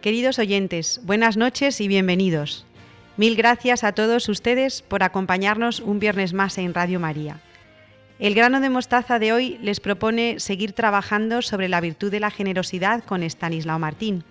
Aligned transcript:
Queridos 0.00 0.38
oyentes, 0.38 1.00
buenas 1.02 1.36
noches 1.36 1.80
y 1.80 1.88
bienvenidos. 1.88 2.64
Mil 3.16 3.34
gracias 3.34 3.82
a 3.82 3.90
todos 3.90 4.28
ustedes 4.28 4.80
por 4.80 5.02
acompañarnos 5.02 5.80
un 5.80 5.98
viernes 5.98 6.34
más 6.34 6.56
en 6.58 6.72
Radio 6.72 7.00
María. 7.00 7.40
El 8.20 8.36
grano 8.36 8.60
de 8.60 8.70
mostaza 8.70 9.18
de 9.18 9.32
hoy 9.32 9.58
les 9.60 9.80
propone 9.80 10.38
seguir 10.38 10.72
trabajando 10.72 11.42
sobre 11.42 11.68
la 11.68 11.80
virtud 11.80 12.12
de 12.12 12.20
la 12.20 12.30
generosidad 12.30 13.02
con 13.02 13.24
Estanislao 13.24 13.80
Martín. 13.80 14.22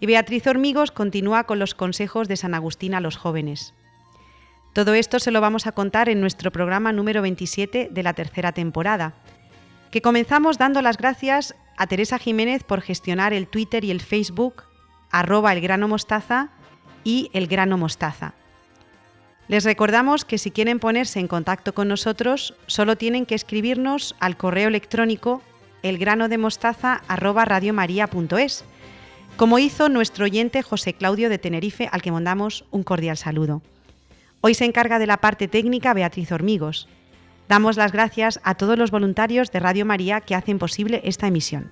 Y 0.00 0.06
Beatriz 0.06 0.46
Hormigos 0.46 0.92
continúa 0.92 1.44
con 1.44 1.58
los 1.58 1.74
consejos 1.74 2.26
de 2.26 2.38
San 2.38 2.54
Agustín 2.54 2.94
a 2.94 3.00
los 3.00 3.18
jóvenes. 3.18 3.74
Todo 4.72 4.94
esto 4.94 5.18
se 5.18 5.30
lo 5.30 5.42
vamos 5.42 5.66
a 5.66 5.72
contar 5.72 6.08
en 6.08 6.22
nuestro 6.22 6.50
programa 6.50 6.92
número 6.92 7.20
27 7.20 7.90
de 7.92 8.02
la 8.02 8.14
tercera 8.14 8.52
temporada, 8.52 9.12
que 9.90 10.00
comenzamos 10.00 10.56
dando 10.56 10.80
las 10.80 10.96
gracias 10.96 11.54
a 11.76 11.86
Teresa 11.86 12.18
Jiménez 12.18 12.64
por 12.64 12.80
gestionar 12.80 13.34
el 13.34 13.46
Twitter 13.46 13.84
y 13.84 13.90
el 13.90 14.00
Facebook 14.00 14.62
arroba 15.18 15.54
el 15.54 15.88
mostaza 15.88 16.50
y 17.02 17.30
el 17.32 17.46
grano 17.46 17.78
mostaza. 17.78 18.34
Les 19.48 19.64
recordamos 19.64 20.26
que 20.26 20.36
si 20.36 20.50
quieren 20.50 20.78
ponerse 20.78 21.20
en 21.20 21.28
contacto 21.28 21.72
con 21.72 21.88
nosotros, 21.88 22.52
solo 22.66 22.96
tienen 22.96 23.24
que 23.24 23.34
escribirnos 23.34 24.14
al 24.20 24.36
correo 24.36 24.68
electrónico 24.68 25.40
elgranodemostaza@radiomaria.es, 25.82 28.64
como 29.36 29.58
hizo 29.58 29.88
nuestro 29.88 30.26
oyente 30.26 30.60
José 30.62 30.92
Claudio 30.92 31.30
de 31.30 31.38
Tenerife, 31.38 31.88
al 31.90 32.02
que 32.02 32.12
mandamos 32.12 32.66
un 32.70 32.82
cordial 32.82 33.16
saludo. 33.16 33.62
Hoy 34.42 34.52
se 34.54 34.66
encarga 34.66 34.98
de 34.98 35.06
la 35.06 35.16
parte 35.16 35.48
técnica 35.48 35.94
Beatriz 35.94 36.30
Hormigos. 36.30 36.88
Damos 37.48 37.76
las 37.76 37.92
gracias 37.92 38.38
a 38.42 38.56
todos 38.56 38.76
los 38.76 38.90
voluntarios 38.90 39.50
de 39.50 39.60
Radio 39.60 39.86
María 39.86 40.20
que 40.20 40.34
hacen 40.34 40.58
posible 40.58 41.00
esta 41.04 41.28
emisión. 41.28 41.70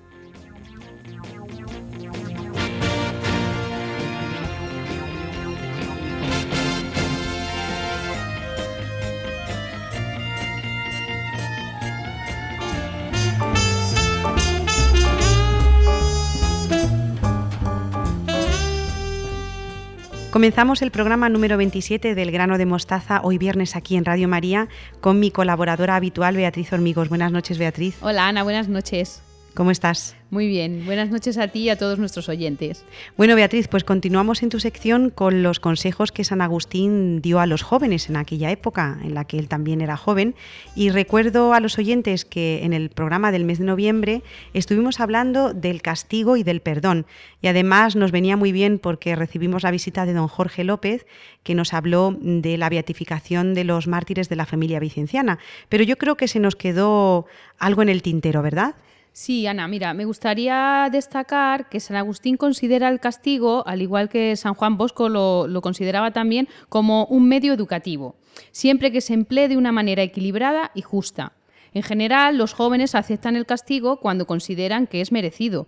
Comenzamos 20.35 20.81
el 20.81 20.91
programa 20.91 21.29
número 21.29 21.55
27 21.55 22.13
del 22.13 22.29
grano 22.29 22.57
de 22.57 22.65
mostaza 22.65 23.21
hoy 23.23 23.37
viernes 23.37 23.77
aquí 23.77 23.95
en 23.95 24.03
Radio 24.03 24.27
María 24.27 24.67
con 24.99 25.17
mi 25.17 25.31
colaboradora 25.31 25.95
habitual 25.95 26.35
Beatriz 26.35 26.73
Hormigos. 26.73 27.07
Buenas 27.07 27.31
noches, 27.31 27.57
Beatriz. 27.57 27.95
Hola, 28.01 28.27
Ana, 28.27 28.43
buenas 28.43 28.67
noches. 28.67 29.21
¿Cómo 29.55 29.71
estás? 29.71 30.17
Muy 30.31 30.47
bien, 30.49 30.85
buenas 30.85 31.11
noches 31.11 31.37
a 31.37 31.47
ti 31.47 31.59
y 31.59 31.69
a 31.69 31.77
todos 31.77 31.97
nuestros 31.97 32.27
oyentes. 32.27 32.83
Bueno, 33.15 33.37
Beatriz, 33.37 33.69
pues 33.69 33.85
continuamos 33.85 34.43
en 34.43 34.49
tu 34.49 34.59
sección 34.59 35.09
con 35.09 35.43
los 35.43 35.61
consejos 35.61 36.11
que 36.11 36.25
San 36.25 36.41
Agustín 36.41 37.21
dio 37.21 37.39
a 37.39 37.45
los 37.45 37.61
jóvenes 37.61 38.09
en 38.09 38.17
aquella 38.17 38.51
época, 38.51 38.99
en 39.01 39.13
la 39.13 39.23
que 39.23 39.39
él 39.39 39.47
también 39.47 39.79
era 39.79 39.95
joven. 39.95 40.35
Y 40.75 40.89
recuerdo 40.89 41.53
a 41.53 41.61
los 41.61 41.79
oyentes 41.79 42.25
que 42.25 42.65
en 42.65 42.73
el 42.73 42.89
programa 42.89 43.31
del 43.31 43.45
mes 43.45 43.59
de 43.59 43.63
noviembre 43.63 44.23
estuvimos 44.53 44.99
hablando 44.99 45.53
del 45.53 45.81
castigo 45.81 46.35
y 46.35 46.43
del 46.43 46.59
perdón. 46.59 47.05
Y 47.41 47.47
además 47.47 47.95
nos 47.95 48.11
venía 48.11 48.35
muy 48.35 48.51
bien 48.51 48.77
porque 48.77 49.15
recibimos 49.15 49.63
la 49.63 49.71
visita 49.71 50.05
de 50.05 50.11
don 50.11 50.27
Jorge 50.27 50.65
López, 50.65 51.05
que 51.43 51.55
nos 51.55 51.73
habló 51.73 52.13
de 52.19 52.57
la 52.57 52.67
beatificación 52.67 53.53
de 53.53 53.63
los 53.63 53.87
mártires 53.87 54.27
de 54.27 54.35
la 54.35 54.45
familia 54.45 54.81
vicenciana. 54.81 55.39
Pero 55.69 55.85
yo 55.85 55.97
creo 55.97 56.17
que 56.17 56.27
se 56.27 56.41
nos 56.41 56.57
quedó 56.57 57.25
algo 57.57 57.83
en 57.83 57.87
el 57.87 58.01
tintero, 58.01 58.41
¿verdad? 58.41 58.75
Sí, 59.17 59.47
Ana, 59.47 59.69
mira, 59.69 59.93
me 59.93 60.03
gustaría 60.03 60.89
destacar 60.91 61.69
que 61.69 61.79
San 61.79 61.95
Agustín 61.95 62.35
considera 62.35 62.89
el 62.89 62.99
castigo, 62.99 63.65
al 63.65 63.81
igual 63.81 64.09
que 64.09 64.35
San 64.35 64.55
Juan 64.55 64.77
Bosco 64.77 65.07
lo, 65.07 65.61
consideraba 65.61 66.11
también, 66.11 66.49
como 66.67 67.05
un 67.05 67.29
medio 67.29 67.53
educativo, 67.53 68.17
siempre 68.51 68.91
que 68.91 68.99
se 68.99 69.13
emplee 69.13 69.47
de 69.47 69.55
una 69.55 69.71
manera 69.71 70.03
equilibrada 70.03 70.71
y 70.75 70.81
justa. 70.81 71.31
En 71.73 71.81
general, 71.81 72.37
los 72.37 72.51
jóvenes 72.51 72.93
aceptan 72.93 73.37
el 73.37 73.45
castigo 73.45 74.01
cuando 74.01 74.27
consideran 74.27 74.85
que 74.85 74.99
es 74.99 75.13
merecido. 75.13 75.67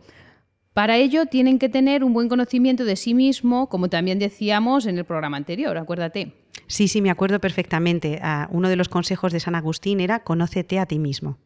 Para 0.73 0.97
ello 0.97 1.27
tienen 1.27 1.57
que 1.57 1.69
tener 1.69 2.03
un 2.03 2.11
buen 2.11 2.27
conocimiento 2.27 2.83
de 2.83 2.97
sí 2.97 3.13
mismo, 3.13 3.69
como 3.69 3.87
también 3.87 4.19
decíamos 4.19 4.85
en 4.87 4.97
el 4.97 5.05
programa 5.05 5.37
anterior, 5.37 5.77
acuérdate. 5.77 6.33
Sí, 6.67 6.89
sí, 6.89 7.01
me 7.01 7.11
acuerdo 7.11 7.39
perfectamente. 7.39 8.19
Ah, 8.21 8.49
uno 8.51 8.67
de 8.67 8.75
los 8.75 8.89
consejos 8.89 9.31
de 9.31 9.39
San 9.39 9.55
Agustín 9.55 10.01
era 10.01 10.25
conócete 10.25 10.79
a 10.79 10.85
ti 10.85 10.99
mismo. 10.99 11.37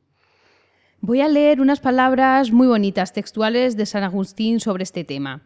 Voy 1.04 1.22
a 1.22 1.28
leer 1.28 1.62
unas 1.62 1.80
palabras 1.80 2.52
muy 2.52 2.68
bonitas 2.68 3.12
textuales 3.12 3.76
de 3.76 3.88
San 3.88 4.04
Agustín 4.04 4.60
sobre 4.60 4.84
este 4.84 5.04
tema. 5.04 5.42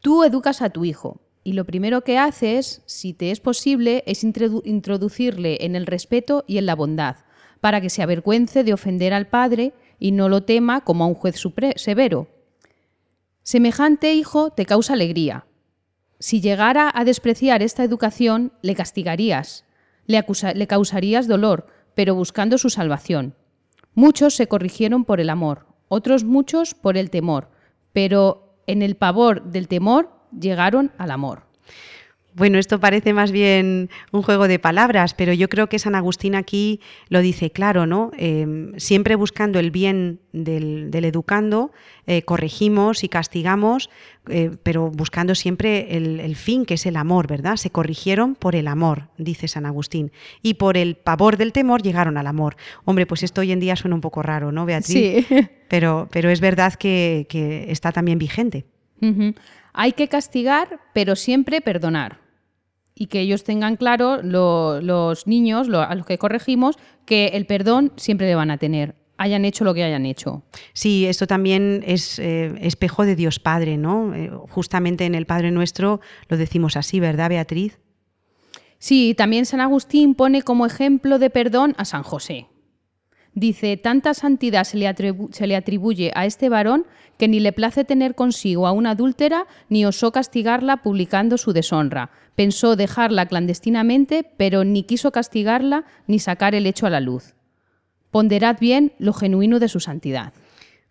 Tú 0.00 0.24
educas 0.24 0.62
a 0.62 0.70
tu 0.70 0.86
hijo 0.86 1.20
y 1.44 1.52
lo 1.52 1.66
primero 1.66 2.00
que 2.00 2.16
haces, 2.16 2.80
si 2.86 3.12
te 3.12 3.30
es 3.30 3.40
posible, 3.40 4.04
es 4.06 4.24
introducirle 4.24 5.58
en 5.66 5.76
el 5.76 5.84
respeto 5.84 6.44
y 6.46 6.56
en 6.56 6.64
la 6.64 6.74
bondad, 6.74 7.16
para 7.60 7.82
que 7.82 7.90
se 7.90 8.02
avergüence 8.02 8.64
de 8.64 8.72
ofender 8.72 9.12
al 9.12 9.26
Padre 9.26 9.74
y 9.98 10.12
no 10.12 10.30
lo 10.30 10.44
tema 10.44 10.80
como 10.80 11.04
a 11.04 11.08
un 11.08 11.14
juez 11.14 11.36
severo. 11.76 12.28
Semejante 13.42 14.14
hijo 14.14 14.48
te 14.48 14.64
causa 14.64 14.94
alegría. 14.94 15.44
Si 16.20 16.40
llegara 16.40 16.90
a 16.94 17.04
despreciar 17.04 17.62
esta 17.62 17.84
educación, 17.84 18.54
le 18.62 18.74
castigarías, 18.74 19.66
le, 20.06 20.24
causarías 20.66 21.28
dolor, 21.28 21.66
pero 21.94 22.14
buscando 22.14 22.56
su 22.56 22.70
salvación. 22.70 23.34
Muchos 23.96 24.34
se 24.34 24.46
corrigieron 24.46 25.06
por 25.06 25.20
el 25.20 25.30
amor, 25.30 25.66
otros 25.88 26.22
muchos 26.22 26.74
por 26.74 26.98
el 26.98 27.08
temor, 27.08 27.48
pero 27.94 28.60
en 28.66 28.82
el 28.82 28.94
pavor 28.94 29.44
del 29.44 29.68
temor 29.68 30.10
llegaron 30.38 30.92
al 30.98 31.10
amor. 31.10 31.45
Bueno, 32.36 32.58
esto 32.58 32.78
parece 32.78 33.14
más 33.14 33.32
bien 33.32 33.88
un 34.12 34.20
juego 34.20 34.46
de 34.46 34.58
palabras, 34.58 35.14
pero 35.14 35.32
yo 35.32 35.48
creo 35.48 35.70
que 35.70 35.78
San 35.78 35.94
Agustín 35.94 36.34
aquí 36.34 36.80
lo 37.08 37.22
dice 37.22 37.50
claro, 37.50 37.86
¿no? 37.86 38.10
Em, 38.18 38.74
siempre 38.76 39.14
buscando 39.14 39.58
el 39.58 39.70
bien 39.70 40.20
del, 40.34 40.90
educando, 40.92 41.72
eh, 42.06 42.20
corregimos 42.22 43.04
y 43.04 43.08
castigamos, 43.08 43.88
eh, 44.28 44.50
pero 44.62 44.90
buscando 44.90 45.34
siempre 45.34 45.96
el, 45.96 46.36
fin, 46.36 46.66
que 46.66 46.74
es 46.74 46.84
el 46.84 46.96
amor, 46.96 47.26
¿verdad? 47.26 47.56
Se 47.56 47.70
corrigieron 47.70 48.34
por 48.34 48.54
el 48.54 48.68
amor, 48.68 49.08
dice 49.16 49.48
San 49.48 49.64
Agustín, 49.64 50.12
y 50.42 50.54
por 50.54 50.76
el 50.76 50.96
pavor 50.96 51.38
del 51.38 51.54
temor 51.54 51.80
llegaron 51.80 52.18
al 52.18 52.26
amor. 52.26 52.56
Hombre, 52.84 53.06
pues 53.06 53.22
esto 53.22 53.40
hoy 53.40 53.50
en 53.50 53.60
día 53.60 53.76
suena 53.76 53.94
un 53.94 54.02
poco 54.02 54.20
raro, 54.20 54.52
¿no, 54.52 54.66
Beatriz? 54.66 55.26
Sí. 55.26 55.26
Pero, 55.68 56.06
pero 56.12 56.30
es 56.30 56.40
verdad 56.40 56.74
que, 56.74 57.26
está 57.68 57.90
también 57.90 58.20
vigente. 58.20 58.66
Hay 59.72 59.92
que 59.94 60.06
castigar, 60.06 60.78
pero 60.94 61.16
siempre 61.16 61.60
perdonar 61.60 62.25
y 62.98 63.06
que 63.06 63.20
ellos 63.20 63.44
tengan 63.44 63.76
claro, 63.76 64.22
los 64.22 65.26
niños, 65.26 65.68
a 65.68 65.94
los 65.94 66.06
que 66.06 66.18
corregimos, 66.18 66.76
que 67.04 67.28
el 67.28 67.46
perdón 67.46 67.92
siempre 67.96 68.26
le 68.26 68.34
van 68.34 68.50
a 68.50 68.58
tener 68.58 68.96
hayan 69.18 69.44
hecho 69.44 69.64
lo 69.64 69.74
que 69.74 69.82
hayan 69.82 70.04
hecho. 70.04 70.42
Sí, 70.72 71.06
esto 71.06 71.26
también 71.26 71.82
es 71.86 72.18
eh, 72.18 72.54
espejo 72.60 73.04
de 73.04 73.16
Dios 73.16 73.38
Padre, 73.38 73.78
¿no? 73.78 74.14
Eh, 74.14 74.30
justamente 74.50 75.06
en 75.06 75.14
el 75.14 75.24
Padre 75.24 75.50
Nuestro 75.50 76.00
lo 76.28 76.36
decimos 76.36 76.76
así, 76.76 77.00
¿verdad, 77.00 77.30
Beatriz? 77.30 77.78
Sí, 78.78 79.14
también 79.16 79.46
San 79.46 79.60
Agustín 79.60 80.14
pone 80.14 80.42
como 80.42 80.66
ejemplo 80.66 81.18
de 81.18 81.30
perdón 81.30 81.74
a 81.78 81.84
San 81.84 82.02
José. 82.02 82.46
Dice, 83.36 83.76
tanta 83.76 84.14
santidad 84.14 84.64
se 84.64 84.78
le, 84.78 84.94
se 85.30 85.46
le, 85.46 85.56
atribuye 85.56 86.10
a 86.14 86.24
este 86.24 86.48
varón 86.48 86.86
que 87.18 87.28
ni 87.28 87.38
le 87.38 87.52
place 87.52 87.84
tener 87.84 88.14
consigo 88.14 88.66
a 88.66 88.72
una 88.72 88.92
adúltera, 88.92 89.46
ni 89.68 89.84
osó 89.84 90.10
castigarla 90.10 90.78
publicando 90.78 91.36
su 91.36 91.52
deshonra. 91.52 92.08
Pensó 92.34 92.76
dejarla 92.76 93.26
clandestinamente, 93.26 94.24
pero 94.38 94.64
ni 94.64 94.84
quiso 94.84 95.12
castigarla 95.12 95.84
ni 96.06 96.18
sacar 96.18 96.54
el 96.54 96.64
hecho 96.64 96.86
a 96.86 96.90
la 96.90 97.00
luz. 97.00 97.34
Ponderad 98.10 98.56
bien 98.58 98.94
lo 98.98 99.12
genuino 99.12 99.58
de 99.58 99.68
su 99.68 99.80
santidad. 99.80 100.32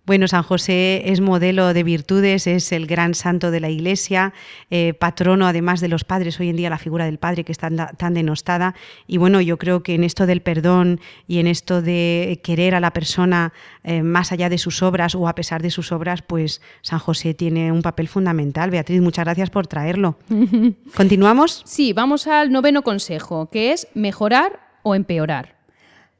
Bueno, 0.06 0.28
San 0.28 0.44
José 0.44 1.02
es 1.12 1.20
modelo 1.20 1.74
de 1.74 1.82
virtudes, 1.82 2.46
es 2.46 2.72
el 2.72 2.86
gran 2.86 3.16
santo 3.16 3.50
de 3.50 3.60
la 3.60 3.72
Iglesia, 3.72 4.34
eh, 4.70 4.94
patrono 4.94 5.48
además 5.48 5.82
de 5.82 5.88
los 5.88 6.04
padres, 6.04 6.40
hoy 6.40 6.50
en 6.50 6.58
día 6.58 6.70
la 6.70 6.78
figura 6.78 7.06
del 7.06 7.18
padre 7.18 7.44
que 7.44 7.52
está 7.52 7.72
tan 7.72 8.14
denostada. 8.14 8.76
Y 9.08 9.18
bueno, 9.18 9.42
yo 9.42 9.58
creo 9.58 9.82
que 9.82 9.96
en 9.96 10.04
esto 10.04 10.28
del 10.28 10.42
perdón 10.42 11.00
y 11.28 11.40
en 11.40 11.48
esto 11.48 11.82
de 11.82 12.40
querer 12.44 12.76
a 12.76 12.80
la 12.80 12.92
persona 12.92 13.52
eh, 13.84 14.04
más 14.04 14.32
allá 14.32 14.48
de 14.48 14.60
sus 14.60 14.84
obras 14.84 15.16
o 15.16 15.28
a 15.28 15.34
pesar 15.34 15.64
de 15.64 15.72
sus 15.72 15.92
obras, 15.92 16.22
pues 16.22 16.62
San 16.84 17.00
José 17.00 17.34
tiene 17.34 17.72
un 17.72 17.82
papel 17.82 18.08
fundamental. 18.08 18.70
Beatriz, 18.70 19.02
muchas 19.02 19.26
gracias 19.26 19.50
por 19.50 19.66
traerlo. 19.66 20.20
¿Continuamos? 20.96 21.64
Sí, 21.66 21.94
vamos 21.94 22.28
al 22.28 22.52
noveno 22.52 22.84
consejo, 22.84 23.50
que 23.50 23.72
es 23.72 23.88
mejorar 23.96 24.60
o 24.84 24.94
empeorar. 24.94 25.56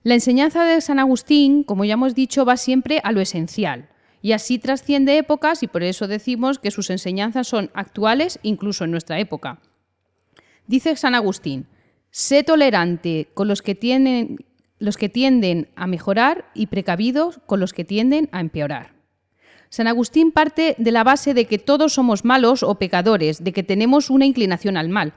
La 0.06 0.14
enseñanza 0.14 0.64
de 0.64 0.82
San 0.82 1.00
Agustín, 1.00 1.64
como 1.64 1.84
ya 1.84 1.96
hemos 1.96 2.14
dicho, 2.14 2.46
va 2.46 2.58
siempre 2.58 3.02
a 3.04 3.12
lo 3.12 3.22
esencial 3.22 3.90
y 4.22 4.34
así 4.34 4.60
trasciende 4.60 5.18
épocas 5.18 5.64
y 5.64 5.68
por 5.68 5.82
eso 5.82 6.08
decimos 6.08 6.60
que 6.60 6.70
sus 6.70 6.92
enseñanzas 6.92 7.48
son 7.48 7.72
actuales 7.74 8.38
incluso 8.44 8.84
en 8.84 8.92
nuestra 8.92 9.20
época. 9.20 9.62
Dice 10.68 10.96
San 10.96 11.16
Agustín, 11.16 11.66
sé 12.12 12.44
tolerante 12.44 13.30
con 13.34 13.48
los 13.48 13.64
que, 13.64 14.38
los 14.78 14.98
que 14.98 15.10
tienden 15.10 15.70
a 15.76 15.88
mejorar 15.88 16.52
y 16.54 16.68
precavido 16.68 17.34
con 17.48 17.60
los 17.60 17.74
que 17.74 17.84
tienden 17.84 18.30
a 18.32 18.42
empeorar. 18.42 18.94
San 19.70 19.88
Agustín 19.88 20.32
parte 20.32 20.76
de 20.78 20.92
la 20.92 21.04
base 21.04 21.34
de 21.34 21.46
que 21.46 21.58
todos 21.58 21.94
somos 21.94 22.24
malos 22.24 22.62
o 22.62 22.76
pecadores, 22.76 23.44
de 23.44 23.54
que 23.54 23.64
tenemos 23.64 24.12
una 24.12 24.28
inclinación 24.28 24.78
al 24.78 24.88
mal. 24.88 25.16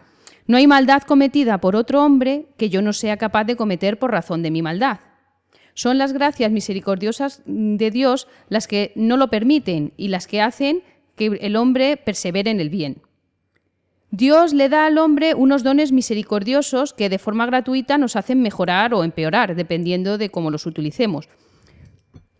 No 0.49 0.56
hay 0.56 0.67
maldad 0.67 1.03
cometida 1.03 1.59
por 1.59 1.77
otro 1.77 2.03
hombre 2.03 2.47
que 2.56 2.71
yo 2.71 2.81
no 2.81 2.95
sea 2.95 3.19
capaz 3.19 3.45
de 3.45 3.55
cometer 3.55 3.99
por 3.99 4.11
razón 4.11 4.43
de 4.43 4.50
mi 4.50 4.62
maldad. 4.62 4.99
Son 5.75 5.99
las 5.99 6.15
gracias 6.15 6.50
misericordiosas 6.50 7.43
de 7.45 7.91
Dios 7.91 8.27
las 8.49 8.67
que 8.67 8.93
no 8.97 9.19
lo 9.19 9.29
permiten 9.29 9.93
y 9.99 10.09
las 10.09 10.27
que 10.27 10.41
hacen 10.41 10.83
que 11.17 11.39
el 11.43 11.55
hombre 11.55 11.99
persevere 11.99 12.50
en 12.50 12.61
el 12.61 12.71
bien. 12.71 13.03
Dios 14.11 14.55
le 14.55 14.71
da 14.71 14.87
al 14.87 14.97
hombre 14.97 15.35
unos 15.35 15.62
dones 15.62 15.93
misericordiosos 15.93 16.95
que 16.95 17.11
de 17.11 17.19
forma 17.19 17.45
gratuita 17.45 17.99
nos 17.99 18.17
hacen 18.17 18.41
mejorar 18.41 18.95
o 18.95 19.05
empeorar, 19.05 19.55
dependiendo 19.55 20.17
de 20.17 20.31
cómo 20.31 20.50
los 20.50 20.65
utilicemos. 20.65 21.29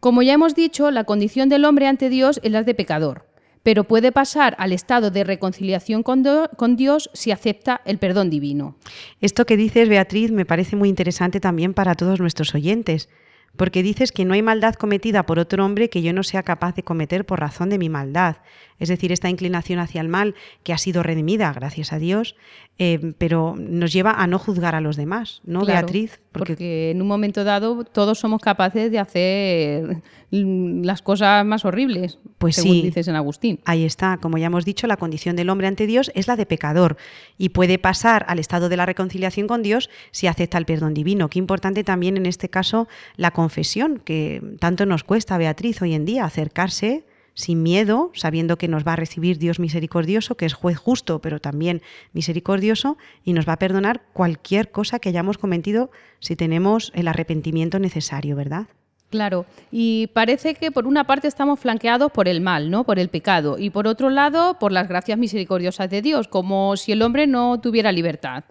Como 0.01 0.23
ya 0.23 0.33
hemos 0.33 0.55
dicho, 0.55 0.91
la 0.91 1.05
condición 1.05 1.51
del 1.51 1.67
hombre 1.67 1.89
ante 1.89 2.09
Dios 2.09 2.41
es 2.43 2.53
la 2.53 2.63
de 2.63 2.75
pecador, 2.75 3.28
pero 3.69 3.85
puede 3.85 4.12
pasar 4.12 4.56
al 4.59 4.73
estado 4.73 5.11
de 5.11 5.25
reconciliación 5.25 6.03
con, 6.03 6.25
con, 6.56 6.75
Dios 6.75 7.11
si 7.12 7.32
acepta 7.32 7.82
el 7.85 7.99
perdón 7.99 8.31
divino. 8.31 8.76
Esto 9.20 9.44
que 9.44 9.59
dices, 9.59 9.91
Beatriz, 9.91 10.31
me 10.31 10.47
parece 10.47 10.75
muy 10.75 10.88
interesante 10.88 11.38
también 11.38 11.75
para 11.75 11.94
todos 11.94 12.19
nuestros 12.19 12.55
oyentes 12.55 13.11
porque 13.56 13.82
dices 13.82 14.12
que 14.12 14.25
no 14.25 14.32
hay 14.32 14.41
maldad 14.41 14.75
cometida 14.75 15.26
por 15.26 15.38
otro 15.38 15.67
hombre 15.67 15.91
que 15.91 16.00
yo 16.00 16.15
no 16.15 16.23
sea 16.23 16.44
capaz 16.44 16.76
de 16.76 16.82
cometer 16.82 17.26
por 17.26 17.41
razón 17.41 17.69
de 17.69 17.76
mi 17.76 17.91
maldad. 17.91 18.37
Es 18.79 18.89
decir, 18.89 19.13
esta 19.13 19.29
inclinación 19.29 19.79
hacia 19.79 20.01
el 20.01 20.09
mal 20.09 20.35
que 20.63 20.73
ha 20.73 20.79
sido 20.79 21.03
redimida, 21.03 21.53
gracias 21.53 21.93
a 21.93 21.99
Dios, 21.99 22.37
eh, 22.79 23.15
pero 23.19 23.57
nos 23.59 23.93
lleva 23.93 24.13
a 24.13 24.27
no 24.29 24.39
juzgar 24.39 24.77
a 24.77 24.81
los 24.81 24.97
demás, 24.97 25.41
¿no, 25.45 25.65
Beatriz? 25.65 26.21
Porque... 26.31 26.93
en 26.93 27.03
un 27.03 27.09
momento 27.09 27.43
dado 27.43 27.83
todos 27.83 28.21
somos 28.21 28.41
capaces 28.41 28.93
de 28.93 29.01
hacer 29.01 30.03
las 30.31 31.03
cosas 31.03 31.45
más 31.45 31.65
horribles, 31.65 32.19
pues 32.39 32.55
según 32.55 32.75
sí, 32.75 32.83
dices 32.83 33.09
en 33.09 33.17
Agustín. 33.17 33.59
Ahí 33.65 33.85
está, 33.85 34.19
como 34.19 34.39
ya 34.39 34.47
hemos 34.47 34.65
dicho, 34.65 34.87
la 34.87 34.97
condición 34.97 35.35
del 35.35 35.51
hombre 35.51 35.67
ante 35.67 35.87
Dios 35.89 36.13
es 36.15 36.29
la 36.29 36.37
de 36.37 36.47
pecador 36.47 36.97
y 37.37 37.49
puede 37.49 37.79
pasar 37.79 38.25
al 38.29 38.39
estado 38.39 38.69
de 38.69 38.77
la 38.77 38.87
reconciliación 38.87 39.49
con 39.49 39.63
Dios 39.63 39.91
si 40.13 40.29
acepta 40.29 40.59
el 40.59 40.67
perdón 40.67 40.95
divino. 40.95 41.29
Qué 41.31 41.41
importante 41.41 41.83
también 41.83 42.17
en 42.17 42.27
este 42.27 42.49
caso 42.49 42.87
la 43.17 43.33
confesión, 43.33 43.99
que 43.99 44.41
tanto 44.61 44.87
nos 44.87 45.03
cuesta, 45.03 45.37
Beatriz, 45.37 45.83
hoy 45.83 45.95
en 45.95 46.05
día 46.05 46.25
acercarse 46.25 47.05
sin 47.38 47.62
miedo, 47.62 48.11
sabiendo 48.14 48.58
que 48.58 48.67
nos 48.67 48.85
va 48.85 48.94
a 48.94 48.96
recibir 48.96 49.38
Dios 49.38 49.61
misericordioso, 49.61 50.37
que 50.37 50.44
es 50.44 50.55
juez 50.55 50.76
justo, 50.76 51.20
pero 51.20 51.38
también 51.38 51.82
misericordioso, 52.12 52.99
y 53.23 53.32
nos 53.32 53.49
va 53.49 53.52
a 53.52 53.58
perdonar 53.61 54.02
cualquier 54.12 54.73
cosa 54.73 54.99
que 54.99 55.08
hayamos 55.08 55.38
cometido 55.38 55.93
si 56.19 56.35
tenemos 56.35 56.90
el 56.96 57.06
arrepentimiento 57.06 57.79
necesario, 57.79 58.35
¿verdad? 58.35 58.67
Claro, 59.08 59.46
y 59.70 60.08
parece 60.08 60.56
que 60.56 60.73
por 60.73 60.88
una 60.88 61.05
parte 61.05 61.29
estamos 61.29 61.61
flanqueados 61.61 62.11
por 62.11 62.26
el 62.26 62.40
mal, 62.40 62.73
¿no? 62.73 62.82
Por 62.82 62.99
el 62.99 63.08
pecado, 63.08 63.56
y 63.56 63.70
por 63.70 63.87
otro 63.87 64.11
lado 64.11 64.58
por 64.58 64.73
las 64.73 64.88
gracias 64.88 65.17
misericordiosas 65.17 65.88
de 65.90 66.02
Dios, 66.02 66.26
como 66.26 66.76
si 66.76 66.90
el 66.90 67.02
hombre 67.02 67.29
no 67.29 67.61
tuviera 67.61 67.93
libertad. 67.93 68.43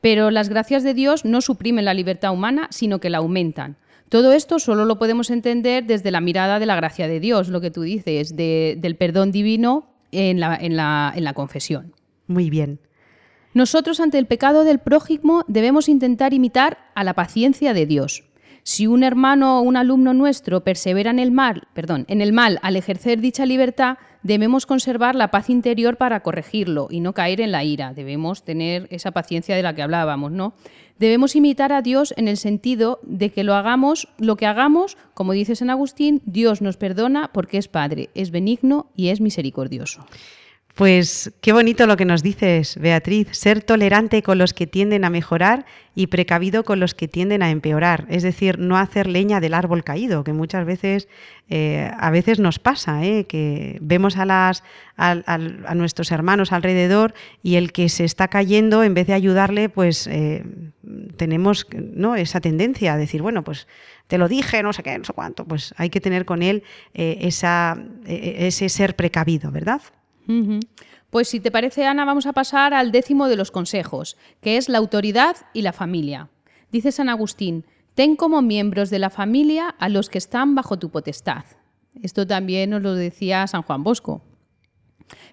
Pero 0.00 0.32
las 0.32 0.48
gracias 0.48 0.82
de 0.82 0.94
Dios 0.94 1.24
no 1.24 1.40
suprimen 1.42 1.84
la 1.84 1.94
libertad 1.94 2.32
humana, 2.32 2.66
sino 2.72 2.98
que 2.98 3.08
la 3.08 3.18
aumentan. 3.18 3.76
Todo 4.12 4.34
esto 4.34 4.58
solo 4.58 4.84
lo 4.84 4.98
podemos 4.98 5.30
entender 5.30 5.86
desde 5.86 6.10
la 6.10 6.20
mirada 6.20 6.58
de 6.58 6.66
la 6.66 6.76
gracia 6.76 7.08
de 7.08 7.18
Dios, 7.18 7.48
lo 7.48 7.62
que 7.62 7.70
tú 7.70 7.80
dices, 7.80 8.36
del 8.36 8.96
perdón 8.98 9.32
divino 9.32 9.86
en 10.10 10.38
la, 10.38 10.54
en 10.54 10.76
la 10.76 11.32
confesión. 11.32 11.94
Muy 12.26 12.50
bien. 12.50 12.78
Nosotros 13.54 14.00
ante 14.00 14.18
el 14.18 14.26
pecado 14.26 14.64
del 14.64 14.80
prójimo 14.80 15.46
debemos 15.48 15.88
intentar 15.88 16.34
imitar 16.34 16.90
a 16.94 17.04
la 17.04 17.14
paciencia 17.14 17.72
de 17.72 17.86
Dios. 17.86 18.24
Si 18.64 18.86
un 18.86 19.02
hermano 19.02 19.58
o 19.58 19.62
un 19.62 19.78
alumno 19.78 20.12
nuestro 20.12 20.62
persevera 20.62 21.10
en 21.10 21.18
el 21.18 21.32
mal, 21.32 21.66
perdón, 21.72 22.04
en 22.08 22.20
el 22.20 22.34
mal 22.34 22.58
al 22.62 22.76
ejercer 22.76 23.18
dicha 23.18 23.46
libertad, 23.46 23.96
debemos 24.22 24.66
conservar 24.66 25.14
la 25.14 25.30
paz 25.30 25.50
interior 25.50 25.96
para 25.96 26.20
corregirlo 26.20 26.86
y 26.90 27.00
no 27.00 27.12
caer 27.12 27.40
en 27.40 27.50
la 27.50 27.64
ira. 27.64 27.92
Debemos 27.92 28.44
tener 28.44 28.86
esa 28.90 29.10
paciencia 29.10 29.56
de 29.56 29.62
la 29.62 29.74
que 29.74 29.82
hablábamos, 29.82 30.30
¿no? 30.32 30.54
Debemos 31.02 31.34
imitar 31.34 31.72
a 31.72 31.82
Dios 31.82 32.14
en 32.16 32.28
el 32.28 32.36
sentido 32.36 33.00
de 33.02 33.30
que 33.30 33.42
lo 33.42 33.56
hagamos, 33.56 34.06
lo 34.18 34.36
que 34.36 34.46
hagamos, 34.46 34.96
como 35.14 35.32
dice 35.32 35.56
San 35.56 35.68
Agustín, 35.68 36.22
Dios 36.26 36.62
nos 36.62 36.76
perdona 36.76 37.32
porque 37.34 37.58
es 37.58 37.66
Padre, 37.66 38.10
es 38.14 38.30
benigno 38.30 38.86
y 38.94 39.08
es 39.08 39.20
misericordioso. 39.20 40.06
Pues 40.74 41.30
qué 41.42 41.52
bonito 41.52 41.86
lo 41.86 41.98
que 41.98 42.06
nos 42.06 42.22
dices, 42.22 42.78
Beatriz, 42.78 43.28
ser 43.32 43.62
tolerante 43.62 44.22
con 44.22 44.38
los 44.38 44.54
que 44.54 44.66
tienden 44.66 45.04
a 45.04 45.10
mejorar 45.10 45.66
y 45.94 46.06
precavido 46.06 46.64
con 46.64 46.80
los 46.80 46.94
que 46.94 47.08
tienden 47.08 47.42
a 47.42 47.50
empeorar, 47.50 48.06
es 48.08 48.22
decir, 48.22 48.58
no 48.58 48.78
hacer 48.78 49.06
leña 49.06 49.38
del 49.40 49.52
árbol 49.52 49.84
caído, 49.84 50.24
que 50.24 50.32
muchas 50.32 50.64
veces 50.64 51.08
eh, 51.50 51.90
a 51.98 52.10
veces 52.10 52.38
nos 52.38 52.58
pasa, 52.58 53.04
¿eh? 53.04 53.26
que 53.26 53.76
vemos 53.82 54.16
a, 54.16 54.24
las, 54.24 54.64
a, 54.96 55.74
nuestros 55.74 56.10
hermanos 56.10 56.52
alrededor 56.52 57.12
y 57.42 57.56
el 57.56 57.72
que 57.72 57.90
se 57.90 58.04
está 58.04 58.28
cayendo, 58.28 58.82
en 58.82 58.94
vez 58.94 59.06
de 59.08 59.12
ayudarle, 59.12 59.68
pues 59.68 60.06
eh, 60.06 60.42
tenemos 61.18 61.66
¿no? 61.76 62.16
esa 62.16 62.40
tendencia 62.40 62.94
a 62.94 62.96
decir, 62.96 63.20
bueno, 63.20 63.44
pues 63.44 63.68
te 64.06 64.16
lo 64.16 64.26
dije, 64.26 64.62
no 64.62 64.72
sé 64.72 64.82
qué, 64.82 64.96
no 64.96 65.04
sé 65.04 65.12
cuánto, 65.12 65.44
pues 65.44 65.74
hay 65.76 65.90
que 65.90 66.00
tener 66.00 66.24
con 66.24 66.42
él 66.42 66.62
esa, 66.94 67.76
ese 68.06 68.70
ser 68.70 68.96
precavido, 68.96 69.50
¿verdad? 69.50 69.82
Pues 71.10 71.28
si 71.28 71.40
te 71.40 71.50
parece, 71.50 71.84
Ana, 71.84 72.04
vamos 72.04 72.26
a 72.26 72.32
pasar 72.32 72.72
al 72.74 72.92
décimo 72.92 73.28
de 73.28 73.36
los 73.36 73.50
consejos, 73.50 74.16
que 74.40 74.56
es 74.56 74.68
la 74.68 74.78
autoridad 74.78 75.36
y 75.52 75.62
la 75.62 75.72
familia. 75.72 76.30
Dice 76.70 76.90
San 76.90 77.08
Agustín, 77.08 77.66
ten 77.94 78.16
como 78.16 78.40
miembros 78.40 78.88
de 78.88 78.98
la 78.98 79.10
familia 79.10 79.68
a 79.78 79.88
los 79.88 80.08
que 80.08 80.18
están 80.18 80.54
bajo 80.54 80.78
tu 80.78 80.90
potestad. 80.90 81.44
Esto 82.02 82.26
también 82.26 82.70
nos 82.70 82.82
lo 82.82 82.94
decía 82.94 83.46
San 83.46 83.62
Juan 83.62 83.84
Bosco. 83.84 84.22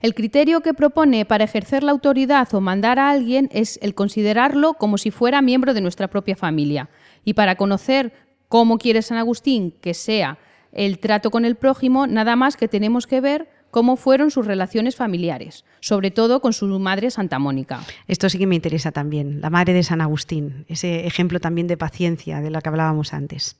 El 0.02 0.14
criterio 0.14 0.62
que 0.62 0.74
propone 0.74 1.26
para 1.26 1.46
ejercer 1.46 1.84
la 1.84 1.92
autoridad 1.92 2.54
o 2.54 2.62
mandar 2.62 3.00
a 3.00 3.10
alguien 3.10 3.50
es 3.54 3.80
el 3.82 3.96
considerarlo 3.96 4.74
como 4.74 4.98
si 4.98 5.12
fuera 5.12 5.42
miembro 5.42 5.74
de 5.74 5.82
nuestra 5.82 6.10
propia 6.10 6.36
familia. 6.36 6.90
Y 7.24 7.34
para 7.34 7.56
conocer 7.56 8.14
cómo 8.50 8.78
quiere 8.78 9.02
San 9.02 9.18
Agustín 9.18 9.72
que 9.80 9.94
sea 9.94 10.40
el 10.72 11.00
trato 11.00 11.32
con 11.32 11.46
el 11.46 11.56
prójimo, 11.56 12.08
nada 12.08 12.36
más 12.36 12.58
que 12.58 12.68
tenemos 12.68 13.08
que 13.08 13.22
ver 13.22 13.50
cómo 13.72 13.96
fueron 13.96 14.32
sus 14.32 14.46
relaciones 14.46 14.96
familiares, 14.96 15.66
sobre 15.80 16.12
todo 16.12 16.42
con 16.42 16.54
su 16.54 16.68
madre 16.80 17.12
Santa 17.12 17.40
Mónica. 17.40 17.82
Esto 18.08 18.30
sí 18.30 18.38
que 18.38 18.48
me 18.48 18.56
interesa 18.56 18.92
también, 18.92 19.42
la 19.42 19.50
madre 19.50 19.74
de 19.74 19.84
San 19.84 20.02
Agustín, 20.02 20.66
ese 20.68 21.06
ejemplo 21.06 21.40
también 21.40 21.68
de 21.68 21.78
paciencia 21.78 22.42
de 22.42 22.50
la 22.50 22.62
que 22.62 22.70
hablábamos 22.70 23.14
antes. 23.14 23.58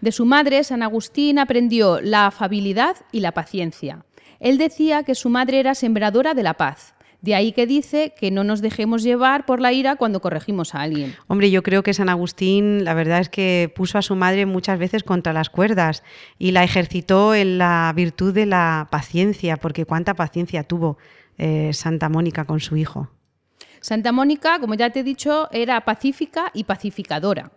De 0.00 0.12
su 0.12 0.26
madre, 0.26 0.62
San 0.62 0.82
Agustín 0.82 1.38
aprendió 1.38 2.00
la 2.00 2.26
afabilidad 2.26 2.96
y 3.10 3.20
la 3.20 3.32
paciencia. 3.32 4.04
Él 4.38 4.56
decía 4.56 5.02
que 5.02 5.16
su 5.16 5.28
madre 5.28 5.58
era 5.58 5.74
sembradora 5.74 6.34
de 6.34 6.44
la 6.44 6.54
paz, 6.54 6.94
de 7.20 7.34
ahí 7.34 7.52
que 7.52 7.66
dice 7.66 8.14
que 8.18 8.30
no 8.30 8.44
nos 8.44 8.60
dejemos 8.60 9.02
llevar 9.02 9.44
por 9.44 9.60
la 9.60 9.72
ira 9.72 9.96
cuando 9.96 10.20
corregimos 10.20 10.74
a 10.74 10.82
alguien. 10.82 11.14
Hombre, 11.26 11.50
yo 11.50 11.62
creo 11.62 11.82
que 11.82 11.92
San 11.92 12.08
Agustín, 12.08 12.84
la 12.84 12.94
verdad 12.94 13.20
es 13.20 13.28
que 13.28 13.72
puso 13.74 13.98
a 13.98 14.02
su 14.02 14.14
madre 14.14 14.46
muchas 14.46 14.78
veces 14.78 15.02
contra 15.02 15.32
las 15.32 15.50
cuerdas 15.50 16.04
y 16.38 16.52
la 16.52 16.62
ejercitó 16.62 17.34
en 17.34 17.58
la 17.58 17.92
virtud 17.94 18.32
de 18.32 18.46
la 18.46 18.86
paciencia, 18.90 19.56
porque 19.56 19.84
cuánta 19.84 20.14
paciencia 20.14 20.62
tuvo 20.62 20.98
eh, 21.38 21.70
Santa 21.72 22.08
Mónica 22.08 22.44
con 22.44 22.60
su 22.60 22.76
hijo. 22.76 23.08
Santa 23.80 24.12
Mónica, 24.12 24.58
como 24.60 24.74
ya 24.74 24.90
te 24.90 25.00
he 25.00 25.04
dicho, 25.04 25.48
era 25.50 25.80
pacífica 25.84 26.50
y 26.54 26.64
pacificadora. 26.64 27.52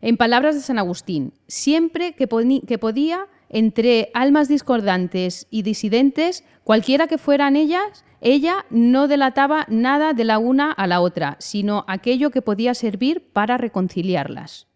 En 0.00 0.16
palabras 0.16 0.54
de 0.54 0.60
San 0.60 0.78
Agustín, 0.78 1.32
siempre 1.46 2.12
que, 2.12 2.28
que 2.66 2.78
podía, 2.78 3.26
entre 3.48 4.10
almas 4.12 4.48
discordantes 4.48 5.46
y 5.50 5.62
disidentes, 5.62 6.44
cualquiera 6.64 7.06
que 7.06 7.16
fueran 7.16 7.56
ellas, 7.56 8.04
ella 8.24 8.64
no 8.70 9.06
delataba 9.06 9.66
nada 9.68 10.14
de 10.14 10.24
la 10.24 10.38
una 10.38 10.72
a 10.72 10.86
la 10.86 11.02
otra, 11.02 11.36
sino 11.40 11.84
aquello 11.86 12.30
que 12.30 12.40
podía 12.40 12.72
servir 12.72 13.30
para 13.32 13.58
reconciliarlas. 13.58 14.66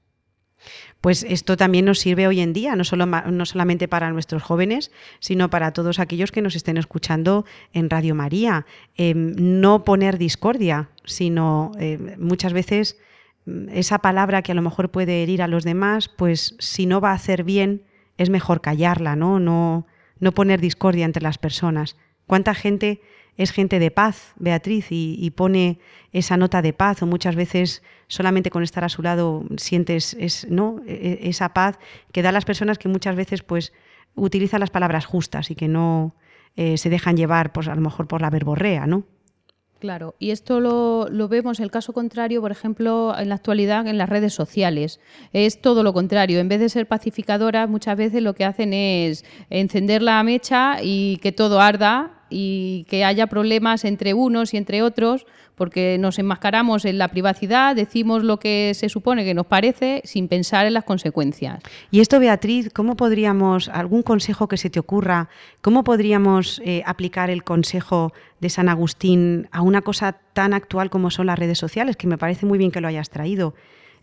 Pues 1.01 1.25
esto 1.27 1.57
también 1.57 1.87
nos 1.87 1.99
sirve 1.99 2.27
hoy 2.27 2.41
en 2.41 2.53
día, 2.53 2.77
no, 2.77 2.85
solo, 2.85 3.07
no, 3.07 3.47
solamente 3.47 3.89
para 3.89 4.11
nuestros 4.11 4.43
jóvenes, 4.43 4.91
sino 5.19 5.49
para 5.49 5.73
todos 5.73 5.99
aquellos 5.99 6.31
que 6.31 6.43
nos 6.43 6.57
estén 6.57 6.77
escuchando 6.77 7.47
en 7.73 7.89
Radio 7.89 8.15
María. 8.15 8.67
Em, 8.97 9.35
no 9.39 9.83
poner 9.83 10.19
discordia, 10.19 10.91
sino 11.05 11.73
em, 11.79 12.17
muchas 12.19 12.53
veces 12.53 12.99
mm, 13.47 13.69
esa 13.71 14.01
palabra 14.01 14.43
que 14.43 14.53
a 14.53 14.57
lo 14.57 14.63
mejor 14.63 14.91
puede 14.91 15.23
herir 15.23 15.41
a 15.41 15.49
los 15.49 15.65
demás, 15.65 16.09
pues 16.09 16.55
si 16.59 16.85
no 16.85 17.01
va 17.01 17.13
a 17.13 17.15
hacer 17.15 17.45
bien, 17.45 17.85
es 18.19 18.29
mejor 18.29 18.61
callarla, 18.61 19.17
¿no? 19.17 19.39
No, 19.41 19.87
no 20.19 20.33
poner 20.33 20.61
discordia 20.61 21.07
entre 21.07 21.23
las 21.23 21.39
personas. 21.39 21.97
¿Cuánta 22.27 22.53
gente 22.55 23.01
es 23.39 23.53
gente 23.53 23.79
de 23.79 23.91
paz, 23.93 24.35
Beatriz, 24.37 24.89
y, 24.91 25.31
pone 25.31 25.79
esa 26.13 26.37
nota 26.37 26.61
de 26.61 26.73
paz, 26.73 27.03
o 27.03 27.07
muchas 27.07 27.37
veces 27.37 27.83
solamente 28.09 28.51
con 28.51 28.65
estar 28.65 28.85
a 28.85 28.89
su 28.89 29.01
lado 29.01 29.45
sientes 29.57 30.17
¿no? 30.51 30.81
E, 30.87 31.21
e, 31.23 31.29
esa 31.29 31.55
paz 31.55 31.79
que 32.13 32.23
da 32.23 32.31
a 32.31 32.33
las 32.33 32.45
personas 32.45 32.79
que 32.79 32.89
muchas 32.89 33.15
veces 33.15 33.45
pues, 33.45 33.73
utilizan 34.17 34.59
las 34.59 34.71
palabras 34.71 35.07
justas 35.07 35.53
y 35.53 35.55
que 35.55 35.69
no 35.69 36.17
eh, 36.57 36.77
se 36.79 36.91
dejan 36.91 37.17
llevar 37.17 37.53
pues, 37.53 37.69
a 37.69 37.75
lo 37.77 37.81
mejor 37.81 38.09
por 38.09 38.21
la 38.21 38.31
verborrea, 38.31 38.87
¿no? 38.87 39.05
Claro, 39.79 40.17
y 40.19 40.33
esto 40.33 40.59
lo, 40.59 41.07
lo, 41.09 41.29
vemos, 41.29 41.61
el 41.61 41.71
caso 41.71 41.93
contrario, 41.93 42.41
por 42.41 42.51
ejemplo, 42.51 43.15
en 43.17 43.29
la 43.29 43.37
actualidad 43.37 43.87
en 43.87 43.97
las 43.97 44.09
redes 44.09 44.35
sociales. 44.35 44.99
Es 45.33 45.61
todo 45.61 45.85
lo 45.85 45.93
contrario. 45.93 46.41
En 46.41 46.49
vez 46.49 46.59
de 46.59 46.69
ser 46.69 46.89
pacificadoras, 46.89 47.71
muchas 47.71 47.97
veces 47.97 48.21
lo 48.21 48.35
que 48.35 48.45
hacen 48.45 48.73
es 48.73 49.25
encender 49.51 50.03
la 50.03 50.21
mecha 50.25 50.83
y 50.83 51.19
que 51.19 51.31
todo 51.31 51.61
arda 51.61 52.18
y 52.31 52.85
que 52.89 53.05
haya 53.05 53.27
problemas 53.27 53.85
entre 53.85 54.15
unos 54.15 54.55
y 54.55 54.57
entre 54.57 54.83
otros, 54.83 55.27
porque 55.55 55.97
nos 55.99 56.19
enmascaramos 56.19 56.85
en 56.85 56.99
la 56.99 57.09
privacidad, 57.09 57.75
decimos 57.75 58.23
lo 58.23 58.39
que 58.39 58.73
se 58.75 58.89
supone 58.89 59.25
que 59.25 59.35
nos 59.35 59.47
parece 59.47 60.01
sin 60.05 60.29
pensar 60.29 60.67
en 60.67 60.75
las 60.75 60.85
consecuencias. 60.85 61.61
Y 61.91 62.01
esto, 62.01 62.21
Beatriz, 62.21 62.71
¿cómo 62.73 62.97
podríamos, 62.97 63.69
algún 63.69 64.03
consejo 64.03 64.49
que 64.49 64.57
se 64.57 64.71
te 64.71 64.79
ocurra, 64.79 65.29
cómo 65.61 65.85
podríamos 65.85 66.61
eh, 66.65 66.83
aplicar 66.87 67.29
el 67.29 67.43
consejo 67.43 68.13
de 68.41 68.51
San 68.51 68.69
Agustín 68.69 69.49
a 69.51 69.63
una 69.63 69.83
cosa 69.83 70.13
tan 70.33 70.55
actual 70.55 70.91
como 70.91 71.11
son 71.11 71.27
las 71.27 71.39
redes 71.39 71.59
sociales, 71.59 71.97
que 71.97 72.07
me 72.07 72.19
parece 72.19 72.47
muy 72.47 72.59
bien 72.59 72.71
que 72.71 72.81
lo 72.81 72.89
hayas 72.89 73.11
traído? 73.11 73.55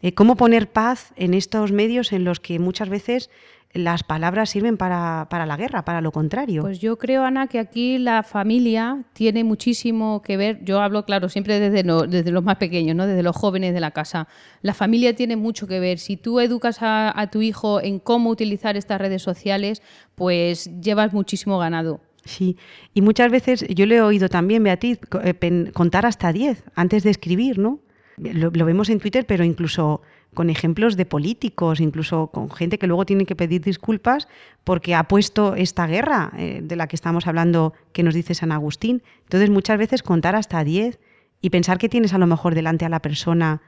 Eh, 0.01 0.13
¿Cómo 0.13 0.35
poner 0.35 0.69
paz 0.69 1.13
en 1.15 1.33
estos 1.33 1.71
medios 1.71 2.11
en 2.11 2.25
los 2.25 2.39
que 2.39 2.59
muchas 2.59 2.89
veces 2.89 3.29
las 3.75 4.03
palabras 4.03 4.49
sirven 4.49 4.77
para, 4.77 5.27
la 5.29 5.57
guerra, 5.57 5.83
para 5.83 6.01
lo 6.01 6.11
contrario. 6.11 6.61
Pues 6.61 6.79
yo 6.79 6.97
creo, 6.97 7.23
Ana, 7.23 7.47
que 7.47 7.59
aquí 7.59 7.97
la 7.97 8.23
familia 8.23 9.03
tiene 9.13 9.43
muchísimo 9.43 10.21
que 10.21 10.37
ver. 10.37 10.63
Yo 10.63 10.81
hablo, 10.81 11.05
claro, 11.05 11.29
siempre 11.29 11.59
desde, 11.59 11.83
desde 12.07 12.31
los 12.31 12.43
más 12.43 12.55
pequeños, 12.55 12.95
¿no? 12.95 13.05
desde 13.05 13.23
los 13.23 13.35
jóvenes 13.35 13.73
de 13.73 13.79
la 13.79 13.91
casa. 13.91 14.27
La 14.61 14.73
familia 14.73 15.15
tiene 15.15 15.35
mucho 15.35 15.67
que 15.67 15.79
ver. 15.79 15.99
Si 15.99 16.17
tú 16.17 16.39
educas 16.39 16.77
a, 16.81 17.29
tu 17.31 17.41
hijo 17.41 17.81
en 17.81 17.99
cómo 17.99 18.29
utilizar 18.29 18.77
estas 18.77 18.99
redes 18.99 19.21
sociales, 19.21 19.81
pues 20.15 20.69
llevas 20.81 21.13
muchísimo 21.13 21.57
ganado. 21.59 22.01
Sí, 22.23 22.57
y 22.93 23.01
muchas 23.01 23.29
veces 23.29 23.65
yo 23.69 23.85
le 23.85 23.97
he 23.97 24.01
oído 24.01 24.29
también, 24.29 24.63
Beatriz, 24.63 24.99
eh, 25.23 25.71
contar 25.73 26.05
hasta 26.05 26.33
10 26.33 26.63
antes 26.75 27.03
de 27.03 27.11
escribir, 27.11 27.59
¿no? 27.59 27.81
lo, 28.17 28.65
vemos 28.65 28.89
en 28.89 28.99
Twitter, 28.99 29.25
pero 29.25 29.43
incluso 29.43 30.01
con 30.35 30.51
ejemplos 30.51 30.95
de 30.95 31.07
políticos, 31.07 31.79
incluso 31.79 32.27
con 32.27 32.51
gente 32.51 32.77
que 32.77 32.85
luego 32.85 33.05
tiene 33.05 33.25
que 33.25 33.35
pedir 33.35 33.61
disculpas 33.61 34.27
porque 34.63 34.93
ha 34.93 35.05
puesto 35.05 35.55
esta 35.55 35.87
guerra 35.87 36.31
eh, 36.37 36.59
de 36.63 36.75
la 36.75 36.87
que 36.87 36.95
estamos 36.95 37.25
hablando 37.25 37.73
que 37.91 38.03
nos 38.03 38.13
dice 38.13 38.35
San 38.35 38.51
Agustín. 38.51 39.01
Entonces 39.23 39.49
muchas 39.49 39.79
veces 39.79 40.03
contar 40.03 40.35
hasta 40.35 40.63
10 40.63 40.99
y 41.41 41.49
pensar 41.49 41.79
que 41.79 41.89
tienes 41.89 42.13
a 42.13 42.19
lo 42.19 42.27
mejor 42.27 42.53
delante 42.53 42.85
a 42.85 42.89
la 42.89 43.01
persona 43.01 43.61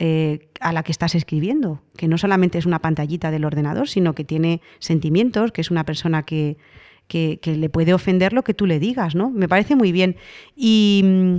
eh, 0.00 0.48
a 0.58 0.72
la 0.72 0.82
que 0.82 0.90
estás 0.90 1.14
escribiendo, 1.14 1.80
que 1.96 2.08
no 2.08 2.18
solamente 2.18 2.58
es 2.58 2.66
una 2.66 2.80
pantallita 2.80 3.30
del 3.30 3.44
ordenador, 3.44 3.88
sino 3.88 4.12
que 4.12 4.24
tiene 4.24 4.60
sentimientos, 4.80 5.52
que 5.52 5.60
es 5.60 5.70
una 5.70 5.84
persona 5.84 6.24
que, 6.24 6.56
que, 7.06 7.38
que 7.40 7.56
le 7.56 7.68
puede 7.68 7.94
ofender 7.94 8.32
lo 8.32 8.42
que 8.42 8.54
tú 8.54 8.66
le 8.66 8.80
digas, 8.80 9.14
¿no? 9.14 9.30
Me 9.30 9.48
parece 9.48 9.76
muy 9.76 9.92
bien. 9.92 10.16
Y 10.56 11.02
mm, 11.04 11.36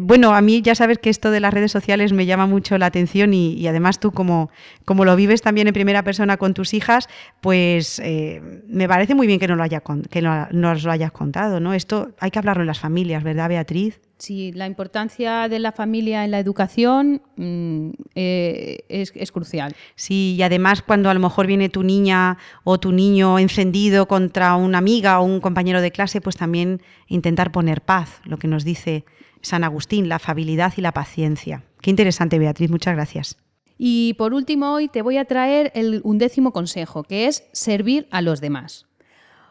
bueno, 0.00 0.34
a 0.34 0.40
mí 0.40 0.62
ya 0.62 0.74
sabes 0.74 0.98
que 0.98 1.10
esto 1.10 1.30
de 1.30 1.40
las 1.40 1.54
redes 1.54 1.72
sociales 1.72 2.12
me 2.12 2.26
llama 2.26 2.46
mucho 2.46 2.78
la 2.78 2.86
atención 2.86 3.34
y, 3.34 3.66
además 3.66 4.00
tú 4.00 4.12
como, 4.12 4.50
como, 4.84 5.04
lo 5.04 5.14
vives 5.16 5.42
también 5.42 5.68
en 5.68 5.74
primera 5.74 6.02
persona 6.02 6.36
con 6.36 6.54
tus 6.54 6.74
hijas, 6.74 7.08
pues 7.40 8.00
eh, 8.00 8.62
me 8.66 8.88
parece 8.88 9.14
muy 9.14 9.26
bien 9.26 9.38
que, 9.38 9.48
no 9.48 9.56
lo, 9.56 9.62
haya, 9.62 9.82
que 10.10 10.22
nos 10.22 10.84
lo 10.84 10.90
hayas 10.92 11.12
contado. 11.12 11.60
¿no? 11.60 11.74
Esto 11.74 12.12
hay 12.18 12.30
que 12.30 12.38
hablarlo 12.38 12.62
en 12.62 12.66
las 12.66 12.80
familias, 12.80 13.22
¿verdad, 13.22 13.48
Beatriz? 13.48 14.00
Sí, 14.18 14.52
la 14.52 14.66
importancia 14.66 15.48
de 15.48 15.58
la 15.58 15.72
familia 15.72 16.24
en 16.24 16.30
la 16.30 16.38
educación 16.38 17.20
mm, 17.36 17.90
eh, 18.14 18.78
es, 18.88 19.12
es, 19.14 19.32
crucial. 19.32 19.74
Sí, 19.96 20.36
y 20.38 20.42
además 20.42 20.82
cuando 20.82 21.10
a 21.10 21.14
lo 21.14 21.20
mejor 21.20 21.46
viene 21.46 21.68
tu 21.68 21.82
niña 21.82 22.38
o 22.62 22.78
tu 22.78 22.92
niño 22.92 23.38
encendido 23.38 24.06
contra 24.06 24.54
una 24.54 24.78
amiga 24.78 25.20
o 25.20 25.24
un 25.24 25.40
compañero 25.40 25.80
de 25.80 25.90
clase, 25.90 26.20
pues 26.20 26.36
también 26.36 26.80
intentar 27.08 27.50
poner 27.52 27.82
paz, 27.82 28.20
lo 28.24 28.38
que 28.38 28.46
nos 28.48 28.64
dice 28.64 29.04
San 29.44 29.62
Agustín, 29.62 30.08
la 30.08 30.16
afabilidad 30.16 30.72
y 30.76 30.80
la 30.80 30.92
paciencia. 30.92 31.64
Qué 31.80 31.90
interesante, 31.90 32.38
Beatriz, 32.38 32.70
muchas 32.70 32.94
gracias. 32.94 33.36
Y 33.76 34.14
por 34.14 34.34
último, 34.34 34.72
hoy 34.72 34.88
te 34.88 35.02
voy 35.02 35.18
a 35.18 35.24
traer 35.24 35.70
el 35.74 36.00
undécimo 36.02 36.52
consejo, 36.52 37.02
que 37.02 37.26
es 37.26 37.44
servir 37.52 38.08
a 38.10 38.22
los 38.22 38.40
demás. 38.40 38.86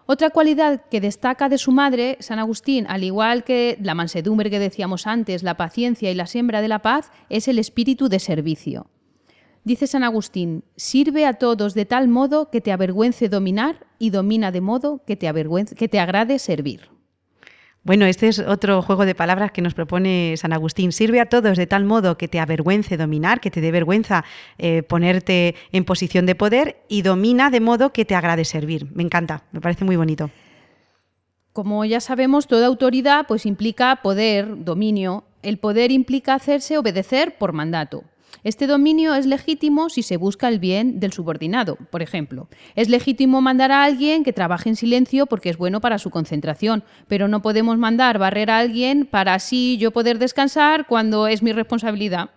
Otra 0.06 0.32
cualidad 0.32 0.84
que 0.90 1.00
destaca 1.00 1.48
de 1.48 1.58
su 1.58 1.72
madre, 1.72 2.18
San 2.20 2.40
Agustín, 2.40 2.86
al 2.90 3.04
igual 3.04 3.44
que 3.44 3.78
la 3.82 3.96
mansedumbre 3.96 4.50
que 4.50 4.60
decíamos 4.60 5.08
antes, 5.08 5.44
la 5.44 5.56
paciencia 5.56 6.12
y 6.12 6.16
la 6.16 6.28
siembra 6.28 6.62
de 6.62 6.68
la 6.68 6.82
paz, 6.82 7.12
es 7.30 7.48
el 7.48 7.58
espíritu 7.58 8.10
de 8.10 8.20
servicio. 8.20 8.88
Dice 9.64 9.88
San 9.88 10.04
Agustín, 10.04 10.66
sirve 10.76 11.26
a 11.26 11.36
todos 11.36 11.74
de 11.74 11.86
tal 11.86 12.10
modo 12.10 12.50
que 12.50 12.60
te 12.60 12.74
avergüence 12.74 13.30
dominar 13.30 13.88
y 13.98 14.10
domina 14.10 14.52
de 14.52 14.60
modo 14.60 15.04
que 15.06 15.16
te, 15.16 15.32
que 15.78 15.88
te 15.88 16.00
agrade 16.02 16.38
servir. 16.38 16.93
Bueno, 17.86 18.06
este 18.06 18.30
es 18.30 18.40
otro 18.40 18.82
juego 18.82 19.06
de 19.06 19.14
palabras 19.14 19.52
que 19.52 19.62
nos 19.62 19.74
propone 19.74 20.36
San 20.38 20.54
Agustín. 20.54 20.94
Sirve 20.94 21.20
a 21.20 21.26
todos 21.26 21.58
de 21.58 21.68
tal 21.68 21.84
modo 21.84 22.18
que 22.18 22.30
te 22.30 22.40
avergüence 22.40 22.96
dominar, 22.96 23.42
que 23.42 23.52
te 23.52 23.60
dé 23.60 23.72
vergüenza 23.72 24.24
eh, 24.58 24.84
ponerte 24.84 25.56
en 25.74 25.84
posición 25.84 26.26
de 26.26 26.36
poder 26.36 26.78
y 26.88 27.02
domina 27.02 27.50
de 27.50 27.60
modo 27.60 27.92
que 27.92 28.06
te 28.06 28.16
agrade 28.16 28.46
servir. 28.46 28.88
Me 28.96 29.04
encanta, 29.04 29.44
me 29.52 29.60
parece 29.60 29.84
muy 29.84 29.98
bonito. 29.98 30.30
Como 31.52 31.84
ya 31.84 32.00
sabemos, 32.00 32.48
toda 32.48 32.68
autoridad 32.68 33.26
pues 33.28 33.46
implica 33.46 34.00
poder, 34.02 34.64
dominio. 34.64 35.26
El 35.42 35.58
poder 35.58 35.92
implica 35.92 36.36
hacerse 36.36 36.78
obedecer 36.78 37.38
por 37.38 37.52
mandato. 37.52 38.06
Este 38.44 38.68
dominio 38.68 39.14
es 39.14 39.26
legítimo 39.26 39.90
si 39.90 40.04
se 40.04 40.18
busca 40.18 40.50
el 40.50 40.60
bien 40.60 41.00
del 41.00 41.14
subordinado. 41.14 41.78
Por 41.92 42.02
ejemplo, 42.02 42.50
es 42.76 42.90
legítimo 42.90 43.42
mandar 43.42 43.72
a 43.72 43.84
alguien 43.84 44.24
que 44.24 44.34
trabaje 44.34 44.70
en 44.70 44.76
silencio 44.76 45.28
porque 45.28 45.50
es 45.50 45.58
bueno 45.58 45.80
para 45.80 45.98
su 45.98 46.10
concentración, 46.10 46.84
pero 47.08 47.28
no 47.28 47.42
podemos 47.42 47.78
mandar 47.78 48.18
barrer 48.18 48.50
a 48.50 48.58
alguien 48.58 49.06
para 49.06 49.34
así 49.34 49.78
yo 49.78 49.92
poder 49.92 50.20
descansar 50.20 50.88
cuando 50.88 51.28
es 51.28 51.42
mi 51.42 51.54
responsabilidad. 51.54 52.32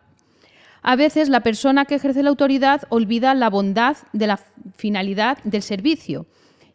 A 0.83 0.95
veces 0.95 1.29
la 1.29 1.41
persona 1.41 1.85
que 1.85 1.97
ejerce 1.97 2.23
la 2.23 2.31
autoridad 2.31 2.83
olvida 2.91 3.35
la 3.35 3.51
bondad 3.51 3.97
de 4.13 4.29
la 4.29 4.39
finalidad 4.77 5.39
del 5.43 5.63
servicio 5.63 6.27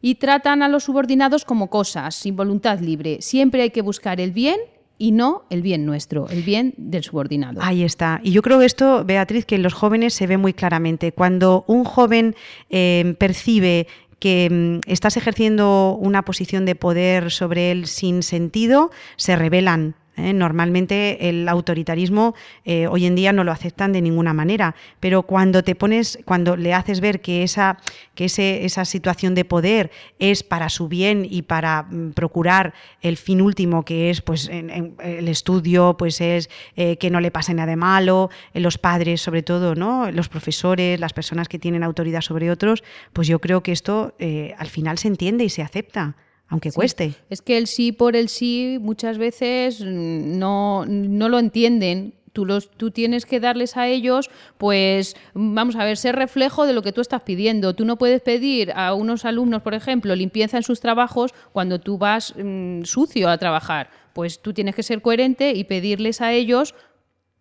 y 0.01 0.15
tratan 0.15 0.63
a 0.63 0.67
los 0.67 0.83
subordinados 0.83 1.45
como 1.45 1.69
cosas, 1.69 2.15
sin 2.15 2.35
voluntad 2.35 2.79
libre. 2.79 3.21
Siempre 3.21 3.61
hay 3.61 3.69
que 3.69 3.81
buscar 3.81 4.19
el 4.19 4.31
bien 4.31 4.59
y 5.01 5.11
no 5.11 5.45
el 5.49 5.63
bien 5.63 5.83
nuestro, 5.83 6.29
el 6.29 6.43
bien 6.43 6.75
del 6.77 7.03
subordinado. 7.03 7.59
Ahí 7.63 7.83
está. 7.83 8.21
Y 8.23 8.33
yo 8.33 8.43
creo 8.43 8.59
que 8.59 8.65
esto, 8.65 9.03
Beatriz, 9.03 9.45
que 9.45 9.55
en 9.55 9.63
los 9.63 9.73
jóvenes 9.73 10.13
se 10.13 10.27
ve 10.27 10.37
muy 10.37 10.53
claramente. 10.53 11.11
Cuando 11.11 11.65
un 11.65 11.85
joven 11.85 12.35
eh, 12.69 13.15
percibe 13.17 13.87
que 14.19 14.47
mm, 14.85 14.87
estás 14.87 15.17
ejerciendo 15.17 15.97
una 15.99 16.23
posición 16.23 16.65
de 16.65 16.75
poder 16.75 17.31
sobre 17.31 17.71
él 17.71 17.87
sin 17.87 18.21
sentido, 18.21 18.91
se 19.15 19.35
rebelan 19.35 19.95
¿eh? 20.21 20.33
Normalmente 20.33 21.29
el 21.29 21.47
autoritarismo 21.49 22.35
eh, 22.65 22.87
hoy 22.87 23.05
en 23.05 23.15
día 23.15 23.33
no 23.33 23.43
lo 23.43 23.51
aceptan 23.51 23.91
de 23.91 24.01
ninguna 24.01 24.33
manera, 24.33 24.75
pero 24.99 25.23
cuando 25.23 25.63
te 25.63 25.75
pones, 25.75 26.19
cuando 26.25 26.55
le 26.55 26.73
haces 26.73 27.01
ver 27.01 27.21
que 27.21 27.43
esa, 27.43 27.77
que 28.15 28.25
esa 28.25 28.85
situación 28.85 29.35
de 29.35 29.45
poder 29.45 29.91
es 30.19 30.43
para 30.43 30.69
su 30.69 30.87
bien 30.87 31.25
y 31.29 31.41
para 31.41 31.83
mm, 31.83 32.11
procurar 32.11 32.73
el 33.01 33.17
fin 33.17 33.41
último, 33.41 33.83
que 33.83 34.09
es 34.09 34.21
pues 34.21 34.49
el 34.49 35.27
estudio, 35.27 35.95
pues 35.97 36.21
es 36.21 36.49
eh, 36.75 36.97
que 36.97 37.09
no 37.09 37.19
le 37.19 37.31
pase 37.31 37.53
nada 37.53 37.71
de 37.71 37.75
malo, 37.75 38.29
los 38.53 38.77
padres 38.77 39.21
sobre 39.21 39.43
todo, 39.43 39.75
¿no? 39.75 40.11
los 40.11 40.29
profesores, 40.29 40.99
las 40.99 41.13
personas 41.13 41.47
que 41.47 41.59
tienen 41.59 41.83
autoridad 41.83 42.21
sobre 42.21 42.51
otros, 42.51 42.83
pues 43.13 43.27
yo 43.27 43.39
creo 43.39 43.63
que 43.63 43.71
esto 43.71 44.13
al 44.57 44.67
final 44.67 44.97
se 44.97 45.07
entiende 45.07 45.43
y 45.43 45.49
se 45.49 45.61
acepta 45.61 46.15
aunque 46.51 46.71
cueste. 46.71 47.15
Es 47.29 47.41
que 47.41 47.57
el 47.57 47.65
sí 47.65 47.93
por 47.93 48.17
el 48.17 48.27
sí 48.27 48.77
muchas 48.79 49.17
veces 49.17 49.79
no, 49.81 50.85
no 50.85 51.29
lo 51.29 51.39
entienden. 51.39 52.13
Tú, 52.33 52.45
los, 52.45 52.69
tú 52.71 52.91
tienes 52.91 53.25
que 53.25 53.39
darles 53.39 53.77
a 53.77 53.87
ellos, 53.87 54.29
pues, 54.57 55.15
vamos 55.33 55.75
a 55.77 55.85
ver, 55.85 55.97
ser 55.97 56.15
reflejo 56.15 56.65
de 56.65 56.73
lo 56.73 56.81
que 56.81 56.91
tú 56.91 57.01
estás 57.01 57.21
pidiendo. 57.21 57.73
Tú 57.73 57.85
no 57.85 57.97
puedes 57.97 58.21
pedir 58.21 58.73
a 58.73 58.93
unos 58.93 59.23
alumnos, 59.23 59.61
por 59.61 59.73
ejemplo, 59.73 60.13
limpieza 60.13 60.57
en 60.57 60.63
sus 60.63 60.81
trabajos 60.81 61.33
cuando 61.53 61.79
tú 61.79 61.97
vas 61.97 62.33
mm, 62.37 62.83
sucio 62.83 63.29
a 63.29 63.37
trabajar. 63.37 63.89
Pues 64.13 64.41
tú 64.41 64.53
tienes 64.53 64.75
que 64.75 64.83
ser 64.83 65.01
coherente 65.01 65.53
y 65.53 65.63
pedirles 65.63 66.19
a 66.19 66.33
ellos 66.33 66.75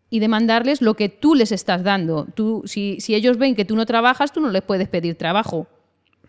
y 0.08 0.20
demandarles 0.20 0.82
lo 0.82 0.94
que 0.94 1.08
tú 1.08 1.34
les 1.34 1.50
estás 1.50 1.82
dando. 1.82 2.26
Tú, 2.34 2.62
si, 2.64 3.00
si 3.00 3.16
ellos 3.16 3.38
ven 3.38 3.56
que 3.56 3.64
tú 3.64 3.74
no 3.74 3.86
trabajas, 3.86 4.32
tú 4.32 4.40
no 4.40 4.50
les 4.50 4.62
puedes 4.62 4.88
pedir 4.88 5.16
trabajo. 5.16 5.66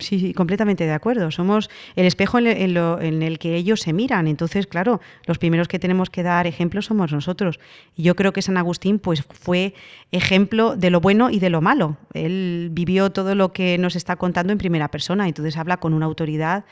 Sí, 0.01 0.33
completamente 0.33 0.85
de 0.85 0.93
acuerdo. 0.93 1.29
Somos 1.29 1.69
el 1.95 2.05
espejo 2.05 2.39
en, 2.39 3.21
el 3.21 3.39
que 3.39 3.55
ellos 3.55 3.81
se 3.81 3.93
miran. 3.93 4.27
Entonces, 4.27 4.65
claro, 4.65 4.99
los 5.27 5.37
primeros 5.37 5.67
que 5.67 5.77
tenemos 5.77 6.09
que 6.09 6.23
dar 6.23 6.47
ejemplo 6.47 6.81
somos 6.81 7.11
nosotros. 7.11 7.59
Y 7.95 8.03
yo 8.03 8.15
creo 8.15 8.33
que 8.33 8.41
San 8.41 8.57
Agustín 8.57 8.97
pues, 8.97 9.23
fue 9.29 9.75
ejemplo 10.11 10.75
de 10.75 10.89
lo 10.89 11.01
bueno 11.01 11.29
y 11.29 11.39
de 11.39 11.51
lo 11.51 11.61
malo. 11.61 11.97
Él 12.13 12.69
vivió 12.71 13.11
todo 13.11 13.35
lo 13.35 13.53
que 13.53 13.77
nos 13.77 13.95
está 13.95 14.15
contando 14.15 14.51
en 14.51 14.57
primera 14.57 14.89
persona. 14.89 15.27
Entonces 15.27 15.55
habla 15.55 15.77
con 15.77 15.93
una 15.93 16.07
autoridad 16.07 16.65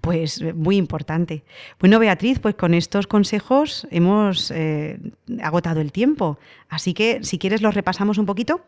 pues 0.00 0.42
muy 0.54 0.76
importante. 0.76 1.44
Bueno, 1.78 1.98
Beatriz, 1.98 2.38
pues 2.40 2.54
con 2.54 2.74
estos 2.74 3.06
consejos 3.06 3.86
hemos 3.90 4.50
eh, 4.50 4.98
agotado 5.42 5.80
el 5.80 5.92
tiempo. 5.92 6.38
Así 6.68 6.94
que, 6.94 7.22
si 7.22 7.38
quieres, 7.38 7.62
los 7.62 7.74
repasamos 7.74 8.18
un 8.18 8.26
poquito. 8.26 8.62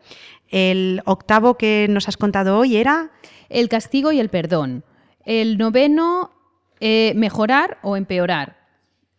El 0.49 1.01
octavo 1.05 1.57
que 1.57 1.87
nos 1.89 2.07
has 2.07 2.17
contado 2.17 2.57
hoy 2.57 2.77
era 2.77 3.11
el 3.49 3.69
castigo 3.69 4.11
y 4.11 4.19
el 4.19 4.29
perdón. 4.29 4.83
El 5.25 5.57
noveno, 5.57 6.31
eh, 6.79 7.13
mejorar 7.15 7.79
o 7.81 7.97
empeorar. 7.97 8.57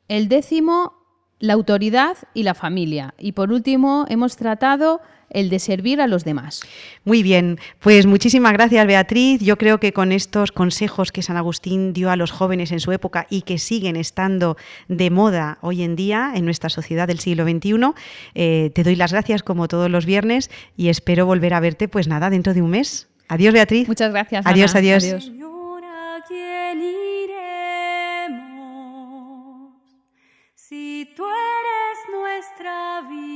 El 0.08 0.28
décimo, 0.28 0.94
la 1.38 1.54
autoridad 1.54 2.16
y 2.32 2.44
la 2.44 2.54
familia. 2.54 3.14
Y 3.18 3.32
por 3.32 3.52
último, 3.52 4.06
hemos 4.08 4.36
tratado 4.36 5.00
el 5.30 5.50
de 5.50 5.58
servir 5.58 6.00
a 6.00 6.06
los 6.06 6.24
demás. 6.24 6.62
Muy 7.04 7.22
bien, 7.22 7.58
pues 7.80 8.06
muchísimas 8.06 8.52
gracias 8.52 8.86
Beatriz. 8.86 9.40
Yo 9.40 9.56
creo 9.56 9.78
que 9.78 9.92
con 9.92 10.12
estos 10.12 10.52
consejos 10.52 11.12
que 11.12 11.22
San 11.22 11.36
Agustín 11.36 11.92
dio 11.92 12.10
a 12.10 12.16
los 12.16 12.30
jóvenes 12.30 12.72
en 12.72 12.80
su 12.80 12.92
época 12.92 13.26
y 13.30 13.42
que 13.42 13.58
siguen 13.58 13.96
estando 13.96 14.56
de 14.88 15.10
moda 15.10 15.58
hoy 15.60 15.82
en 15.82 15.96
día 15.96 16.32
en 16.34 16.44
nuestra 16.44 16.70
sociedad 16.70 17.06
del 17.06 17.18
siglo 17.18 17.44
XXI, 17.44 17.92
eh, 18.34 18.70
te 18.74 18.82
doy 18.82 18.96
las 18.96 19.12
gracias 19.12 19.42
como 19.42 19.68
todos 19.68 19.90
los 19.90 20.06
viernes 20.06 20.50
y 20.76 20.88
espero 20.88 21.26
volver 21.26 21.54
a 21.54 21.60
verte 21.60 21.88
pues 21.88 22.08
nada 22.08 22.30
dentro 22.30 22.54
de 22.54 22.62
un 22.62 22.70
mes. 22.70 23.08
Adiós 23.28 23.52
Beatriz. 23.52 23.88
Muchas 23.88 24.12
gracias. 24.12 24.46
Adiós, 24.46 24.70
Ana. 24.74 24.80
adiós. 24.80 25.04
adiós. 25.04 25.24
Señor, 25.24 25.84
¿a 25.84 26.20
quién 26.28 26.80
iremos? 26.80 28.46
Si 30.54 31.12
tú 31.16 31.24
eres 31.24 31.98
nuestra 32.12 33.02
vida. 33.08 33.35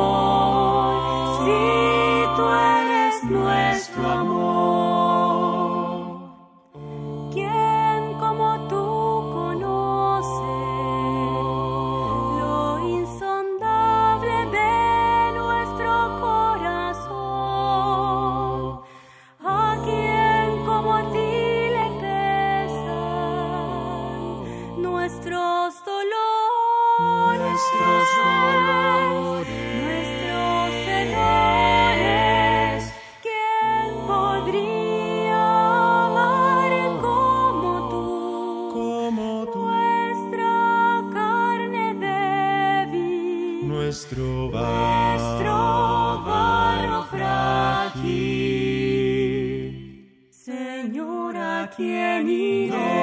Señor, 51.81 52.71
¿a 52.73 53.00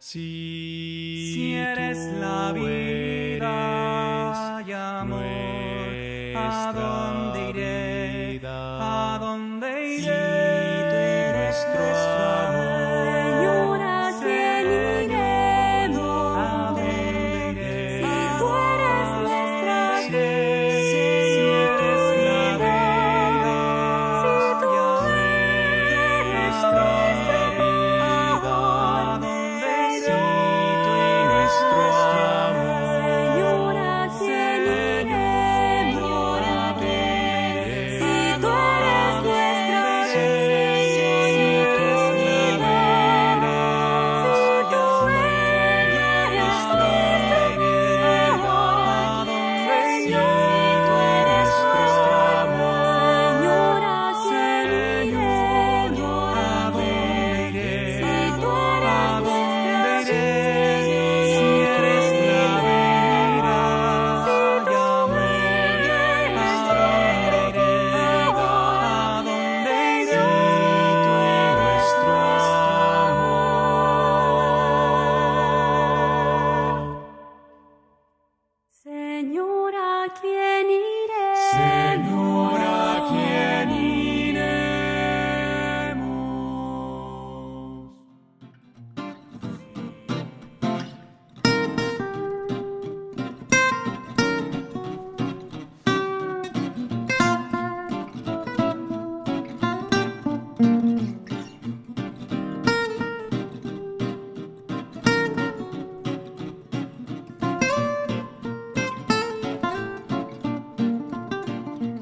Si, 0.00 1.32
Si 1.34 1.54
eres 1.54 1.98
tú 1.98 2.20
la 2.20 2.52
vida 2.52 3.42
y 4.64 4.72
amor, 4.72 6.36
¿a 6.36 6.72
dónde 6.72 7.27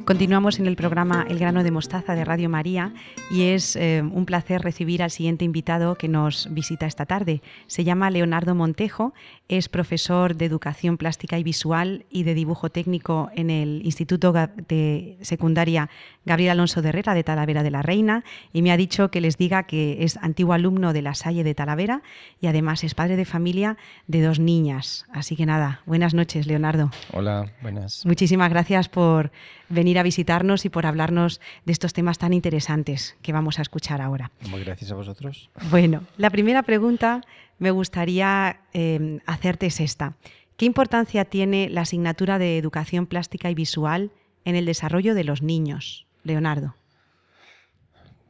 Continuamos 0.07 0.61
en 0.61 0.67
el 0.67 0.77
programa 0.77 1.27
El 1.29 1.41
grano 1.41 1.65
de 1.65 1.73
mostaza 1.73 2.15
de 2.15 2.25
Radio 2.25 2.49
María 2.49 2.93
y 3.29 3.49
es 3.49 3.75
eh, 3.75 4.05
un 4.09 4.25
placer 4.25 4.63
recibir 4.63 5.03
al 5.03 5.11
siguiente 5.11 5.45
invitado 5.45 5.97
que 5.97 6.07
nos 6.07 6.47
visita 6.55 6.87
esta 6.87 7.07
tarde. 7.07 7.43
Se 7.67 7.83
llama 7.83 8.09
Leonardo 8.11 8.55
Montejo, 8.55 9.15
es 9.49 9.69
profesor 9.69 10.37
de 10.37 10.45
Educación 10.45 10.97
Plástica 10.97 11.41
y 11.41 11.43
Visual 11.43 12.07
y 12.09 12.23
de 12.23 12.35
Dibujo 12.35 12.71
Técnico 12.71 13.31
en 13.35 13.51
el 13.51 13.85
Instituto 13.85 14.33
de 14.33 15.19
Secundaria 15.23 15.91
Gabriel 16.25 16.53
Alonso 16.53 16.83
de 16.83 16.91
Herrera 16.91 17.15
de 17.15 17.25
Talavera 17.25 17.65
de 17.65 17.73
la 17.73 17.83
Reina 17.83 18.23
y 18.53 18.63
me 18.63 18.71
ha 18.71 18.77
dicho 18.77 19.11
que 19.11 19.21
les 19.21 19.37
diga 19.37 19.65
que 19.65 20.05
es 20.05 20.19
antiguo 20.19 20.53
alumno 20.53 20.93
de 20.93 21.03
la 21.03 21.15
Salle 21.15 21.43
de 21.43 21.55
Talavera 21.57 22.03
y 22.41 22.47
además 22.47 22.85
es 22.85 22.95
padre 22.95 23.17
de 23.17 23.25
familia 23.25 23.77
de 24.07 24.23
dos 24.23 24.39
niñas. 24.39 25.05
Así 25.13 25.35
que 25.35 25.47
nada, 25.47 25.81
buenas 25.85 26.15
noches 26.15 26.47
Leonardo. 26.47 26.93
Hola, 27.13 27.51
buenas. 27.61 28.07
Muchísimas 28.07 28.51
gracias 28.51 28.89
por 28.89 29.33
venir 29.69 29.99
a 29.99 30.03
visitarnos 30.03 30.65
y 30.65 30.69
por 30.69 30.87
hablarnos 30.87 31.41
de 31.65 31.73
estos 31.73 31.93
temas 31.93 32.19
tan 32.19 32.33
interesantes 32.33 33.17
que 33.23 33.33
vamos 33.33 33.59
a 33.59 33.63
escuchar 33.63 34.01
ahora. 34.01 34.31
Muy 34.49 34.63
gracias 34.65 34.91
a 34.91 34.95
vosotros. 34.95 35.51
Bueno, 35.71 36.03
la 36.17 36.31
primera 36.31 36.63
pregunta 36.63 37.23
me 37.59 37.71
gustaría 37.71 38.61
eh, 38.73 39.19
hacerte 39.27 39.67
es 39.67 39.81
esta. 39.81 40.17
¿Qué 40.57 40.67
importancia 40.67 41.25
tiene 41.25 41.69
la 41.69 41.83
asignatura 41.83 42.39
de 42.39 42.59
educación 42.59 43.07
plástica 43.07 43.51
y 43.51 43.55
visual 43.55 44.11
en 44.45 44.57
el 44.57 44.65
desarrollo 44.65 45.15
de 45.15 45.25
los 45.25 45.43
niños, 45.43 46.07
Leonardo? 46.23 46.75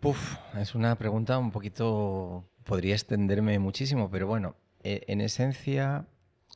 Puf, 0.01 0.37
es 0.59 0.75
una 0.75 0.96
pregunta 0.96 1.38
un 1.38 1.51
poquito... 1.51 2.44
Podría 2.64 2.94
extenderme 2.94 3.61
muchísimo, 3.61 4.11
pero 4.11 4.27
bueno, 4.27 4.57
eh, 4.83 5.05
en 5.07 5.20
esencia 5.20 6.09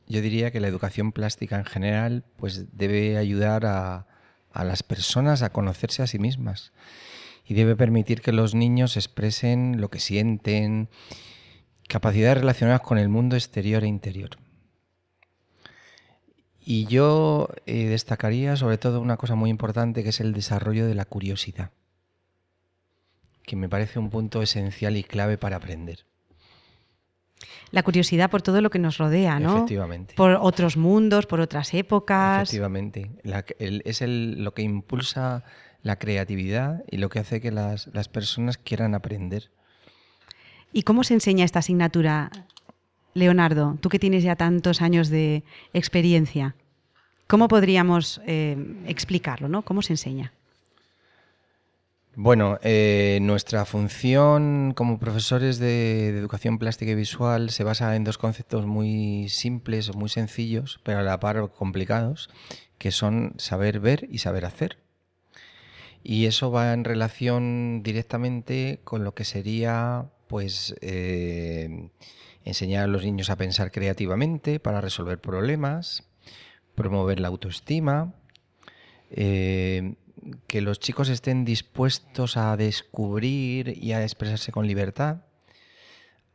yo 0.08 0.20
diría 0.20 0.50
que 0.50 0.58
la 0.58 0.66
educación 0.66 1.12
plástica 1.12 1.56
en 1.56 1.64
general 1.64 2.24
pues 2.36 2.76
debe 2.76 3.16
ayudar 3.16 3.64
a, 3.64 4.08
a 4.52 4.64
las 4.64 4.82
personas 4.82 5.42
a 5.42 5.50
conocerse 5.50 6.02
a 6.02 6.06
sí 6.06 6.18
mismas 6.18 6.72
y 7.46 7.54
debe 7.54 7.76
permitir 7.76 8.20
que 8.20 8.32
los 8.32 8.54
niños 8.54 8.96
expresen 8.96 9.80
lo 9.80 9.90
que 9.90 10.00
sienten, 10.00 10.88
capacidades 11.88 12.38
relacionadas 12.38 12.82
con 12.82 12.98
el 12.98 13.08
mundo 13.08 13.36
exterior 13.36 13.82
e 13.82 13.88
interior. 13.88 14.30
Y 16.64 16.86
yo 16.86 17.48
eh, 17.66 17.86
destacaría 17.86 18.56
sobre 18.56 18.78
todo 18.78 19.00
una 19.00 19.16
cosa 19.16 19.34
muy 19.34 19.50
importante 19.50 20.02
que 20.02 20.10
es 20.10 20.20
el 20.20 20.32
desarrollo 20.32 20.86
de 20.86 20.94
la 20.94 21.04
curiosidad, 21.04 21.72
que 23.44 23.56
me 23.56 23.68
parece 23.68 23.98
un 23.98 24.10
punto 24.10 24.42
esencial 24.42 24.96
y 24.96 25.02
clave 25.02 25.38
para 25.38 25.56
aprender. 25.56 26.04
La 27.72 27.83
curiosidad 27.85 28.30
por 28.30 28.42
todo 28.42 28.61
lo 28.61 28.70
que 28.70 28.78
nos 28.78 28.98
rodea, 28.98 29.38
¿no? 29.38 29.56
Efectivamente. 29.59 30.14
Por 30.16 30.33
otros 30.40 30.76
mundos, 30.76 31.26
por 31.26 31.40
otras 31.40 31.72
épocas. 31.74 32.42
Efectivamente. 32.42 33.11
La 33.22 33.42
que- 33.44 33.54
el- 33.61 33.83
es 33.85 34.02
el- 34.02 34.42
lo 34.42 34.52
que 34.54 34.62
impulsa 34.62 35.44
la 35.83 35.96
creatividad 35.96 36.83
y 36.90 36.96
lo 36.98 37.09
que 37.09 37.20
hace 37.20 37.40
que 37.40 37.50
las, 37.52 37.88
las 37.94 38.09
personas 38.09 38.59
quieran 38.59 38.94
aprender. 38.94 39.50
¿Y 40.72 40.83
cómo 40.83 41.04
se 41.04 41.14
enseña 41.14 41.44
esta 41.44 41.61
asignatura, 41.61 42.30
Leonardo? 43.14 43.76
Tú 43.80 43.88
que 43.88 43.98
tienes 43.98 44.22
ya 44.22 44.37
tantos 44.37 44.83
años 44.83 45.09
de 45.09 45.42
experiencia, 45.72 46.54
¿cómo 47.26 47.48
podríamos 47.48 48.20
eh, 48.26 48.56
explicarlo, 48.87 49.48
¿no? 49.48 49.62
¿Cómo 49.62 49.83
se 49.83 49.92
enseña? 49.94 50.33
Bueno, 52.16 52.58
eh, 52.62 53.18
nuestra 53.22 53.64
función 53.64 54.72
como 54.74 54.98
profesores 54.98 55.58
de, 55.60 56.08
educación 56.08 56.58
plástica 56.58 56.90
y 56.90 56.96
visual 56.96 57.50
se 57.50 57.62
basa 57.62 57.94
en 57.94 58.02
dos 58.02 58.18
conceptos 58.18 58.66
muy 58.66 59.28
simples 59.28 59.94
muy 59.94 60.08
sencillos, 60.08 60.80
pero 60.82 60.98
a 60.98 61.02
la 61.02 61.20
par 61.20 61.50
complicados, 61.52 62.28
que 62.78 62.90
son 62.90 63.34
saber 63.38 63.78
ver 63.78 64.08
y 64.10 64.18
saber 64.18 64.44
hacer. 64.44 64.78
Y 66.02 66.26
eso 66.26 66.50
va 66.50 66.72
en 66.72 66.84
relación 66.84 67.82
directamente 67.84 68.80
con 68.84 69.04
lo 69.04 69.14
que 69.14 69.24
sería, 69.24 70.10
pues, 70.28 70.74
eh, 70.80 71.90
enseñar 72.44 72.84
a 72.84 72.86
los 72.88 73.04
niños 73.04 73.30
a 73.30 73.36
pensar 73.36 73.70
creativamente 73.70 74.58
para 74.60 74.80
resolver 74.80 75.20
problemas, 75.20 76.04
promover 76.74 77.20
la 77.20 77.28
autoestima, 77.28 78.14
eh, 79.10 79.94
que 80.46 80.61
los 80.61 80.78
chicos 80.80 81.09
estén 81.09 81.44
dispuestos 81.44 82.37
a 82.37 82.56
descubrir 82.56 83.76
y 83.83 83.92
a 83.92 84.02
expresarse 84.02 84.52
con 84.52 84.66
libertad, 84.66 85.18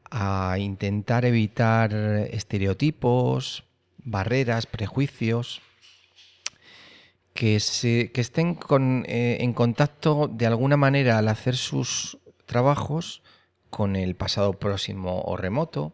a 0.10 0.58
intentar 0.60 1.26
evitar 1.26 1.93
estereotipos, 1.93 3.63
barreras, 3.98 4.65
prejuicios, 4.65 5.62
que, 7.34 7.60
se- 7.60 8.12
que 8.13 8.21
estén 8.21 8.58
eh, 9.08 9.38
en 9.41 9.54
contacto 9.54 10.30
de 10.32 10.45
alguna 10.45 10.78
manera 10.78 11.17
al 11.17 11.28
hacer 11.28 11.56
sus 11.58 12.17
trabajos 12.45 13.21
con 13.69 13.95
el 13.95 14.15
pasado 14.15 14.54
próximo 14.54 15.21
o 15.26 15.36
remoto, 15.36 15.93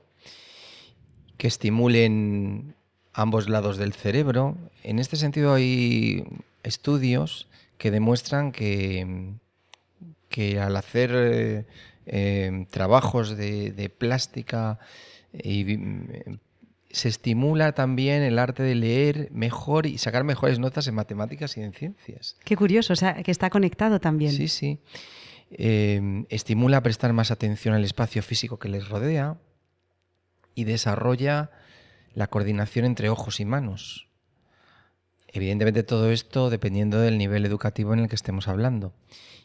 que 1.37 1.47
estimulen 1.47 2.75
ambos 3.13 3.49
lados 3.49 3.77
del 3.77 3.93
cerebro. 3.93 4.55
En 4.83 4.99
este 4.99 5.15
sentido 5.15 5.53
hay 5.55 6.23
estudios 6.63 7.47
que 7.81 7.89
demuestran 7.89 8.51
que, 8.51 9.33
que 10.29 10.59
al 10.59 10.75
hacer 10.75 11.09
eh, 11.15 11.65
eh, 12.05 12.67
trabajos 12.69 13.35
de, 13.35 13.71
de 13.71 13.89
plástica 13.89 14.77
y 15.33 15.63
vi- 15.63 15.79
eh, 16.13 16.37
se 16.91 17.09
estimula 17.09 17.71
también 17.71 18.21
el 18.21 18.37
arte 18.37 18.61
de 18.61 18.75
leer 18.75 19.29
mejor 19.31 19.87
y 19.87 19.97
sacar 19.97 20.23
mejores 20.23 20.59
notas 20.59 20.85
en 20.87 20.93
matemáticas 20.93 21.57
y 21.57 21.61
en 21.61 21.73
ciencias. 21.73 22.37
Qué 22.43 22.55
curioso, 22.55 22.93
o 22.93 22.95
sea, 22.95 23.15
que 23.23 23.31
está 23.31 23.49
conectado 23.49 23.99
también. 23.99 24.31
Sí, 24.31 24.47
sí. 24.47 24.77
Eh, 25.49 26.25
estimula 26.29 26.77
a 26.77 26.83
prestar 26.83 27.13
más 27.13 27.31
atención 27.31 27.73
al 27.73 27.83
espacio 27.83 28.21
físico 28.21 28.59
que 28.59 28.69
les 28.69 28.87
rodea 28.89 29.37
y 30.53 30.65
desarrolla 30.65 31.49
la 32.13 32.27
coordinación 32.27 32.85
entre 32.85 33.09
ojos 33.09 33.39
y 33.39 33.45
manos. 33.45 34.07
Evidentemente 35.31 35.83
todo 35.83 36.11
esto 36.11 36.49
dependiendo 36.49 36.99
del 36.99 37.17
nivel 37.17 37.45
educativo 37.45 37.93
en 37.93 37.99
el 37.99 38.09
que 38.09 38.15
estemos 38.15 38.47
hablando. 38.47 38.93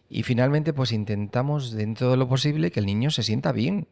Y 0.08 0.22
finalmente 0.22 0.72
pues 0.72 0.92
intentamos 0.92 1.72
dentro 1.72 2.10
de 2.10 2.16
lo 2.16 2.28
posible 2.28 2.70
que 2.70 2.80
el 2.80 2.86
niño 2.86 3.10
se 3.10 3.22
sienta 3.22 3.52
bien, 3.52 3.88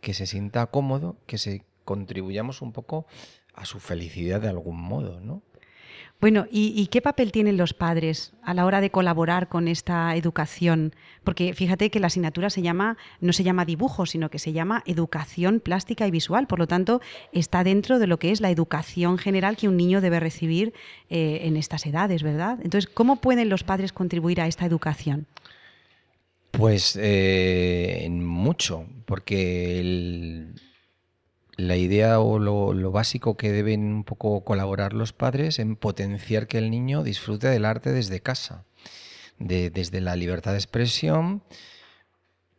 que 0.00 0.14
se 0.14 0.26
sienta 0.26 0.66
cómodo, 0.66 1.16
que 1.26 1.38
se 1.38 1.64
contribuyamos 1.84 2.62
un 2.62 2.72
poco 2.72 3.06
a 3.54 3.64
su 3.64 3.80
felicidad 3.80 4.40
de 4.40 4.48
algún 4.48 4.80
modo, 4.80 5.20
¿no? 5.20 5.42
Bueno, 6.20 6.46
¿y, 6.50 6.86
qué 6.88 7.00
papel 7.00 7.30
tienen 7.30 7.56
los 7.56 7.74
padres 7.74 8.32
a 8.42 8.52
la 8.52 8.66
hora 8.66 8.80
de 8.80 8.90
colaborar 8.90 9.48
con 9.48 9.68
esta 9.68 10.16
educación? 10.16 10.92
Porque 11.22 11.54
fíjate 11.54 11.90
que 11.90 12.00
la 12.00 12.08
asignatura 12.08 12.50
se 12.50 12.60
llama, 12.60 12.96
no 13.20 13.32
se 13.32 13.44
llama 13.44 13.64
dibujo, 13.64 14.04
sino 14.04 14.28
que 14.28 14.40
se 14.40 14.52
llama 14.52 14.82
educación 14.84 15.60
plástica 15.60 16.08
y 16.08 16.10
visual. 16.10 16.48
Por 16.48 16.58
lo 16.58 16.66
tanto, 16.66 17.00
está 17.32 17.62
dentro 17.62 18.00
de 18.00 18.08
lo 18.08 18.18
que 18.18 18.32
es 18.32 18.40
la 18.40 18.50
educación 18.50 19.16
general 19.18 19.56
que 19.56 19.68
un 19.68 19.76
niño 19.76 20.00
debe 20.00 20.18
recibir 20.18 20.74
eh, 21.08 21.42
en 21.44 21.56
estas 21.56 21.86
edades, 21.86 22.24
¿verdad? 22.24 22.58
Entonces, 22.64 22.90
¿cómo 22.92 23.20
pueden 23.20 23.48
los 23.48 23.62
padres 23.62 23.92
contribuir 23.92 24.40
a 24.40 24.48
esta 24.48 24.66
educación? 24.66 25.26
Pues 26.50 26.98
eh, 27.00 28.08
mucho, 28.10 28.86
porque 29.04 29.78
el- 29.78 30.54
la 31.58 31.76
idea 31.76 32.20
o 32.20 32.38
lo, 32.38 32.90
básico 32.92 33.36
que 33.36 33.50
deben 33.50 33.82
un 33.82 34.04
poco 34.04 34.44
colaborar 34.44 34.92
los 34.92 35.12
padres 35.12 35.58
en 35.58 35.74
potenciar 35.74 36.46
que 36.46 36.56
el 36.56 36.70
niño 36.70 37.02
disfrute 37.02 37.48
del 37.48 37.64
arte 37.64 37.92
desde 37.92 38.20
casa, 38.20 38.64
de- 39.40 39.68
desde 39.68 40.00
la 40.00 40.14
libertad 40.14 40.52
de 40.52 40.58
expresión, 40.58 41.42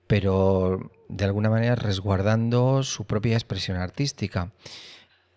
pero 0.05 0.91
de 1.07 1.23
alguna 1.23 1.49
manera 1.49 1.75
resguardando 1.75 2.83
su 2.83 3.05
propia 3.05 3.35
expresión 3.35 3.77
artística. 3.77 4.51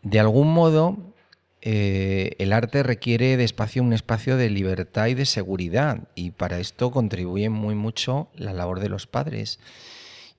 De 0.03 0.19
algún 0.19 0.53
modo, 0.53 1.15
eh, 1.61 2.35
el 2.39 2.53
arte 2.53 2.83
requiere 2.83 3.37
de 3.37 3.45
espacio 3.45 3.85
un 3.85 3.93
espacio 3.93 4.37
de 4.37 4.51
libertad 4.51 5.07
y 5.07 5.15
de 5.15 5.25
seguridad 5.25 6.09
y 6.17 6.33
para 6.33 6.59
esto 6.59 6.91
contribuye 6.91 7.49
muy 7.49 7.77
mucho 7.77 8.29
la 8.35 8.53
labor 8.53 8.81
de 8.81 8.89
los 8.89 9.07
padres. 9.07 9.61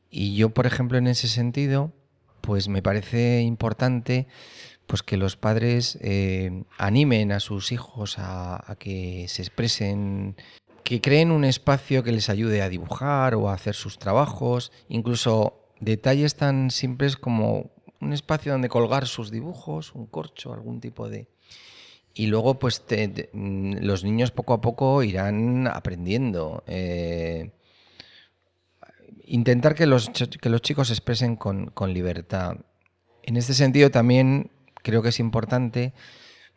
Y 0.09 0.35
yo, 0.35 0.49
por 0.49 0.65
ejemplo, 0.67 0.97
en 0.97 1.07
ese 1.07 1.29
sentido, 1.29 1.93
pues 2.43 2.67
me 2.67 2.81
parece 2.81 3.41
importante 3.41 4.27
pues 4.85 5.01
que 5.01 5.15
los 5.15 5.37
padres 5.37 5.97
eh, 6.01 6.63
animen 6.77 7.31
a 7.31 7.39
sus 7.39 7.71
hijos 7.71 8.15
a, 8.19 8.75
que 8.79 9.27
se 9.29 9.41
expresen, 9.41 10.35
que 10.83 10.99
creen 10.99 11.31
un 11.31 11.45
espacio 11.45 12.03
que 12.03 12.11
les 12.11 12.29
ayude 12.29 12.61
a 12.61 12.67
dibujar 12.67 13.35
o 13.35 13.47
a 13.49 13.53
hacer 13.53 13.75
sus 13.75 13.97
trabajos, 13.97 14.73
incluso 14.89 15.69
detalles 15.79 16.35
tan 16.35 16.69
simples 16.69 17.15
como 17.15 17.71
un 18.01 18.11
espacio 18.11 18.51
donde 18.51 18.67
colgar 18.67 19.07
sus 19.07 19.31
dibujos, 19.31 19.95
un 19.95 20.05
corcho, 20.05 20.53
algún 20.53 20.81
tipo 20.81 21.07
de... 21.07 21.27
Y 22.13 22.27
luego, 22.27 22.59
pues 22.59 22.85
te- 22.85 23.29
los 23.33 24.03
niños 24.03 24.31
poco 24.31 24.53
a 24.53 24.59
poco 24.61 25.01
irán 25.01 25.65
aprendiendo. 25.67 26.63
eh, 26.67 27.51
intentar 29.25 29.75
que 29.75 29.85
los, 29.85 30.09
que 30.09 30.49
los 30.49 30.61
chicos 30.61 30.87
se 30.87 30.93
expresen 30.93 31.35
con, 31.35 31.67
con 31.67 31.93
libertad. 31.93 32.57
En 33.23 33.37
este 33.37 33.53
sentido 33.53 33.89
también 33.91 34.51
creo 34.81 35.01
que 35.01 35.09
es 35.09 35.19
importante 35.19 35.93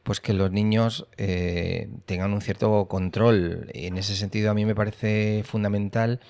pues 0.03 0.21
que 0.21 0.33
los 0.33 0.53
niños 0.53 1.09
eh, 1.17 1.89
tengan 2.07 2.33
un 2.33 2.41
cierto 2.41 2.87
control. 2.87 3.69
En 3.75 3.99
ese 3.99 4.15
sentido 4.15 4.51
a 4.51 4.55
mí 4.55 4.65
me 4.65 4.75
parece 4.75 5.43
fundamental 5.45 6.21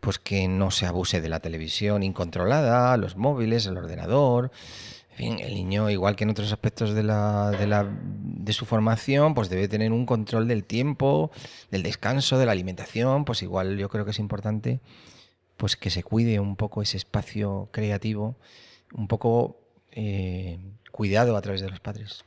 pues 0.00 0.18
que 0.18 0.48
no 0.48 0.70
se 0.70 0.86
abuse 0.86 1.20
de 1.20 1.28
la 1.28 1.40
televisión 1.40 2.02
incontrolada, 2.02 2.96
los 2.96 3.16
móviles, 3.16 3.66
el 3.66 3.76
ordenador. 3.76 4.50
En 5.10 5.16
fin, 5.16 5.38
el 5.40 5.54
niño, 5.54 5.90
igual 5.90 6.16
que 6.16 6.24
en 6.24 6.30
otros 6.30 6.52
aspectos 6.52 6.94
de, 6.94 7.02
la, 7.02 7.50
de, 7.50 7.66
la, 7.66 7.86
de 8.00 8.52
su 8.52 8.64
formación, 8.64 9.34
pues 9.34 9.50
debe 9.50 9.68
tener 9.68 9.92
un 9.92 10.06
control 10.06 10.46
del 10.46 10.64
tiempo, 10.64 11.30
del 11.70 11.82
descanso, 11.82 12.38
de 12.38 12.46
la 12.46 12.52
alimentación. 12.52 13.24
Pues 13.24 13.42
igual 13.42 13.76
yo 13.76 13.88
creo 13.88 14.04
que 14.04 14.12
es 14.12 14.20
importante 14.20 14.80
pues 15.58 15.76
que 15.76 15.90
se 15.90 16.02
cuide 16.02 16.40
un 16.40 16.56
poco 16.56 16.80
ese 16.80 16.96
espacio 16.96 17.68
creativo, 17.72 18.36
un 18.94 19.08
poco 19.08 19.60
eh, 19.92 20.58
cuidado 20.90 21.36
a 21.36 21.42
través 21.42 21.60
de 21.60 21.68
los 21.68 21.80
padres. 21.80 22.24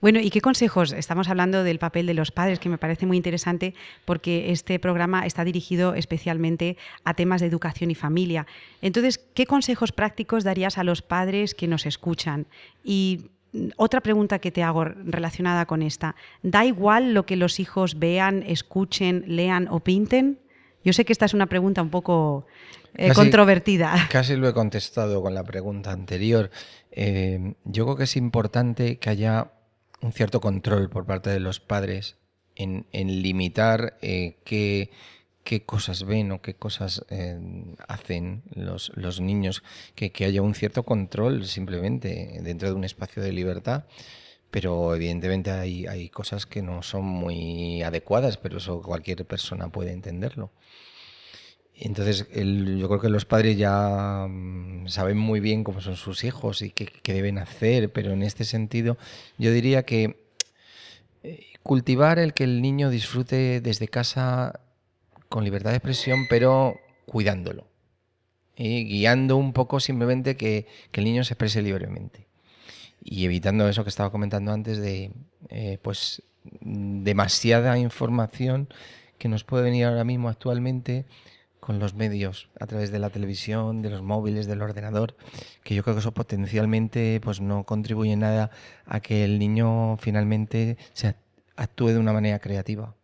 Bueno, 0.00 0.20
¿y 0.20 0.28
qué 0.28 0.42
consejos? 0.42 0.92
Estamos 0.92 1.28
hablando 1.28 1.64
del 1.64 1.78
papel 1.78 2.04
de 2.06 2.12
los 2.12 2.30
padres, 2.30 2.58
que 2.58 2.68
me 2.68 2.76
parece 2.76 3.06
muy 3.06 3.16
interesante 3.16 3.74
porque 4.04 4.52
este 4.52 4.78
programa 4.78 5.24
está 5.24 5.44
dirigido 5.44 5.94
especialmente 5.94 6.76
a 7.04 7.14
temas 7.14 7.40
de 7.40 7.46
educación 7.46 7.90
y 7.90 7.94
familia. 7.94 8.46
Entonces, 8.82 9.18
¿qué 9.18 9.46
consejos 9.46 9.92
prácticos 9.92 10.44
darías 10.44 10.76
a 10.76 10.84
los 10.84 11.00
padres 11.00 11.54
que 11.54 11.68
nos 11.68 11.86
escuchan? 11.86 12.46
Y 12.82 13.30
otra 13.76 14.00
pregunta 14.00 14.40
que 14.40 14.50
te 14.50 14.62
hago 14.62 14.84
relacionada 14.84 15.64
con 15.64 15.80
esta, 15.80 16.16
¿da 16.42 16.66
igual 16.66 17.14
lo 17.14 17.24
que 17.24 17.36
los 17.36 17.60
hijos 17.60 17.98
vean, 17.98 18.42
escuchen, 18.46 19.24
lean 19.26 19.68
o 19.70 19.80
pinten? 19.80 20.38
Yo 20.84 20.92
sé 20.92 21.04
que 21.04 21.12
esta 21.12 21.24
es 21.26 21.34
una 21.34 21.46
pregunta 21.46 21.82
un 21.82 21.90
poco 21.90 22.46
eh, 22.94 23.08
Casi- 23.08 23.14
controvertida. 23.20 24.08
Casi 24.10 24.36
lo 24.36 24.48
he 24.48 24.52
contestado 24.52 25.22
con 25.22 25.34
la 25.34 25.42
pregunta 25.44 25.90
anterior. 25.92 26.50
Eh, 26.92 27.54
yo 27.64 27.84
creo 27.84 27.96
que 27.96 28.04
es 28.04 28.16
importante 28.16 28.98
que 28.98 29.10
haya 29.10 29.50
un 30.00 30.12
cierto 30.12 30.40
control 30.40 30.90
por 30.90 31.06
parte 31.06 31.30
de 31.30 31.40
los 31.40 31.58
padres 31.60 32.16
en, 32.54 32.86
en 32.92 33.22
limitar 33.22 33.96
eh, 34.02 34.36
qué, 34.44 34.90
qué 35.42 35.64
cosas 35.64 36.04
ven 36.04 36.30
o 36.32 36.42
qué 36.42 36.54
cosas 36.54 37.04
hacen 37.88 38.42
los, 38.54 38.92
los 38.94 39.20
niños, 39.20 39.62
que, 39.94 40.12
que 40.12 40.24
haya 40.26 40.42
un 40.42 40.54
cierto 40.54 40.82
control 40.84 41.46
simplemente 41.46 42.38
dentro 42.42 42.68
de 42.68 42.74
un 42.74 42.84
espacio 42.84 43.22
de 43.22 43.32
libertad. 43.32 43.84
Pero 44.54 44.94
evidentemente 44.94 45.50
hay, 45.50 45.84
hay 45.86 46.08
cosas 46.10 46.46
que 46.46 46.62
no 46.62 46.80
son 46.84 47.04
muy 47.04 47.82
adecuadas, 47.82 48.36
pero 48.36 48.58
eso 48.58 48.80
cualquier 48.80 49.24
persona 49.26 49.66
puede 49.68 49.90
entenderlo. 49.90 50.52
Entonces, 51.76 52.26
el- 52.32 52.78
yo 52.78 52.86
creo 52.88 53.00
que 53.00 53.08
los 53.08 53.24
padres 53.24 53.56
ya 53.58 54.26
mm, 54.28 54.86
saben 54.86 55.18
muy 55.18 55.40
bien 55.40 55.64
cómo 55.64 55.80
son 55.80 55.96
sus 55.96 56.22
hijos 56.22 56.62
y 56.62 56.70
qué, 56.70 56.86
qué 56.86 57.12
deben 57.12 57.38
hacer, 57.38 57.92
pero 57.92 58.12
en 58.12 58.22
este 58.22 58.44
sentido 58.44 58.96
yo 59.38 59.50
diría 59.50 59.82
que 59.84 60.16
eh, 61.24 61.46
cultivar 61.64 62.18
el 62.20 62.32
que 62.32 62.44
el 62.44 62.62
niño 62.62 62.90
disfrute 62.90 63.60
desde 63.60 63.88
casa 63.88 64.60
con 65.28 65.42
libertad 65.44 65.70
de 65.70 65.76
expresión, 65.78 66.26
pero 66.30 66.76
cuidándolo. 67.06 67.66
Y 68.56 68.84
guiando 68.84 69.36
un 69.36 69.52
poco 69.52 69.80
simplemente 69.80 70.36
que, 70.36 70.66
que 70.92 71.00
el 71.00 71.06
niño 71.06 71.24
se 71.24 71.34
exprese 71.34 71.62
libremente. 71.62 72.23
Y 73.04 73.24
evitando 73.26 73.68
eso 73.68 73.84
que 73.84 73.90
estaba 73.90 74.10
comentando 74.10 74.50
antes 74.52 74.78
de 74.78 75.12
eh, 75.50 75.78
pues 75.82 76.22
demasiada 76.62 77.78
información 77.78 78.68
que 79.18 79.28
nos 79.28 79.44
puede 79.44 79.64
venir 79.64 79.84
ahora 79.84 80.04
mismo 80.04 80.28
actualmente 80.28 81.04
con 81.60 81.78
los 81.78 81.94
medios 81.94 82.48
a 82.60 82.66
través 82.66 82.90
de 82.90 82.98
la 82.98 83.10
televisión, 83.10 83.80
de 83.82 83.90
los 83.90 84.02
móviles, 84.02 84.46
del 84.46 84.60
ordenador, 84.60 85.16
que 85.62 85.74
yo 85.74 85.82
creo 85.82 85.94
que 85.94 86.00
eso 86.00 86.12
potencialmente 86.12 87.20
pues 87.22 87.40
no 87.40 87.64
contribuye 87.64 88.16
nada 88.16 88.50
a 88.84 89.00
que 89.00 89.24
el 89.24 89.38
niño 89.38 89.96
finalmente 89.98 90.76
se 90.92 91.08
act- 91.08 91.16
actúe 91.56 91.88
de 91.88 91.98
una 91.98 92.12
manera 92.12 92.38
creativa. 92.38 92.94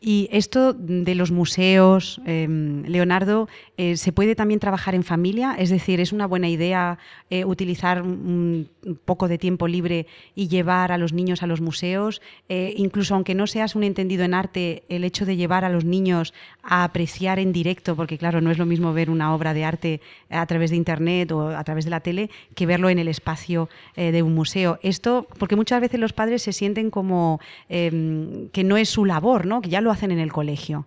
Y 0.00 0.28
esto 0.30 0.74
de 0.74 1.14
los 1.14 1.30
museos, 1.30 2.20
eh, 2.26 2.46
Leonardo, 2.86 3.48
eh, 3.78 3.96
¿se 3.96 4.12
puede 4.12 4.34
también 4.34 4.60
trabajar 4.60 4.94
en 4.94 5.04
familia? 5.04 5.54
Es 5.58 5.68
decir, 5.68 6.00
¿es 6.00 6.12
una 6.12 6.26
buena 6.26 6.48
idea 6.48 6.98
eh, 7.28 7.44
utilizar 7.44 8.02
un, 8.02 8.68
poco 9.04 9.26
de 9.26 9.36
tiempo 9.36 9.68
libre 9.68 10.06
y 10.34 10.48
llevar 10.48 10.92
a 10.92 10.98
los 10.98 11.12
niños 11.12 11.42
a 11.42 11.46
los 11.46 11.60
museos? 11.60 12.22
Eh, 12.48 12.74
incluso 12.76 13.14
aunque 13.14 13.34
no 13.34 13.46
seas 13.46 13.74
un 13.74 13.84
entendido 13.84 14.24
en 14.24 14.34
arte, 14.34 14.84
el 14.88 15.02
hecho 15.04 15.26
de 15.26 15.36
llevar 15.36 15.64
a 15.64 15.70
los 15.70 15.84
niños 15.84 16.32
a 16.62 16.84
apreciar 16.84 17.38
en 17.38 17.52
directo, 17.52 17.96
porque 17.96 18.16
claro, 18.18 18.40
no 18.40 18.50
es 18.50 18.58
lo 18.58 18.66
mismo 18.66 18.92
ver 18.92 19.10
una 19.10 19.34
obra 19.34 19.54
de 19.54 19.64
arte 19.64 20.00
a 20.30 20.46
través 20.46 20.70
de 20.70 20.76
Internet 20.76 21.32
o 21.32 21.48
a 21.48 21.64
través 21.64 21.84
de 21.84 21.90
la 21.90 22.00
tele 22.00 22.30
que 22.54 22.66
verlo 22.66 22.88
en 22.88 22.98
el 22.98 23.08
espacio 23.08 23.68
de 23.94 24.22
un 24.22 24.34
museo. 24.34 24.78
Esto, 24.82 25.26
porque 25.38 25.56
muchas 25.56 25.80
veces 25.80 26.00
los 26.00 26.12
padres 26.12 26.42
se 26.42 26.52
sienten 26.52 26.90
como 26.90 27.40
que 27.68 28.64
no 28.64 28.76
es 28.76 28.88
su 28.88 29.04
labor, 29.04 29.46
¿no? 29.46 29.60
que 29.60 29.70
ya 29.70 29.80
lo 29.86 29.92
hacen 29.92 30.10
en 30.10 30.18
el 30.18 30.32
colegio. 30.32 30.86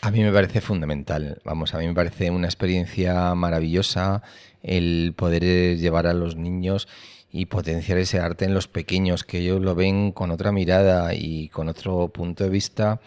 A 0.00 0.10
mí 0.10 0.20
me 0.20 0.32
parece 0.32 0.60
fundamental, 0.60 1.40
vamos, 1.44 1.74
a 1.74 1.78
mí 1.78 1.86
me 1.86 1.94
parece 1.94 2.30
una 2.30 2.48
experiencia 2.48 3.34
maravillosa 3.36 4.22
el 4.62 5.14
poder 5.16 5.76
llevar 5.78 6.08
a 6.08 6.14
los 6.14 6.34
niños 6.34 6.88
y 7.32 7.46
potenciar 7.46 7.96
ese 7.96 8.20
arte 8.20 8.44
en 8.44 8.52
los 8.52 8.68
pequeños, 8.68 9.24
que 9.24 9.38
ellos 9.38 9.62
lo 9.62 9.74
ven 9.74 10.12
con 10.12 10.30
otra 10.30 10.52
mirada 10.52 11.14
y 11.14 11.48
con 11.48 11.68
otro 11.68 12.08
punto 12.08 12.44
de 12.44 12.50
vista 12.50 13.00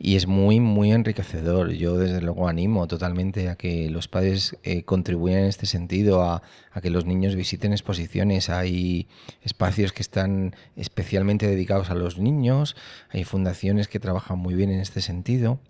y 0.00 0.16
es 0.16 0.26
muy, 0.26 0.58
muy 0.58 0.90
enriquecedor. 0.92 1.70
Yo 1.70 1.96
desde 1.96 2.20
luego 2.20 2.48
animo 2.48 2.88
totalmente 2.88 3.48
a 3.48 3.54
que 3.56 3.88
los 3.88 4.08
padres 4.08 4.56
eh, 4.64 4.82
contribuyan 4.82 5.40
en 5.40 5.46
este 5.46 5.66
sentido, 5.66 6.22
a, 6.22 6.42
a 6.72 6.80
que 6.80 6.90
los 6.90 7.04
niños 7.04 7.36
visiten 7.36 7.72
exposiciones. 7.72 8.50
Hay 8.50 9.06
espacios 9.42 9.92
que 9.92 10.02
están 10.02 10.56
especialmente 10.74 11.46
dedicados 11.46 11.90
a 11.90 11.94
los 11.94 12.18
niños, 12.18 12.74
hay 13.10 13.22
fundaciones 13.22 13.86
que 13.86 14.00
trabajan 14.00 14.38
muy 14.38 14.54
bien 14.54 14.70
en 14.70 14.80
este 14.80 15.00
sentido 15.00 15.60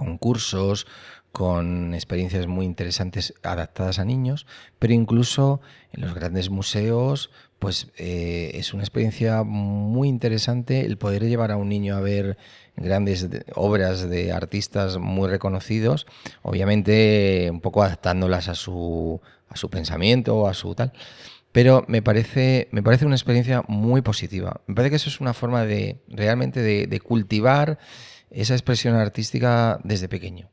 con 0.00 0.16
cursos, 0.16 0.86
con 1.32 1.94
experiencias 1.94 2.46
muy 2.46 2.66
interesantes 2.66 3.34
adaptadas 3.42 3.98
a 3.98 4.04
niños, 4.04 4.46
pero 4.78 4.92
incluso 4.92 5.60
en 5.92 6.02
los 6.02 6.14
grandes 6.14 6.50
museos, 6.50 7.30
pues 7.58 7.88
eh, 7.98 8.52
es 8.54 8.72
una 8.74 8.82
experiencia 8.82 9.42
muy 9.44 10.08
interesante 10.08 10.80
el 10.86 10.96
poder 10.98 11.24
llevar 11.26 11.52
a 11.52 11.56
un 11.56 11.68
niño 11.68 11.94
a 11.96 12.00
ver 12.00 12.36
grandes 12.76 13.28
de- 13.30 13.44
obras 13.54 14.08
de 14.08 14.32
artistas 14.32 14.98
muy 14.98 15.28
reconocidos, 15.28 16.06
obviamente 16.42 17.48
un 17.50 17.60
poco 17.60 17.82
adaptándolas 17.82 18.48
a 18.48 18.54
su, 18.54 19.20
a 19.48 19.56
su 19.56 19.70
pensamiento 19.70 20.36
o 20.36 20.46
a 20.48 20.54
su 20.54 20.74
tal. 20.74 20.92
Pero 21.52 21.84
me 21.88 22.00
parece, 22.00 22.68
me 22.70 22.82
parece 22.82 23.06
una 23.06 23.16
experiencia 23.16 23.64
muy 23.66 24.02
positiva. 24.02 24.60
Me 24.66 24.74
parece 24.74 24.90
que 24.90 24.96
eso 24.96 25.08
es 25.10 25.20
una 25.20 25.34
forma 25.34 25.64
de 25.64 26.00
realmente 26.08 26.60
de 26.62 27.00
cultivar 27.00 27.78
esa 28.30 28.54
expresión 28.54 28.94
artística 28.94 29.80
desde 29.82 30.08
pequeño. 30.08 30.48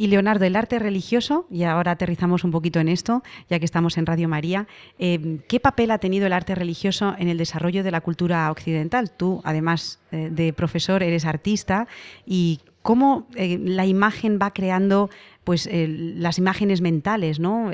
Y 0.00 0.06
Leonardo, 0.06 0.44
el 0.44 0.54
arte 0.54 0.78
religioso, 0.78 1.46
y 1.50 1.64
ahora 1.64 1.90
aterrizamos 1.90 2.44
un 2.44 2.52
poquito 2.52 2.78
en 2.78 2.88
esto, 2.88 3.24
ya 3.50 3.58
que 3.58 3.64
estamos 3.64 3.98
en 3.98 4.06
Radio 4.06 4.28
María, 4.28 4.68
eh, 5.00 5.40
¿qué 5.48 5.58
papel 5.58 5.90
ha 5.90 5.98
tenido 5.98 6.26
el 6.26 6.32
arte 6.32 6.54
religioso 6.54 7.16
en 7.18 7.26
el 7.26 7.36
desarrollo 7.36 7.82
de 7.82 7.90
la 7.90 8.00
cultura 8.00 8.48
occidental? 8.52 9.10
Tú, 9.10 9.40
además 9.44 9.98
eh, 10.12 10.28
de 10.30 10.52
profesor, 10.52 11.02
eres 11.02 11.24
artista 11.24 11.88
y 12.24 12.60
cómo 12.82 13.26
eh, 13.34 13.58
la 13.60 13.86
imagen 13.86 14.38
va 14.40 14.52
creando 14.52 15.10
pues 15.42 15.66
las 15.72 16.36
imágenes 16.36 16.82
mentales, 16.82 17.40
¿no? 17.40 17.70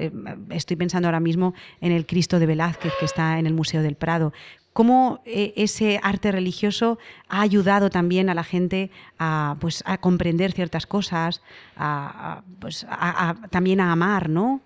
Estoy 0.50 0.76
pensando 0.76 1.08
ahora 1.08 1.18
mismo 1.18 1.54
en 1.80 1.90
el 1.90 2.06
Cristo 2.06 2.38
de 2.38 2.46
Velázquez 2.46 2.92
que 3.00 3.04
está 3.04 3.40
en 3.40 3.48
el 3.48 3.52
Museo 3.52 3.82
del 3.82 3.96
Prado. 3.96 4.32
¿Cómo 4.74 5.20
eh, 5.24 5.54
ese 5.56 5.98
arte 6.02 6.30
religioso 6.32 6.98
ha 7.28 7.40
ayudado 7.40 7.88
también 7.90 8.28
a 8.28 8.34
la 8.34 8.44
gente 8.44 8.90
a, 9.18 9.56
pues, 9.60 9.82
a 9.86 9.98
comprender 9.98 10.52
ciertas 10.52 10.86
cosas, 10.86 11.40
a, 11.76 12.38
a, 12.38 12.42
pues, 12.60 12.84
a- 12.90 13.36
también 13.50 13.80
a 13.80 13.92
amar, 13.92 14.28
¿no? 14.28 14.60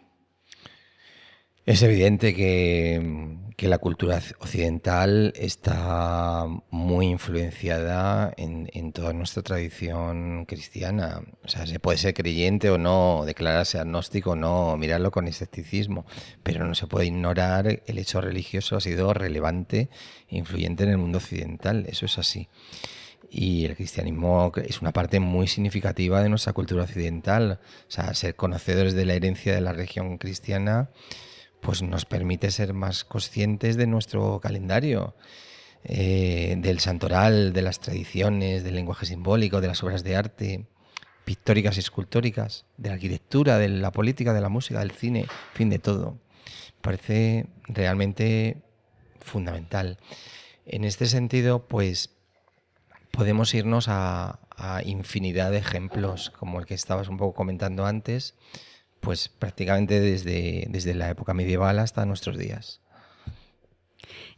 Es 1.69 1.83
evidente 1.83 2.35
que, 2.35 3.37
que 3.59 3.69
la 3.69 3.77
cultura 3.77 4.23
occidental 4.41 5.35
está 5.37 6.47
muy 6.71 7.09
influenciada 7.09 8.33
en, 8.39 8.71
en 8.73 8.93
toda 8.93 9.13
nuestra 9.13 9.43
tradición 9.43 10.47
cristiana. 10.47 11.21
O 11.45 11.49
sea, 11.49 11.67
se 11.67 11.79
puede 11.79 11.99
ser 11.99 12.15
creyente 12.15 12.71
o 12.71 12.79
no, 12.79 13.25
declararse 13.27 13.79
agnóstico 13.79 14.31
o 14.31 14.35
no, 14.35 14.79
mirarlo 14.79 15.11
con 15.11 15.29
escepticismo, 15.29 16.07
pero 16.43 16.65
no 16.65 16.75
se 16.75 16.87
puede 16.87 17.05
ignorar 17.05 17.83
el 17.85 17.99
hecho 17.99 18.23
religioso 18.23 18.77
ha 18.77 18.81
sido 18.81 19.13
relevante 19.13 19.91
e 20.31 20.39
influyente 20.39 20.85
en 20.85 20.91
el 20.93 20.97
mundo 20.97 21.19
occidental. 21.19 21.85
Eso 21.87 22.07
es 22.07 22.17
así. 22.17 22.49
Y 23.31 23.67
el 23.67 23.77
cristianismo 23.77 24.53
es 24.57 24.81
una 24.81 24.93
parte 24.93 25.21
muy 25.21 25.49
significativa 25.49 26.23
de 26.23 26.31
nuestra 26.31 26.55
cultura 26.55 26.85
occidental. 26.85 27.61
O 27.63 27.91
sea, 27.91 28.15
ser 28.15 28.37
conocedores 28.37 28.95
de 28.95 29.05
la 29.05 29.13
herencia 29.13 29.55
de 29.55 29.61
la 29.61 29.75
región 29.75 30.17
cristiana 30.17 30.89
pues 31.61 31.83
nos 31.83 32.05
permite 32.05 32.51
ser 32.51 32.75
más 32.75 33.05
conscientes 33.05 33.77
de 33.77 33.87
nuestro 33.87 34.41
calendario, 34.41 35.15
eh, 35.85 36.57
del 36.59 36.81
santoral, 36.81 37.53
de 37.53 37.63
las 37.63 37.81
tradiciones, 37.81 38.65
del 38.65 38.75
lenguaje 38.75 39.07
simbólico, 39.07 39.61
de 39.61 39.69
las 39.69 39.83
obras 39.83 40.03
de 40.03 40.17
arte 40.17 40.67
pictóricas 41.25 41.77
y 41.77 41.81
escultóricas, 41.81 42.65
de 42.79 42.89
la 42.89 42.95
arquitectura, 42.95 43.59
de 43.59 43.69
la 43.69 43.93
política, 43.93 44.33
de 44.33 44.41
la 44.41 44.49
música, 44.49 44.81
del 44.81 44.93
cine, 44.93 45.27
fin, 45.53 45.69
de 45.69 45.79
todo. 45.79 46.19
Parece 46.81 47.47
realmente 47.67 48.63
fundamental. 49.21 49.99
En 50.65 50.85
este 50.85 51.07
sentido, 51.07 51.67
pues 51.67 52.11
podemos 53.11 53.53
irnos 53.53 53.89
a, 53.89 54.41
a 54.57 54.83
infinidad 54.83 55.51
de 55.51 55.59
ejemplos, 55.59 56.31
como 56.31 56.61
el 56.61 56.67
que 56.67 56.75
estabas 56.75 57.09
un 57.09 57.19
poco 57.19 57.35
comentando 57.35 57.87
antes, 57.87 58.35
pues 59.01 59.29
prácticamente 59.29 60.01
desde, 60.01 60.67
desde 60.71 60.95
la 60.95 61.11
época 61.11 61.35
medieval 61.35 61.79
hasta 61.79 62.07
nuestros 62.07 62.39
días. 62.39 62.81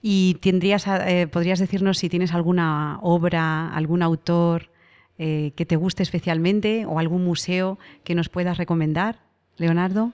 ¿Y 0.03 0.35
tendrías, 0.41 0.87
eh, 0.87 1.27
podrías 1.31 1.59
decirnos 1.59 1.99
si 1.99 2.09
tienes 2.09 2.33
alguna 2.33 2.99
obra, 3.03 3.69
algún 3.75 4.03
autor 4.03 4.71
eh, 5.19 5.53
que 5.57 5.67
te 5.67 5.77
guste 5.77 6.03
especialmente 6.03 6.87
o 6.87 6.99
algún 6.99 7.25
museo 7.25 7.79
que 8.05 8.15
nos 8.15 8.31
puedas 8.31 8.57
recomendar, 8.57 9.21
Leonardo? 9.59 10.13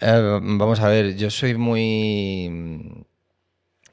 Eh, 0.00 0.38
vamos 0.42 0.80
a 0.80 0.88
ver, 0.88 1.16
yo 1.16 1.30
soy 1.30 1.54
muy... 1.54 3.06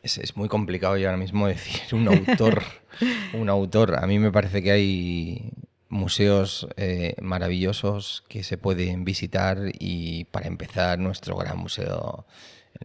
Es, 0.02 0.18
es 0.18 0.36
muy 0.36 0.50
complicado 0.50 0.98
y 0.98 1.06
ahora 1.06 1.18
mismo 1.18 1.48
decir 1.48 1.96
un 1.96 2.10
autor. 2.10 2.64
un 3.34 3.48
autor. 3.48 3.96
A 3.96 4.06
mí 4.06 4.20
me 4.20 4.32
parece 4.32 4.62
que 4.62 4.72
hay 4.72 5.52
museos 5.94 6.68
eh, 6.76 7.16
maravillosos 7.22 8.24
que 8.28 8.44
se 8.44 8.58
pueden 8.58 9.06
visitar 9.06 9.60
y 9.80 10.26
para 10.26 10.48
empezar 10.48 11.00
nuestro 11.00 11.38
gran 11.38 11.58
museo, 11.58 12.26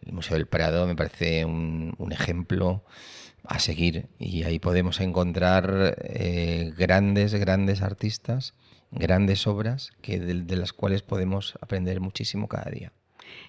el 0.04 0.12
Museo 0.12 0.36
del 0.36 0.46
Prado, 0.46 0.86
me 0.86 0.94
parece 0.94 1.44
un, 1.44 1.94
ejemplo 2.10 2.84
a 3.44 3.58
seguir 3.58 4.08
y 4.18 4.44
ahí 4.44 4.58
podemos 4.58 5.00
encontrar 5.00 5.96
eh, 6.04 6.72
grandes, 6.76 7.34
grandes 7.34 7.82
artistas, 7.82 8.54
grandes 8.90 9.46
obras 9.46 9.90
que 10.02 10.20
de, 10.20 10.42
de 10.42 10.56
las 10.56 10.72
cuales 10.72 11.02
podemos 11.02 11.54
aprender 11.60 12.00
muchísimo 12.00 12.46
cada 12.48 12.70
día. 12.70 12.92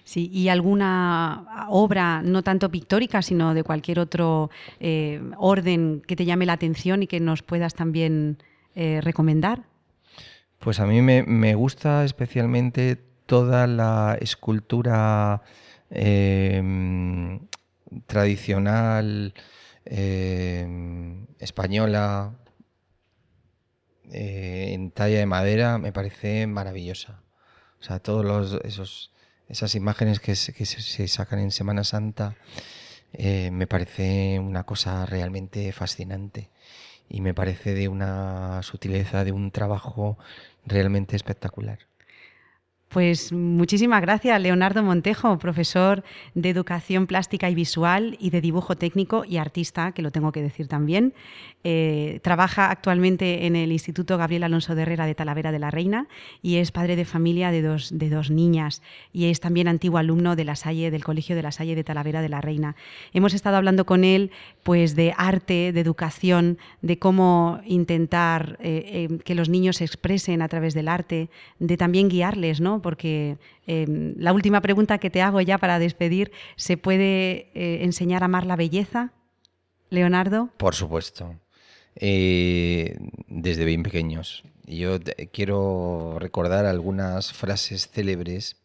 Sí, 0.04 0.30
y 0.32 0.48
alguna 0.48 1.66
obra, 1.68 2.22
no 2.22 2.42
tanto 2.42 2.70
pictórica, 2.70 3.22
sino 3.22 3.54
de 3.54 3.62
cualquier 3.62 4.00
otro 4.00 4.50
eh, 4.80 5.20
orden 5.38 6.02
que 6.06 6.16
te 6.16 6.24
llame 6.24 6.46
la 6.46 6.54
atención 6.54 7.02
y 7.02 7.06
que 7.06 7.20
nos 7.20 7.42
puedas 7.42 7.74
también 7.74 8.38
eh, 8.74 9.00
recomendar. 9.02 9.64
Pues 10.58 10.80
a 10.80 10.86
mí 10.86 11.00
me, 11.02 11.54
gusta 11.54 12.04
especialmente 12.04 12.96
toda 13.26 13.66
la 13.66 14.18
escultura 14.20 15.42
eh, 15.90 17.40
tradicional 18.06 19.34
eh, 19.84 20.66
española 21.38 22.34
eh, 24.12 24.70
en 24.72 24.90
talla 24.90 25.18
de 25.18 25.26
madera, 25.26 25.78
me 25.78 25.92
parece 25.92 26.46
maravillosa. 26.46 27.22
O 27.80 27.82
sea, 27.82 28.02
esos 28.64 29.12
esas 29.50 29.74
imágenes 29.74 30.20
que 30.20 30.36
se, 30.36 30.52
que 30.52 30.64
se 30.64 31.08
sacan 31.08 31.40
en 31.40 31.50
Semana 31.50 31.82
Santa 31.82 32.36
eh, 33.12 33.50
me 33.50 33.66
parece 33.66 34.38
una 34.38 34.62
cosa 34.62 35.04
realmente 35.06 35.72
fascinante 35.72 36.50
y 37.10 37.20
me 37.20 37.34
parece 37.34 37.74
de 37.74 37.88
una 37.88 38.62
sutileza, 38.62 39.24
de 39.24 39.32
un 39.32 39.50
trabajo 39.50 40.16
realmente 40.64 41.16
espectacular. 41.16 41.89
Pues 42.90 43.32
muchísimas 43.32 44.00
gracias, 44.00 44.42
Leonardo 44.42 44.82
Montejo, 44.82 45.38
profesor 45.38 46.02
de 46.34 46.50
Educación 46.50 47.06
Plástica 47.06 47.48
y 47.48 47.54
Visual 47.54 48.16
y 48.18 48.30
de 48.30 48.40
Dibujo 48.40 48.74
Técnico 48.74 49.24
y 49.24 49.36
artista, 49.36 49.92
que 49.92 50.02
lo 50.02 50.10
tengo 50.10 50.32
que 50.32 50.42
decir 50.42 50.66
también. 50.66 51.14
Eh, 51.62 52.18
trabaja 52.24 52.70
actualmente 52.70 53.46
en 53.46 53.54
el 53.54 53.70
Instituto 53.70 54.18
Gabriel 54.18 54.42
Alonso 54.42 54.74
de 54.74 54.82
Herrera 54.82 55.06
de 55.06 55.14
Talavera 55.14 55.52
de 55.52 55.58
la 55.58 55.70
Reina 55.70 56.08
y 56.42 56.56
es 56.56 56.72
padre 56.72 56.96
de 56.96 57.04
familia 57.04 57.50
de 57.50 57.60
dos, 57.60 57.90
de 57.96 58.08
dos 58.08 58.30
niñas 58.30 58.82
y 59.12 59.26
es 59.26 59.40
también 59.40 59.68
antiguo 59.68 59.98
alumno 59.98 60.34
de 60.36 60.46
la 60.46 60.56
Salle, 60.56 60.90
del 60.90 61.04
Colegio 61.04 61.36
de 61.36 61.42
la 61.42 61.52
Salle 61.52 61.76
de 61.76 61.84
Talavera 61.84 62.22
de 62.22 62.30
la 62.30 62.40
Reina. 62.40 62.74
Hemos 63.12 63.34
estado 63.34 63.56
hablando 63.56 63.86
con 63.86 64.02
él 64.02 64.32
pues, 64.64 64.96
de 64.96 65.14
arte, 65.16 65.72
de 65.72 65.80
educación, 65.80 66.58
de 66.82 66.98
cómo 66.98 67.60
intentar 67.66 68.58
eh, 68.60 69.08
eh, 69.10 69.18
que 69.22 69.36
los 69.36 69.48
niños 69.48 69.76
se 69.76 69.84
expresen 69.84 70.42
a 70.42 70.48
través 70.48 70.74
del 70.74 70.88
arte, 70.88 71.28
de 71.60 71.76
también 71.76 72.08
guiarles, 72.08 72.60
¿no? 72.60 72.79
Porque 72.80 73.38
eh, 73.66 73.86
la 74.16 74.32
última 74.32 74.60
pregunta 74.60 74.98
que 74.98 75.10
te 75.10 75.22
hago 75.22 75.40
ya 75.40 75.58
para 75.58 75.78
despedir, 75.78 76.32
¿se 76.56 76.76
puede 76.76 77.50
eh, 77.54 77.82
enseñar 77.82 78.22
a 78.22 78.26
amar 78.26 78.46
la 78.46 78.56
belleza, 78.56 79.12
Leonardo? 79.90 80.50
Por 80.56 80.74
supuesto. 80.74 81.34
Eh, 81.96 82.96
desde 83.26 83.64
bien 83.64 83.82
pequeños. 83.82 84.44
Yo 84.64 84.98
quiero 85.32 86.16
recordar 86.20 86.64
algunas 86.64 87.32
frases 87.32 87.88
célebres 87.88 88.56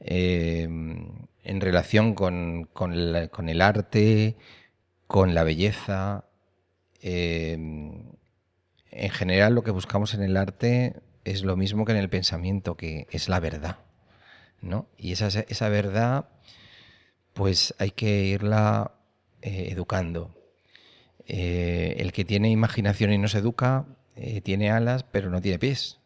en 0.00 1.60
relación 1.60 2.14
con, 2.14 2.68
el 2.76 3.62
arte, 3.62 4.36
con 5.06 5.34
la 5.34 5.42
belleza. 5.42 6.24
en 7.00 8.14
general 8.90 9.54
lo 9.54 9.62
que 9.62 9.70
buscamos 9.70 10.12
en 10.12 10.22
el 10.22 10.36
arte 10.36 10.96
es 11.30 11.42
lo 11.42 11.56
mismo 11.56 11.84
que 11.84 11.92
en 11.92 11.98
el 11.98 12.08
pensamiento, 12.08 12.76
que 12.76 13.06
es 13.10 13.28
la 13.28 13.40
verdad. 13.40 13.78
¿no? 14.60 14.88
Y 14.96 15.12
esa, 15.12 15.28
esa 15.28 15.68
verdad, 15.68 16.28
pues 17.32 17.74
hay 17.78 17.90
que 17.90 18.24
irla 18.24 18.92
eh, 19.42 19.68
educando. 19.70 20.34
Eh, 21.26 21.96
el 21.98 22.12
que 22.12 22.24
tiene 22.24 22.50
imaginación 22.50 23.12
y 23.12 23.18
no 23.18 23.28
se 23.28 23.38
educa, 23.38 23.86
eh, 24.14 24.40
tiene 24.40 24.70
alas, 24.70 25.04
pero 25.04 25.30
no 25.30 25.40
tiene 25.40 25.58
pies. 25.58 25.98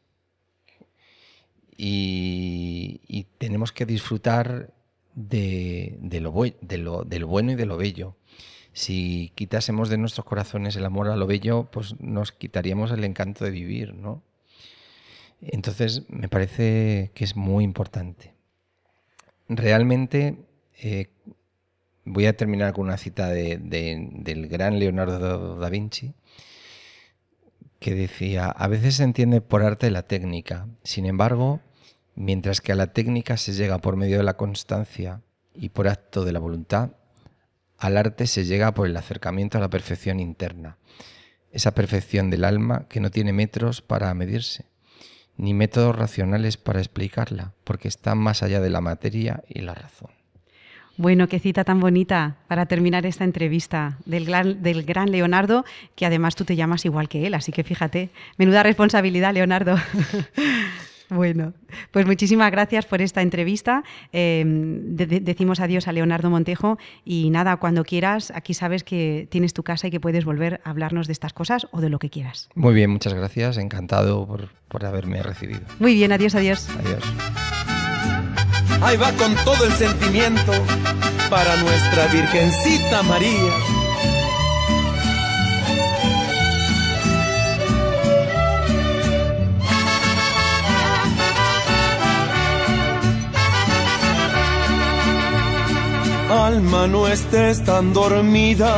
Y, 1.77 3.27
tenemos 3.39 3.73
que 3.73 3.87
disfrutar 3.87 4.75
de, 5.15 5.97
de, 6.01 6.21
lo 6.21 6.33
de, 6.61 6.79
lo, 6.79 7.05
de 7.05 7.19
lo 7.19 7.27
bueno 7.27 7.53
y 7.53 7.55
de 7.55 7.65
lo 7.65 7.79
bello. 7.79 8.17
Si 8.75 9.33
quitásemos 9.35 9.89
de 9.89 9.97
nuestros 9.97 10.27
corazones 10.27 10.77
el 10.77 10.85
amor 10.85 11.09
a 11.09 11.17
lo 11.17 11.27
bello, 11.27 11.71
pues 11.71 11.99
nos 11.99 12.33
quitaríamos 12.33 12.91
el 12.91 13.05
encanto 13.05 13.45
de 13.45 13.51
vivir, 13.51 13.95
¿no? 13.95 14.23
Entonces, 15.41 16.03
me 16.09 16.29
parece 16.29 17.13
que 17.15 17.25
es 17.25 17.35
muy 17.37 17.65
importante. 17.65 18.35
Realmente, 19.49 20.37
eh, 20.83 21.11
voy 22.05 22.27
a 22.27 22.37
terminar 22.37 22.73
con 22.73 22.87
una 22.87 22.99
cita 22.99 23.29
de, 23.29 23.59
de, 23.59 24.09
del 24.13 24.49
gran 24.49 24.79
Leonardo 24.79 25.57
da 25.57 25.71
Vinci, 25.71 26.15
que 27.79 27.95
decía, 27.95 28.51
a 28.51 28.69
veces 28.69 28.97
se 28.97 29.05
entiende 29.05 29.41
por 29.41 29.63
arte 29.63 29.91
la 29.91 30.03
técnica, 30.03 30.69
sin 30.83 31.07
embargo, 31.07 31.61
mientras 32.15 32.61
que 32.61 32.73
a 32.73 32.77
la 32.77 32.93
técnica 32.93 33.39
se 33.39 33.55
llega 33.55 33.79
por 33.79 33.97
medio 33.97 34.19
de 34.19 34.25
la 34.25 34.37
constancia 34.37 35.23
y 35.55 35.71
por 35.71 35.89
acto 35.89 36.25
de 36.25 36.33
la 36.33 36.39
voluntad, 36.39 36.91
al 37.79 37.97
arte 37.97 38.27
se 38.27 38.45
llega 38.45 38.75
por 38.75 38.87
el 38.87 38.97
acercamiento 38.97 39.57
a 39.57 39.63
la 39.63 39.71
perfección 39.71 40.21
interna, 40.21 40.77
esa 41.51 41.71
perfección 41.71 42.29
del 42.29 42.45
alma 42.45 42.87
que 42.89 43.01
no 43.01 43.11
tiene 43.11 43.33
metros 43.33 43.81
para 43.81 44.13
medirse 44.13 44.70
ni 45.41 45.55
métodos 45.55 45.97
racionales 45.97 46.57
para 46.57 46.81
explicarla, 46.81 47.53
porque 47.65 47.89
está 47.89 48.15
más 48.15 48.43
allá 48.43 48.61
de 48.61 48.71
la 48.71 48.81
materia 48.81 49.43
y 49.49 49.61
la 49.61 49.75
razón. 49.75 50.11
Bueno, 50.97 51.29
qué 51.29 51.39
cita 51.39 51.65
tan 51.65 51.81
bonita 51.81 52.37
para 52.47 52.67
terminar 52.67 53.07
esta 53.07 53.25
entrevista 53.25 53.97
del 54.05 54.27
gran, 54.27 54.63
del 54.63 54.83
gran, 54.83 55.11
Leonardo, 55.11 55.65
que 55.97 56.05
además 56.05 56.37
tú 56.37 56.45
te 56.45 56.57
llamas 56.57 56.85
igual 56.85 57.09
que 57.09 57.27
él, 57.27 57.33
así 57.33 57.53
que 57.53 57.65
fíjate, 57.65 58.11
menuda 58.37 58.63
responsabilidad, 58.63 59.33
Leonardo. 59.33 59.77
Bueno, 61.11 61.55
pues 61.91 62.07
muchísimas 62.07 62.51
gracias 62.51 62.87
por 62.87 63.03
esta 63.03 63.21
entrevista. 63.21 63.83
Eh, 64.13 64.45
de 64.47 65.21
decimos 65.21 65.61
adiós 65.61 65.89
a 65.89 65.93
Leonardo 65.93 66.31
Montejo 66.31 66.79
y 67.05 67.31
nada, 67.31 67.57
cuando 67.57 67.85
quieras, 67.85 68.33
aquí 68.35 68.55
sabes 68.55 68.85
que 68.85 69.27
tienes 69.31 69.53
tu 69.53 69.63
casa 69.63 69.89
y 69.89 69.91
que 69.91 70.01
puedes 70.01 70.25
volver 70.25 70.61
a 70.65 70.71
hablarnos 70.71 71.07
de 71.07 71.13
estas 71.13 71.33
cosas 71.33 71.67
o 71.73 71.81
de 71.81 71.91
lo 71.91 71.99
que 71.99 72.11
quieras. 72.11 72.49
Muy 72.55 72.75
bien, 72.75 72.91
muchas 72.91 73.15
gracias. 73.15 73.59
Encantado 73.59 74.27
por, 74.27 74.49
por 74.69 74.85
haberme 74.85 75.23
recibido. 75.23 75.63
Muy 75.79 75.95
bien, 75.95 76.13
adiós, 76.13 76.35
adiós. 76.35 76.69
Adiós. 76.79 77.03
Ahí 78.83 78.97
va 78.97 79.13
con 79.13 79.35
todo 79.45 79.67
el 79.67 79.73
sentimiento 79.73 80.53
para 81.29 81.57
nuestra 81.57 82.07
Virgencita 82.07 83.03
María. 83.03 83.80
Alma, 96.31 96.87
no 96.87 97.09
estés 97.09 97.65
tan 97.65 97.93
dormida, 97.93 98.73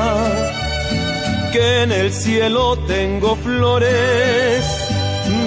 que 1.53 1.83
en 1.83 1.93
el 1.93 2.11
cielo 2.11 2.79
tengo 2.87 3.37
flores. 3.37 4.65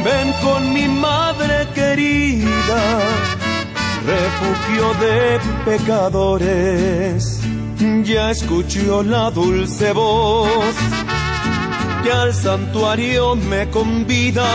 Ven 0.04 0.32
con 0.44 0.72
mi 0.72 0.88
madre 0.88 1.68
querida, 1.74 2.82
refugio 4.06 4.94
de 5.04 5.40
pecadores. 5.66 7.42
Ya 8.04 8.30
escuchó 8.30 9.02
la 9.02 9.32
dulce 9.32 9.92
voz 9.92 10.76
que 12.04 12.12
al 12.12 12.36
santuario 12.36 13.36
me 13.36 13.68
convida. 13.72 14.48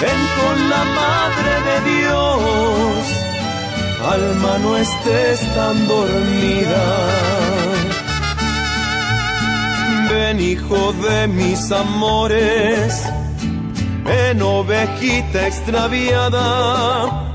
Ven 0.00 0.20
con 0.38 0.68
la 0.68 0.84
madre 1.00 1.52
de 1.68 1.76
Dios 1.90 3.31
alma 4.10 4.58
no 4.58 4.76
estés 4.76 5.40
tan 5.54 5.86
dormida. 5.86 6.84
Ven 10.10 10.40
hijo 10.40 10.92
de 10.92 11.28
mis 11.28 11.70
amores, 11.70 13.02
ven 14.04 14.42
ovejita 14.42 15.46
extraviada, 15.46 17.34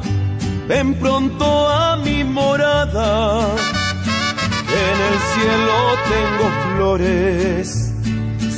ven 0.67 0.93
pronto 0.95 1.69
a 1.69 1.95
mi 1.97 2.23
morada. 2.23 3.55
En 4.85 4.97
el 5.09 5.17
cielo 5.31 5.77
tengo 6.13 6.45
flores, 6.75 7.93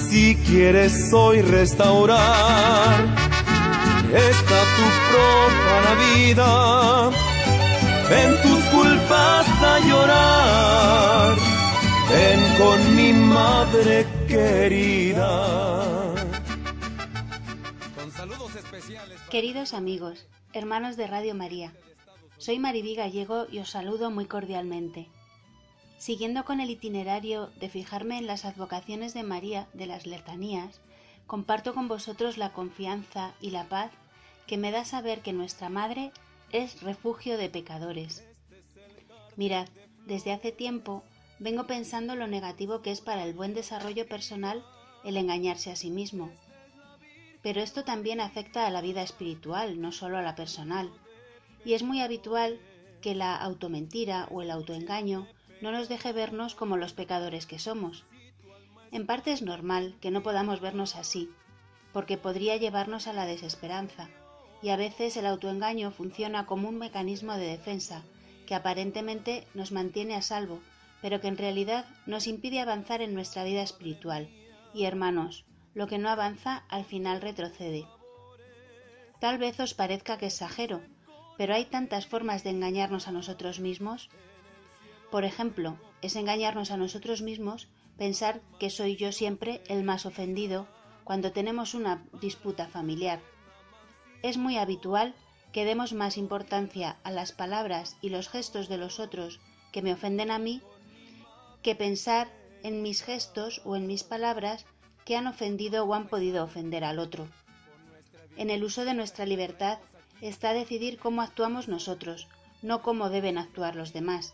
si 0.09 0.35
quieres 0.35 1.13
hoy 1.13 1.41
restaurar 1.41 2.97
esta 4.11 4.57
tu 4.75 4.85
próspera 5.07 5.91
vida. 6.15 7.28
Ven 8.09 8.31
tus 8.41 8.63
culpas 8.65 9.47
a 9.61 9.79
llorar, 9.87 11.37
ven 12.09 12.57
con 12.57 12.95
mi 12.95 13.13
madre 13.13 14.07
querida. 14.27 16.15
Con 17.95 18.11
saludos 18.11 18.55
especiales. 18.55 19.21
Queridos 19.29 19.75
amigos, 19.75 20.25
hermanos 20.53 20.97
de 20.97 21.05
Radio 21.05 21.35
María, 21.35 21.71
soy 22.39 22.57
Maribí 22.57 22.95
Gallego 22.95 23.45
y 23.51 23.59
os 23.59 23.69
saludo 23.69 24.09
muy 24.09 24.25
cordialmente. 24.25 25.07
Siguiendo 25.99 26.45
con 26.45 26.61
el 26.61 26.71
itinerario 26.71 27.51
de 27.59 27.69
fijarme 27.69 28.17
en 28.17 28.25
las 28.25 28.43
advocaciones 28.43 29.13
de 29.13 29.21
María 29.21 29.67
de 29.73 29.85
las 29.85 30.07
letanías, 30.07 30.81
comparto 31.27 31.75
con 31.75 31.87
vosotros 31.87 32.39
la 32.39 32.53
confianza 32.53 33.33
y 33.39 33.51
la 33.51 33.65
paz 33.65 33.91
que 34.47 34.57
me 34.57 34.71
da 34.71 34.83
saber 34.83 35.19
que 35.19 35.31
nuestra 35.31 35.69
Madre 35.69 36.11
es 36.51 36.81
refugio 36.81 37.37
de 37.37 37.49
pecadores. 37.49 38.23
Mirad, 39.35 39.67
desde 40.05 40.31
hace 40.31 40.51
tiempo 40.51 41.03
vengo 41.39 41.67
pensando 41.67 42.15
lo 42.15 42.27
negativo 42.27 42.81
que 42.81 42.91
es 42.91 43.01
para 43.01 43.23
el 43.23 43.33
buen 43.33 43.53
desarrollo 43.53 44.07
personal 44.07 44.65
el 45.03 45.17
engañarse 45.17 45.71
a 45.71 45.75
sí 45.75 45.89
mismo. 45.89 46.31
Pero 47.41 47.61
esto 47.61 47.83
también 47.83 48.19
afecta 48.19 48.67
a 48.67 48.69
la 48.69 48.81
vida 48.81 49.01
espiritual, 49.01 49.79
no 49.79 49.91
solo 49.91 50.17
a 50.17 50.21
la 50.21 50.35
personal. 50.35 50.91
Y 51.63 51.73
es 51.73 51.83
muy 51.83 52.01
habitual 52.01 52.59
que 53.01 53.15
la 53.15 53.35
automentira 53.35 54.27
o 54.31 54.41
el 54.41 54.51
autoengaño 54.51 55.27
no 55.61 55.71
nos 55.71 55.87
deje 55.87 56.11
vernos 56.11 56.55
como 56.55 56.75
los 56.75 56.93
pecadores 56.93 57.45
que 57.45 57.59
somos. 57.59 58.03
En 58.91 59.05
parte 59.05 59.31
es 59.31 59.41
normal 59.41 59.95
que 60.01 60.11
no 60.11 60.23
podamos 60.23 60.59
vernos 60.59 60.95
así, 60.95 61.29
porque 61.93 62.17
podría 62.17 62.57
llevarnos 62.57 63.07
a 63.07 63.13
la 63.13 63.25
desesperanza, 63.25 64.09
y 64.61 64.69
a 64.69 64.75
veces 64.75 65.15
el 65.17 65.25
autoengaño 65.25 65.91
funciona 65.91 66.45
como 66.45 66.69
un 66.69 66.77
mecanismo 66.77 67.33
de 67.33 67.47
defensa 67.47 68.03
que 68.45 68.55
aparentemente 68.55 69.47
nos 69.53 69.71
mantiene 69.71 70.15
a 70.15 70.21
salvo, 70.21 70.59
pero 71.01 71.21
que 71.21 71.27
en 71.27 71.37
realidad 71.37 71.85
nos 72.05 72.27
impide 72.27 72.59
avanzar 72.59 73.01
en 73.01 73.13
nuestra 73.13 73.43
vida 73.43 73.61
espiritual. 73.61 74.29
Y 74.73 74.85
hermanos, 74.85 75.45
lo 75.73 75.87
que 75.87 75.97
no 75.97 76.09
avanza 76.09 76.65
al 76.67 76.83
final 76.83 77.21
retrocede. 77.21 77.85
Tal 79.19 79.37
vez 79.37 79.59
os 79.59 79.73
parezca 79.73 80.17
que 80.17 80.27
exagero, 80.27 80.81
pero 81.37 81.53
hay 81.53 81.65
tantas 81.65 82.07
formas 82.07 82.43
de 82.43 82.49
engañarnos 82.49 83.07
a 83.07 83.11
nosotros 83.11 83.59
mismos. 83.59 84.09
Por 85.11 85.25
ejemplo, 85.25 85.77
es 86.01 86.15
engañarnos 86.15 86.71
a 86.71 86.77
nosotros 86.77 87.21
mismos 87.21 87.69
pensar 87.97 88.41
que 88.59 88.69
soy 88.69 88.95
yo 88.95 89.11
siempre 89.11 89.61
el 89.67 89.83
más 89.83 90.05
ofendido 90.05 90.67
cuando 91.03 91.31
tenemos 91.31 91.73
una 91.73 92.03
disputa 92.21 92.67
familiar. 92.67 93.21
Es 94.21 94.37
muy 94.37 94.57
habitual 94.57 95.13
que 95.53 95.65
demos 95.65 95.93
más 95.93 96.17
importancia 96.17 96.97
a 97.03 97.11
las 97.11 97.31
palabras 97.31 97.97
y 98.01 98.09
los 98.09 98.29
gestos 98.29 98.67
de 98.69 98.77
los 98.77 98.99
otros 98.99 99.39
que 99.71 99.81
me 99.81 99.93
ofenden 99.93 100.31
a 100.31 100.39
mí 100.39 100.61
que 101.63 101.75
pensar 101.75 102.29
en 102.63 102.81
mis 102.81 103.01
gestos 103.01 103.61
o 103.65 103.75
en 103.75 103.87
mis 103.87 104.03
palabras 104.03 104.65
que 105.05 105.15
han 105.15 105.27
ofendido 105.27 105.85
o 105.85 105.93
han 105.93 106.07
podido 106.07 106.43
ofender 106.43 106.83
al 106.83 106.99
otro. 106.99 107.27
En 108.37 108.49
el 108.49 108.63
uso 108.63 108.85
de 108.85 108.93
nuestra 108.93 109.25
libertad 109.25 109.79
está 110.21 110.53
decidir 110.53 110.97
cómo 110.97 111.21
actuamos 111.21 111.67
nosotros, 111.67 112.27
no 112.61 112.81
cómo 112.81 113.09
deben 113.09 113.37
actuar 113.37 113.75
los 113.75 113.93
demás. 113.93 114.33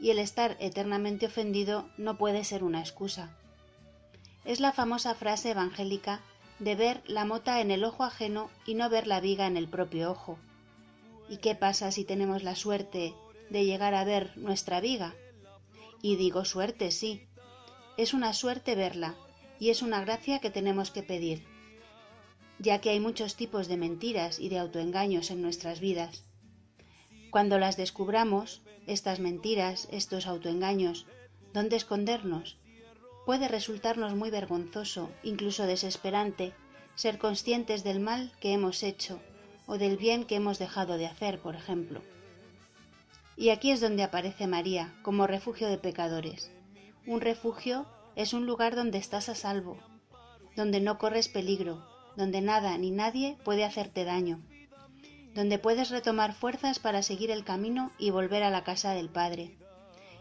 Y 0.00 0.10
el 0.10 0.18
estar 0.18 0.56
eternamente 0.60 1.26
ofendido 1.26 1.88
no 1.96 2.18
puede 2.18 2.44
ser 2.44 2.64
una 2.64 2.80
excusa. 2.80 3.36
Es 4.44 4.60
la 4.60 4.72
famosa 4.72 5.14
frase 5.14 5.52
evangélica 5.52 6.20
de 6.64 6.74
ver 6.74 7.02
la 7.06 7.26
mota 7.26 7.60
en 7.60 7.70
el 7.70 7.84
ojo 7.84 8.04
ajeno 8.04 8.50
y 8.64 8.74
no 8.74 8.88
ver 8.88 9.06
la 9.06 9.20
viga 9.20 9.46
en 9.46 9.58
el 9.58 9.68
propio 9.68 10.10
ojo. 10.10 10.38
¿Y 11.28 11.36
qué 11.36 11.54
pasa 11.54 11.92
si 11.92 12.04
tenemos 12.04 12.42
la 12.42 12.56
suerte 12.56 13.14
de 13.50 13.64
llegar 13.66 13.94
a 13.94 14.04
ver 14.04 14.36
nuestra 14.38 14.80
viga? 14.80 15.14
Y 16.00 16.16
digo 16.16 16.46
suerte, 16.46 16.90
sí. 16.90 17.28
Es 17.98 18.14
una 18.14 18.32
suerte 18.32 18.74
verla, 18.74 19.14
y 19.60 19.68
es 19.68 19.82
una 19.82 20.00
gracia 20.00 20.38
que 20.38 20.50
tenemos 20.50 20.90
que 20.90 21.02
pedir, 21.02 21.44
ya 22.58 22.80
que 22.80 22.90
hay 22.90 22.98
muchos 22.98 23.36
tipos 23.36 23.68
de 23.68 23.76
mentiras 23.76 24.38
y 24.38 24.48
de 24.48 24.58
autoengaños 24.58 25.30
en 25.30 25.42
nuestras 25.42 25.80
vidas. 25.80 26.24
Cuando 27.30 27.58
las 27.58 27.76
descubramos, 27.76 28.62
estas 28.86 29.20
mentiras, 29.20 29.86
estos 29.92 30.26
autoengaños, 30.26 31.06
¿dónde 31.52 31.76
escondernos? 31.76 32.56
Puede 33.24 33.48
resultarnos 33.48 34.14
muy 34.14 34.30
vergonzoso, 34.30 35.10
incluso 35.22 35.66
desesperante, 35.66 36.52
ser 36.94 37.18
conscientes 37.18 37.82
del 37.82 38.00
mal 38.00 38.32
que 38.40 38.52
hemos 38.52 38.82
hecho 38.82 39.20
o 39.66 39.78
del 39.78 39.96
bien 39.96 40.24
que 40.24 40.36
hemos 40.36 40.58
dejado 40.58 40.98
de 40.98 41.06
hacer, 41.06 41.40
por 41.40 41.56
ejemplo. 41.56 42.02
Y 43.36 43.48
aquí 43.48 43.70
es 43.70 43.80
donde 43.80 44.02
aparece 44.02 44.46
María 44.46 44.94
como 45.02 45.26
refugio 45.26 45.68
de 45.68 45.78
pecadores. 45.78 46.50
Un 47.06 47.20
refugio 47.20 47.86
es 48.14 48.32
un 48.32 48.46
lugar 48.46 48.76
donde 48.76 48.98
estás 48.98 49.28
a 49.28 49.34
salvo, 49.34 49.78
donde 50.54 50.80
no 50.80 50.98
corres 50.98 51.28
peligro, 51.28 51.84
donde 52.16 52.40
nada 52.42 52.76
ni 52.78 52.90
nadie 52.90 53.36
puede 53.42 53.64
hacerte 53.64 54.04
daño, 54.04 54.40
donde 55.34 55.58
puedes 55.58 55.90
retomar 55.90 56.32
fuerzas 56.34 56.78
para 56.78 57.02
seguir 57.02 57.30
el 57.30 57.44
camino 57.44 57.90
y 57.98 58.10
volver 58.10 58.42
a 58.42 58.50
la 58.50 58.62
casa 58.62 58.92
del 58.92 59.08
Padre. 59.08 59.56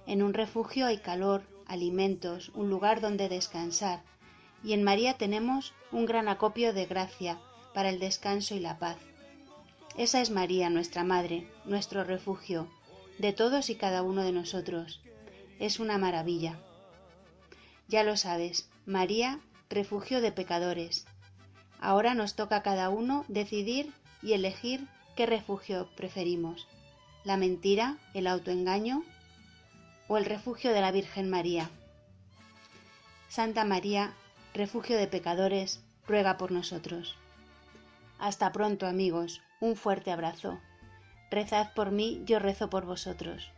En 0.08 0.24
un 0.24 0.34
refugio 0.34 0.88
hay 0.88 0.98
calor, 0.98 1.44
alimentos, 1.68 2.52
un 2.56 2.70
lugar 2.70 3.02
donde 3.02 3.30
descansar, 3.30 4.04
y 4.64 4.74
en 4.74 4.84
María 4.84 5.18
tenemos 5.18 5.74
un 5.92 6.06
gran 6.06 6.28
acopio 6.28 6.74
de 6.74 6.86
gracia 6.86 7.40
para 7.74 7.90
el 7.90 8.00
descanso 8.00 8.56
y 8.56 8.60
la 8.60 8.80
paz. 8.80 8.98
Esa 9.98 10.22
es 10.22 10.30
María, 10.30 10.70
nuestra 10.70 11.04
Madre, 11.04 11.48
nuestro 11.66 12.04
refugio, 12.04 12.68
de 13.20 13.34
todos 13.34 13.70
y 13.70 13.76
cada 13.76 14.02
uno 14.02 14.24
de 14.24 14.32
nosotros. 14.32 15.02
Es 15.60 15.80
una 15.80 15.98
maravilla. 15.98 16.60
Ya 17.88 18.04
lo 18.04 18.18
sabes, 18.18 18.70
María, 18.86 19.40
refugio 19.70 20.22
de 20.22 20.32
pecadores. 20.32 21.06
Ahora 21.80 22.16
nos 22.16 22.36
toca 22.36 22.58
a 22.58 22.64
cada 22.64 22.90
uno 22.90 23.26
decidir 23.28 23.92
y 24.22 24.34
elegir 24.34 24.88
qué 25.16 25.26
refugio 25.26 25.90
preferimos. 25.96 26.68
La 27.24 27.38
mentira, 27.38 27.98
el 28.14 28.28
autoengaño 28.28 29.04
o 30.14 30.18
el 30.18 30.26
refugio 30.26 30.74
de 30.74 30.82
la 30.82 30.92
Virgen 30.92 31.28
María. 31.28 31.72
Santa 33.30 33.66
María, 33.66 34.14
refugio 34.54 34.96
de 34.96 35.08
pecadores, 35.08 35.84
ruega 36.08 36.38
por 36.38 36.52
nosotros. 36.52 37.16
Hasta 38.20 38.52
pronto 38.52 38.86
amigos, 38.86 39.42
un 39.60 39.76
fuerte 39.76 40.12
abrazo. 40.12 40.60
Rezad 41.32 41.74
por 41.74 41.90
mí, 41.90 42.22
yo 42.26 42.38
rezo 42.38 42.70
por 42.70 42.86
vosotros. 42.86 43.50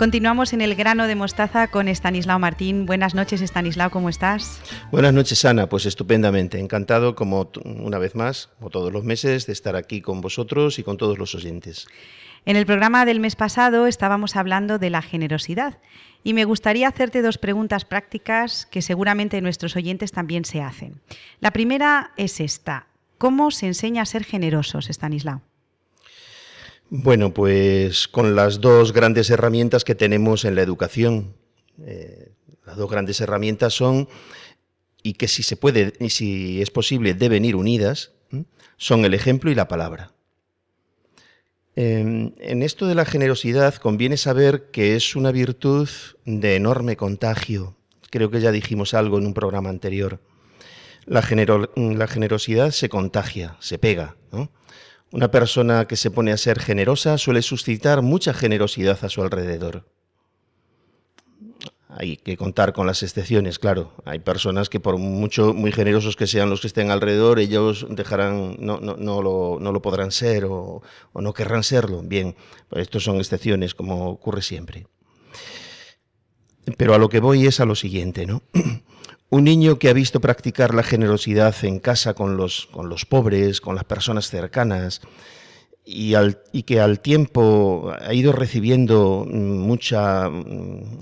Continuamos 0.00 0.54
en 0.54 0.62
el 0.62 0.76
grano 0.76 1.06
de 1.06 1.14
mostaza 1.14 1.68
con 1.68 1.86
Estanislao 1.86 2.38
Martín. 2.38 2.86
Buenas 2.86 3.14
noches, 3.14 3.42
Estanislao, 3.42 3.90
¿cómo 3.90 4.08
estás? 4.08 4.58
Buenas 4.90 5.12
noches, 5.12 5.44
Ana. 5.44 5.68
Pues 5.68 5.84
estupendamente. 5.84 6.58
Encantado, 6.58 7.14
como 7.14 7.50
una 7.66 7.98
vez 7.98 8.14
más, 8.14 8.48
como 8.56 8.70
todos 8.70 8.94
los 8.94 9.04
meses, 9.04 9.46
de 9.46 9.52
estar 9.52 9.76
aquí 9.76 10.00
con 10.00 10.22
vosotros 10.22 10.78
y 10.78 10.84
con 10.84 10.96
todos 10.96 11.18
los 11.18 11.34
oyentes. 11.34 11.86
En 12.46 12.56
el 12.56 12.64
programa 12.64 13.04
del 13.04 13.20
mes 13.20 13.36
pasado 13.36 13.86
estábamos 13.86 14.36
hablando 14.36 14.78
de 14.78 14.88
la 14.88 15.02
generosidad 15.02 15.76
y 16.24 16.32
me 16.32 16.46
gustaría 16.46 16.88
hacerte 16.88 17.20
dos 17.20 17.36
preguntas 17.36 17.84
prácticas 17.84 18.64
que 18.64 18.80
seguramente 18.80 19.42
nuestros 19.42 19.76
oyentes 19.76 20.12
también 20.12 20.46
se 20.46 20.62
hacen. 20.62 21.02
La 21.40 21.50
primera 21.50 22.12
es 22.16 22.40
esta. 22.40 22.86
¿Cómo 23.18 23.50
se 23.50 23.66
enseña 23.66 24.00
a 24.00 24.06
ser 24.06 24.24
generosos, 24.24 24.88
Estanislao? 24.88 25.42
Bueno, 26.92 27.32
pues 27.32 28.08
con 28.08 28.34
las 28.34 28.60
dos 28.60 28.92
grandes 28.92 29.30
herramientas 29.30 29.84
que 29.84 29.94
tenemos 29.94 30.44
en 30.44 30.56
la 30.56 30.62
educación. 30.62 31.36
Eh, 31.86 32.32
las 32.66 32.76
dos 32.76 32.90
grandes 32.90 33.20
herramientas 33.20 33.72
son, 33.74 34.08
y 35.02 35.14
que 35.14 35.28
si 35.28 35.44
se 35.44 35.56
puede, 35.56 35.92
y 36.00 36.10
si 36.10 36.60
es 36.60 36.70
posible, 36.70 37.14
deben 37.14 37.44
ir 37.44 37.54
unidas, 37.54 38.12
son 38.76 39.04
el 39.04 39.14
ejemplo 39.14 39.50
y 39.50 39.54
la 39.54 39.68
palabra. 39.68 40.12
Eh, 41.76 42.32
en 42.38 42.62
esto 42.62 42.86
de 42.88 42.96
la 42.96 43.04
generosidad 43.04 43.76
conviene 43.76 44.16
saber 44.16 44.70
que 44.72 44.96
es 44.96 45.14
una 45.14 45.30
virtud 45.30 45.88
de 46.24 46.56
enorme 46.56 46.96
contagio. 46.96 47.76
Creo 48.10 48.30
que 48.32 48.40
ya 48.40 48.50
dijimos 48.50 48.94
algo 48.94 49.18
en 49.18 49.26
un 49.26 49.34
programa 49.34 49.70
anterior. 49.70 50.20
La, 51.06 51.22
genero- 51.22 51.70
la 51.76 52.08
generosidad 52.08 52.72
se 52.72 52.88
contagia, 52.88 53.56
se 53.60 53.78
pega. 53.78 54.16
Una 55.12 55.30
persona 55.30 55.86
que 55.86 55.96
se 55.96 56.10
pone 56.10 56.30
a 56.30 56.36
ser 56.36 56.60
generosa 56.60 57.18
suele 57.18 57.42
suscitar 57.42 58.00
mucha 58.00 58.32
generosidad 58.32 59.04
a 59.04 59.08
su 59.08 59.22
alrededor. 59.22 59.88
Hay 61.88 62.16
que 62.16 62.36
contar 62.36 62.72
con 62.72 62.86
las 62.86 63.02
excepciones, 63.02 63.58
claro. 63.58 63.92
Hay 64.04 64.20
personas 64.20 64.68
que 64.68 64.78
por 64.78 64.96
mucho 64.98 65.52
muy 65.52 65.72
generosos 65.72 66.14
que 66.14 66.28
sean 66.28 66.48
los 66.48 66.60
que 66.60 66.68
estén 66.68 66.92
alrededor, 66.92 67.40
ellos 67.40 67.84
dejarán, 67.90 68.56
no, 68.60 68.78
no, 68.78 68.96
no 68.96 69.20
lo, 69.20 69.58
no 69.60 69.72
lo 69.72 69.82
podrán 69.82 70.12
ser 70.12 70.44
o, 70.44 70.82
o 71.12 71.20
no 71.20 71.32
querrán 71.32 71.64
serlo. 71.64 72.02
Bien, 72.02 72.36
pues 72.68 72.82
estos 72.82 73.02
son 73.02 73.16
excepciones, 73.16 73.74
como 73.74 74.08
ocurre 74.08 74.42
siempre. 74.42 74.86
Pero 76.76 76.94
a 76.94 76.98
lo 76.98 77.08
que 77.08 77.18
voy 77.18 77.46
es 77.46 77.58
a 77.58 77.64
lo 77.64 77.74
siguiente, 77.74 78.26
¿no? 78.26 78.42
Un 79.30 79.44
niño 79.44 79.78
que 79.78 79.88
ha 79.88 79.92
visto 79.92 80.20
practicar 80.20 80.74
la 80.74 80.82
generosidad 80.82 81.54
en 81.62 81.78
casa 81.78 82.14
con 82.14 82.36
los, 82.36 82.66
con 82.72 82.88
los 82.88 83.06
pobres, 83.06 83.60
con 83.60 83.76
las 83.76 83.84
personas 83.84 84.28
cercanas, 84.28 85.00
y, 85.84 86.62
que 86.64 86.80
al 86.80 87.00
tiempo 87.00 87.92
ha 87.98 88.12
ido 88.12 88.32
recibiendo 88.32 89.26
mucha, 89.28 90.28
mm, 90.28 90.98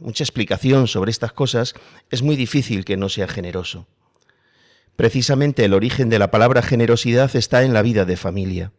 mucha 0.00 0.24
explicación 0.24 0.88
sobre 0.88 1.10
estas 1.10 1.32
cosas, 1.32 1.74
es 2.10 2.22
muy 2.22 2.36
difícil 2.36 2.84
que 2.84 2.96
no 2.96 3.08
sea 3.08 3.28
generoso. 3.28 3.86
Precisamente 4.96 5.64
el 5.64 5.74
origen 5.74 6.08
de 6.08 6.18
la 6.18 6.30
palabra 6.30 6.62
generosidad 6.62 7.34
está 7.34 7.62
en 7.62 7.72
la 7.72 7.82
vida 7.82 8.04
de 8.04 8.16
familia. 8.16 8.72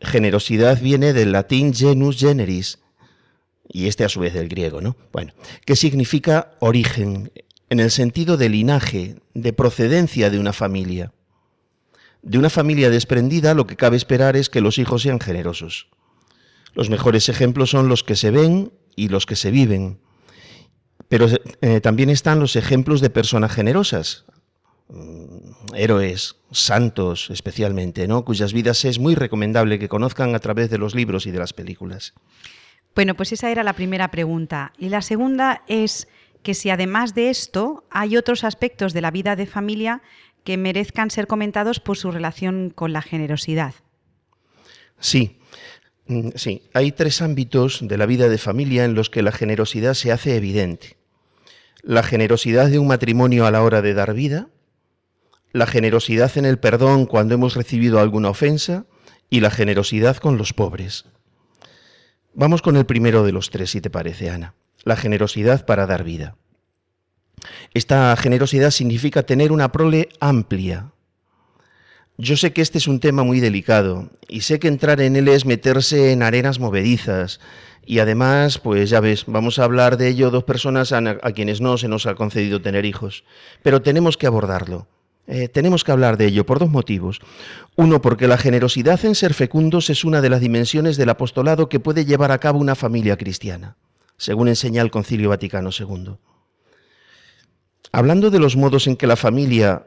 Generosidad 0.00 0.80
viene 0.80 1.12
del 1.12 1.32
latín 1.32 1.74
genus 1.74 2.18
generis, 2.18 2.78
y 3.68 3.88
este 3.88 4.04
a 4.04 4.08
su 4.08 4.20
vez 4.20 4.34
del 4.34 4.48
griego, 4.48 4.80
¿no? 4.80 4.96
Bueno, 5.12 5.32
que 5.64 5.76
significa 5.76 6.52
origen, 6.60 7.32
en 7.70 7.80
el 7.80 7.90
sentido 7.90 8.36
de 8.36 8.48
linaje, 8.48 9.16
de 9.34 9.52
procedencia 9.52 10.30
de 10.30 10.38
una 10.38 10.52
familia. 10.52 11.12
De 12.22 12.38
una 12.38 12.50
familia 12.50 12.90
desprendida 12.90 13.54
lo 13.54 13.66
que 13.66 13.76
cabe 13.76 13.96
esperar 13.96 14.36
es 14.36 14.50
que 14.50 14.60
los 14.60 14.78
hijos 14.78 15.02
sean 15.02 15.20
generosos. 15.20 15.88
Los 16.74 16.90
mejores 16.90 17.28
ejemplos 17.28 17.70
son 17.70 17.88
los 17.88 18.04
que 18.04 18.16
se 18.16 18.30
ven 18.30 18.72
y 18.96 19.08
los 19.08 19.26
que 19.26 19.36
se 19.36 19.50
viven. 19.50 19.98
Pero 21.08 21.28
eh, 21.60 21.80
también 21.80 22.10
están 22.10 22.40
los 22.40 22.56
ejemplos 22.56 23.00
de 23.00 23.10
personas 23.10 23.52
generosas, 23.52 24.24
mm, 24.88 25.74
héroes, 25.74 26.36
santos 26.50 27.30
especialmente, 27.30 28.08
¿no? 28.08 28.24
cuyas 28.24 28.52
vidas 28.52 28.84
es 28.84 28.98
muy 28.98 29.14
recomendable 29.14 29.78
que 29.78 29.88
conozcan 29.88 30.34
a 30.34 30.38
través 30.38 30.70
de 30.70 30.78
los 30.78 30.94
libros 30.94 31.26
y 31.26 31.30
de 31.30 31.38
las 31.38 31.52
películas. 31.52 32.14
Bueno, 32.94 33.14
pues 33.14 33.32
esa 33.32 33.50
era 33.50 33.62
la 33.62 33.74
primera 33.74 34.10
pregunta. 34.10 34.72
Y 34.78 34.88
la 34.88 35.02
segunda 35.02 35.62
es 35.68 36.08
que 36.46 36.54
si 36.54 36.70
además 36.70 37.12
de 37.16 37.28
esto 37.28 37.82
hay 37.90 38.16
otros 38.16 38.44
aspectos 38.44 38.92
de 38.92 39.00
la 39.00 39.10
vida 39.10 39.34
de 39.34 39.46
familia 39.46 40.00
que 40.44 40.56
merezcan 40.56 41.10
ser 41.10 41.26
comentados 41.26 41.80
por 41.80 41.96
su 41.96 42.12
relación 42.12 42.70
con 42.70 42.92
la 42.92 43.02
generosidad. 43.02 43.74
Sí, 45.00 45.40
mm, 46.06 46.28
sí, 46.36 46.62
hay 46.72 46.92
tres 46.92 47.20
ámbitos 47.20 47.80
de 47.82 47.98
la 47.98 48.06
vida 48.06 48.28
de 48.28 48.38
familia 48.38 48.84
en 48.84 48.94
los 48.94 49.10
que 49.10 49.22
la 49.22 49.32
generosidad 49.32 49.94
se 49.94 50.12
hace 50.12 50.36
evidente. 50.36 50.98
La 51.82 52.04
generosidad 52.04 52.68
de 52.68 52.78
un 52.78 52.86
matrimonio 52.86 53.44
a 53.44 53.50
la 53.50 53.64
hora 53.64 53.82
de 53.82 53.94
dar 53.94 54.14
vida, 54.14 54.46
la 55.50 55.66
generosidad 55.66 56.38
en 56.38 56.44
el 56.44 56.60
perdón 56.60 57.06
cuando 57.06 57.34
hemos 57.34 57.56
recibido 57.56 57.98
alguna 57.98 58.30
ofensa 58.30 58.86
y 59.30 59.40
la 59.40 59.50
generosidad 59.50 60.18
con 60.18 60.38
los 60.38 60.52
pobres. 60.52 61.06
Vamos 62.34 62.62
con 62.62 62.76
el 62.76 62.86
primero 62.86 63.24
de 63.24 63.32
los 63.32 63.50
tres, 63.50 63.72
si 63.72 63.80
te 63.80 63.90
parece, 63.90 64.30
Ana. 64.30 64.54
La 64.86 64.94
generosidad 64.94 65.66
para 65.66 65.84
dar 65.86 66.04
vida. 66.04 66.36
Esta 67.74 68.14
generosidad 68.16 68.70
significa 68.70 69.24
tener 69.24 69.50
una 69.50 69.72
prole 69.72 70.08
amplia. 70.20 70.92
Yo 72.18 72.36
sé 72.36 72.52
que 72.52 72.62
este 72.62 72.78
es 72.78 72.86
un 72.86 73.00
tema 73.00 73.24
muy 73.24 73.40
delicado 73.40 74.08
y 74.28 74.42
sé 74.42 74.60
que 74.60 74.68
entrar 74.68 75.00
en 75.00 75.16
él 75.16 75.26
es 75.26 75.44
meterse 75.44 76.12
en 76.12 76.22
arenas 76.22 76.60
movedizas 76.60 77.40
y 77.84 77.98
además, 77.98 78.58
pues 78.60 78.88
ya 78.88 79.00
ves, 79.00 79.24
vamos 79.26 79.58
a 79.58 79.64
hablar 79.64 79.96
de 79.96 80.06
ello 80.06 80.30
dos 80.30 80.44
personas 80.44 80.92
a, 80.92 81.02
quienes 81.32 81.60
no 81.60 81.78
se 81.78 81.88
nos 81.88 82.06
ha 82.06 82.14
concedido 82.14 82.62
tener 82.62 82.84
hijos, 82.84 83.24
pero 83.64 83.82
tenemos 83.82 84.16
que 84.16 84.28
abordarlo. 84.28 84.86
Eh, 85.26 85.48
tenemos 85.48 85.82
que 85.82 85.90
hablar 85.90 86.16
de 86.16 86.26
ello 86.26 86.46
por 86.46 86.60
dos 86.60 86.70
motivos. 86.70 87.18
Uno, 87.74 88.00
porque 88.00 88.28
la 88.28 88.38
generosidad 88.38 89.04
en 89.04 89.16
ser 89.16 89.34
fecundos 89.34 89.90
es 89.90 90.04
una 90.04 90.20
de 90.20 90.30
las 90.30 90.40
dimensiones 90.40 90.96
del 90.96 91.08
apostolado 91.08 91.68
que 91.68 91.80
puede 91.80 92.04
llevar 92.04 92.30
a 92.30 92.38
cabo 92.38 92.60
una 92.60 92.76
familia 92.76 93.16
cristiana, 93.16 93.76
según 94.16 94.48
enseña 94.48 94.82
el 94.82 94.90
Concilio 94.90 95.30
Vaticano 95.30 95.70
II. 95.78 96.16
Hablando 97.92 98.30
de 98.30 98.38
los 98.38 98.56
modos 98.56 98.86
en 98.86 98.96
que 98.96 99.06
la 99.06 99.16
familia, 99.16 99.86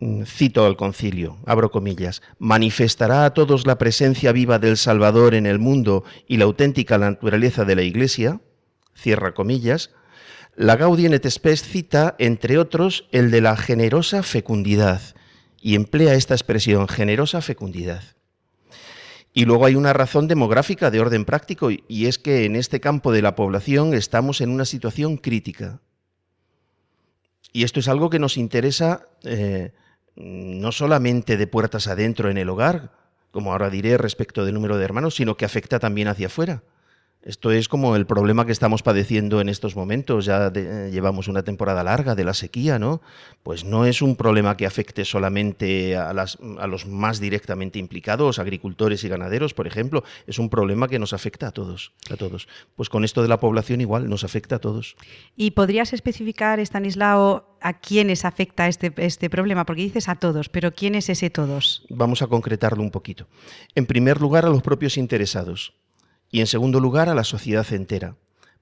mm, 0.00 0.22
cito 0.24 0.64
al 0.66 0.76
concilio, 0.76 1.38
abro 1.46 1.70
comillas, 1.70 2.22
manifestará 2.38 3.24
a 3.24 3.34
todos 3.34 3.66
la 3.66 3.78
presencia 3.78 4.32
viva 4.32 4.58
del 4.58 4.76
Salvador 4.76 5.34
en 5.34 5.46
el 5.46 5.58
mundo 5.58 6.04
y 6.26 6.36
la 6.36 6.44
auténtica 6.44 6.98
naturaleza 6.98 7.64
de 7.64 7.76
la 7.76 7.82
Iglesia, 7.82 8.40
cierra 8.94 9.34
comillas, 9.34 9.90
la 10.56 10.76
Gaudium 10.76 11.14
et 11.14 11.30
Spes 11.30 11.62
cita, 11.62 12.16
entre 12.18 12.58
otros, 12.58 13.06
el 13.12 13.30
de 13.30 13.40
la 13.40 13.56
generosa 13.56 14.24
fecundidad, 14.24 15.00
y 15.60 15.76
emplea 15.76 16.14
esta 16.14 16.34
expresión, 16.34 16.88
generosa 16.88 17.40
fecundidad. 17.40 18.02
Y 19.32 19.44
luego 19.44 19.66
hay 19.66 19.74
una 19.74 19.92
razón 19.92 20.26
demográfica 20.26 20.90
de 20.90 21.00
orden 21.00 21.24
práctico, 21.24 21.70
y 21.70 22.06
es 22.06 22.18
que 22.18 22.44
en 22.44 22.56
este 22.56 22.80
campo 22.80 23.12
de 23.12 23.22
la 23.22 23.34
población 23.34 23.94
estamos 23.94 24.40
en 24.40 24.50
una 24.50 24.64
situación 24.64 25.16
crítica. 25.16 25.80
Y 27.52 27.64
esto 27.64 27.80
es 27.80 27.88
algo 27.88 28.10
que 28.10 28.18
nos 28.18 28.36
interesa 28.36 29.06
eh, 29.24 29.72
no 30.16 30.72
solamente 30.72 31.36
de 31.36 31.46
puertas 31.46 31.86
adentro 31.86 32.30
en 32.30 32.38
el 32.38 32.48
hogar, 32.48 32.92
como 33.30 33.52
ahora 33.52 33.70
diré 33.70 33.98
respecto 33.98 34.44
del 34.44 34.54
número 34.54 34.76
de 34.76 34.84
hermanos, 34.84 35.14
sino 35.14 35.36
que 35.36 35.44
afecta 35.44 35.78
también 35.78 36.08
hacia 36.08 36.26
afuera. 36.26 36.62
Esto 37.28 37.50
es 37.50 37.68
como 37.68 37.94
el 37.94 38.06
problema 38.06 38.46
que 38.46 38.52
estamos 38.52 38.82
padeciendo 38.82 39.42
en 39.42 39.50
estos 39.50 39.76
momentos. 39.76 40.24
Ya 40.24 40.48
de, 40.48 40.86
eh, 40.86 40.90
llevamos 40.90 41.28
una 41.28 41.42
temporada 41.42 41.84
larga 41.84 42.14
de 42.14 42.24
la 42.24 42.32
sequía, 42.32 42.78
¿no? 42.78 43.02
Pues 43.42 43.64
no 43.64 43.84
es 43.84 44.00
un 44.00 44.16
problema 44.16 44.56
que 44.56 44.64
afecte 44.64 45.04
solamente 45.04 45.94
a, 45.94 46.14
las, 46.14 46.38
a, 46.58 46.66
los 46.66 46.86
más 46.86 47.20
directamente 47.20 47.78
implicados, 47.78 48.38
agricultores 48.38 49.04
y 49.04 49.10
ganaderos, 49.10 49.52
por 49.52 49.66
ejemplo. 49.66 50.04
Es 50.26 50.38
un 50.38 50.48
problema 50.48 50.88
que 50.88 50.98
nos 50.98 51.12
afecta 51.12 51.48
a 51.48 51.50
todos, 51.50 51.92
a 52.10 52.16
todos. 52.16 52.48
Pues 52.76 52.88
con 52.88 53.04
esto 53.04 53.20
de 53.20 53.28
la 53.28 53.38
población 53.38 53.82
igual 53.82 54.08
nos 54.08 54.24
afecta 54.24 54.56
a 54.56 54.58
todos. 54.60 54.96
¿Y 55.36 55.50
podrías 55.50 55.92
especificar, 55.92 56.60
Stanislao, 56.60 57.58
a 57.60 57.74
quiénes 57.74 58.24
afecta 58.24 58.68
este, 58.68 58.90
este 58.96 59.28
problema? 59.28 59.66
Porque 59.66 59.82
dices 59.82 60.08
a 60.08 60.14
todos, 60.14 60.48
pero 60.48 60.72
¿quién 60.72 60.94
es 60.94 61.10
ese 61.10 61.28
todos? 61.28 61.84
Vamos 61.90 62.22
a 62.22 62.26
concretarlo 62.26 62.82
un 62.82 62.90
poquito. 62.90 63.26
En 63.74 63.84
primer 63.84 64.18
lugar, 64.18 64.46
a 64.46 64.48
los 64.48 64.62
propios 64.62 64.96
interesados 64.96 65.74
y 66.30 66.40
en 66.40 66.46
segundo 66.46 66.80
lugar 66.80 67.08
a 67.08 67.14
la 67.14 67.24
sociedad 67.24 67.66
entera, 67.72 68.16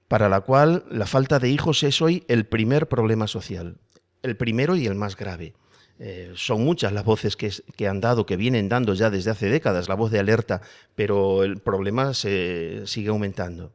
para 0.07 0.29
la 0.29 0.41
cual 0.41 0.85
la 0.89 1.05
falta 1.05 1.39
de 1.39 1.49
hijos 1.49 1.83
es 1.83 2.01
hoy 2.01 2.23
el 2.27 2.45
primer 2.45 2.87
problema 2.87 3.27
social, 3.27 3.77
el 4.23 4.37
primero 4.37 4.75
y 4.75 4.85
el 4.85 4.95
más 4.95 5.15
grave. 5.15 5.53
Eh, 5.99 6.31
son 6.35 6.63
muchas 6.63 6.93
las 6.93 7.03
voces 7.03 7.35
que, 7.35 7.87
han 7.87 8.01
dado, 8.01 8.25
que 8.25 8.37
vienen 8.37 8.69
dando 8.69 8.93
ya 8.93 9.09
desde 9.09 9.31
hace 9.31 9.49
décadas, 9.49 9.89
la 9.89 9.95
voz 9.95 10.11
de 10.11 10.19
alerta, 10.19 10.61
pero 10.95 11.43
el 11.43 11.57
problema 11.57 12.13
se 12.13 12.83
sigue 12.85 13.09
aumentando. 13.09 13.73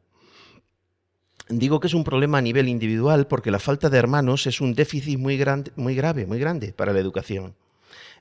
Digo 1.49 1.81
que 1.81 1.87
es 1.87 1.93
un 1.93 2.05
problema 2.05 2.37
a 2.37 2.41
nivel 2.41 2.69
individual 2.69 3.27
porque 3.27 3.51
la 3.51 3.59
falta 3.59 3.89
de 3.89 3.97
hermanos 3.97 4.47
es 4.47 4.61
un 4.61 4.73
déficit 4.73 5.19
muy, 5.19 5.43
muy 5.75 5.95
grave, 5.95 6.25
muy 6.25 6.39
grande 6.39 6.71
para 6.71 6.93
la 6.93 6.99
educación. 6.99 7.55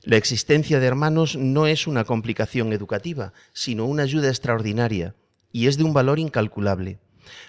La 0.03 0.17
existencia 0.17 0.81
de 0.81 0.87
hermanos 0.87 1.37
no 1.37 1.69
es 1.69 1.87
una 1.87 2.03
complicación 2.03 2.73
educativa, 2.73 3.33
sino 3.53 3.87
una 3.87 4.03
ayuda 4.03 4.29
extraordinaria 4.29 5.15
y 5.53 5.67
es 5.67 5.77
de 5.77 5.85
un 5.85 5.93
valor 5.93 6.19
incalculable. 6.19 6.99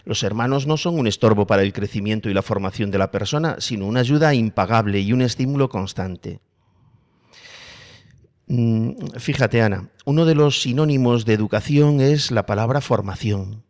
Los 0.05 0.23
hermanos 0.23 0.67
no 0.67 0.77
son 0.77 0.99
un 0.99 1.07
estorbo 1.07 1.47
para 1.47 1.63
el 1.63 1.73
crecimiento 1.73 2.29
y 2.29 2.33
la 2.33 2.41
formación 2.41 2.91
de 2.91 2.97
la 2.97 3.11
persona, 3.11 3.55
sino 3.59 3.87
una 3.87 4.01
ayuda 4.01 4.33
impagable 4.33 4.99
y 4.99 5.13
un 5.13 5.21
estímulo 5.21 5.69
constante. 5.69 6.39
Fíjate, 9.17 9.61
Ana, 9.61 9.89
uno 10.05 10.25
de 10.25 10.35
los 10.35 10.61
sinónimos 10.61 11.25
de 11.25 11.33
educación 11.33 12.01
es 12.01 12.29
la 12.29 12.45
palabra 12.45 12.81
formación. 12.81 13.63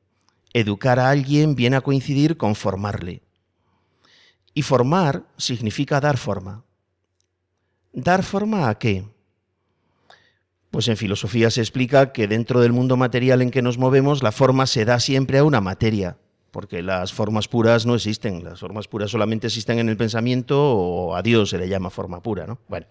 Educar 0.51 0.99
a 0.99 1.09
alguien 1.09 1.55
viene 1.55 1.77
a 1.77 1.81
coincidir 1.81 2.38
con 2.38 2.55
formarle. 2.55 3.21
Y 4.53 4.63
formar 4.63 5.23
significa 5.38 5.99
dar 5.99 6.17
forma. 6.17 6.63
¿Dar 7.93 8.23
forma 8.23 8.69
a 8.69 8.77
qué? 8.77 9.05
Pues 10.74 10.88
en 10.88 10.97
filosofía 10.97 11.51
se 11.51 11.61
explica 11.61 12.11
que 12.13 12.28
dentro 12.28 12.59
del 12.59 12.74
mundo 12.74 12.97
material 12.97 13.43
en 13.43 13.51
que 13.51 13.61
nos 13.61 13.78
movemos, 13.78 14.24
la 14.24 14.32
forma 14.32 14.65
se 14.65 14.86
da 14.86 14.99
siempre 14.99 15.38
a 15.38 15.43
una 15.43 15.61
materia, 15.61 16.17
porque 16.49 16.82
las 16.82 17.13
formas 17.13 17.47
puras 17.47 17.86
no 17.86 17.93
existen. 17.93 18.43
Las 18.43 18.59
formas 18.59 18.88
puras 18.88 19.11
solamente 19.11 19.45
existen 19.45 19.78
en 19.78 19.88
el 19.88 19.97
pensamiento 19.97 20.59
o 20.59 21.15
a 21.15 21.21
Dios 21.21 21.51
se 21.51 21.59
le 21.59 21.69
llama 21.69 21.91
forma 21.91 22.24
pura, 22.24 22.47
¿no? 22.47 22.57
Bueno, 22.67 22.88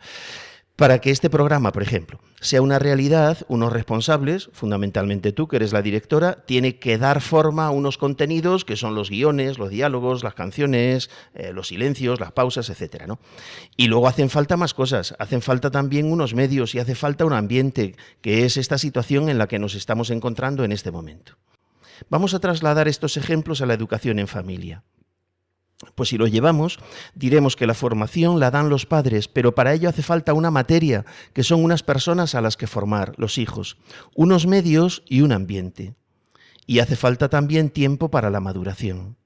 Para 0.77 1.01
que 1.01 1.11
este 1.11 1.29
programa, 1.29 1.70
por 1.70 1.83
ejemplo, 1.83 2.18
sea 2.41 2.62
una 2.62 2.79
realidad, 2.79 3.39
unos 3.49 3.73
responsables, 3.73 4.49
fundamentalmente 4.53 5.31
tú, 5.31 5.47
que 5.47 5.57
eres 5.57 5.73
la 5.73 5.83
directora, 5.83 6.45
tiene 6.47 6.79
que 6.79 6.97
dar 6.97 7.20
forma 7.20 7.66
a 7.66 7.70
unos 7.70 7.99
contenidos 7.99 8.64
que 8.64 8.77
son 8.77 8.95
los 8.95 9.11
guiones, 9.11 9.59
los 9.59 9.68
diálogos, 9.68 10.25
las 10.25 10.35
canciones, 10.35 11.11
eh, 11.35 11.53
los 11.53 11.68
silencios, 11.68 12.20
las 12.20 12.33
pausas, 12.33 12.70
etcétera, 12.70 13.07
¿no? 13.07 13.20
Y 13.77 13.89
luego 13.89 14.09
hacen 14.09 14.31
falta 14.31 14.57
más 14.57 14.73
cosas, 14.73 15.14
hacen 15.18 15.43
falta 15.43 15.70
también 15.70 16.11
unos 16.11 16.35
medios 16.35 16.75
y 16.75 16.79
hace 16.79 16.95
falta 16.95 17.27
un 17.27 17.35
ambiente, 17.35 17.95
que 18.23 18.47
es 18.47 18.57
esta 18.57 18.79
situación 18.79 19.29
en 19.29 19.37
la 19.37 19.49
que 19.49 19.59
nos 19.59 19.75
estamos 19.75 20.09
encontrando 20.09 20.64
en 20.64 20.73
este 20.73 20.91
momento. 20.91 21.37
Vamos 22.09 22.33
a 22.33 22.41
trasladar 22.41 22.89
estos 22.89 23.18
ejemplos 23.18 23.61
a 23.61 23.66
la 23.66 23.75
educación 23.75 24.18
en 24.18 24.27
familia. 24.27 24.83
Pues 25.95 26.11
si 26.11 26.18
lo 26.18 26.26
llevamos, 26.26 26.78
diremos 27.14 27.57
que 27.57 27.66
la 27.66 27.74
formación 27.74 28.41
la 28.41 28.51
dan 28.51 28.68
los 28.68 28.87
padres, 28.87 29.28
pero 29.28 29.55
para 29.55 29.72
ello 29.74 29.89
hace 29.89 30.03
falta 30.03 30.35
una 30.35 30.51
materia, 30.51 31.05
que 31.33 31.43
son 31.43 31.62
unas 31.62 31.83
personas 31.83 32.35
a 32.35 32.41
las 32.41 32.57
que 32.57 32.66
formar, 32.66 33.14
los 33.16 33.39
hijos, 33.39 33.76
unos 34.14 34.47
medios 34.47 35.03
y 35.09 35.20
un 35.20 35.33
ambiente. 35.33 35.95
Y 36.66 36.78
hace 36.78 36.97
falta 36.97 37.28
también 37.28 37.70
tiempo 37.70 38.11
para 38.11 38.30
la 38.30 38.41
maduración. 38.41 39.16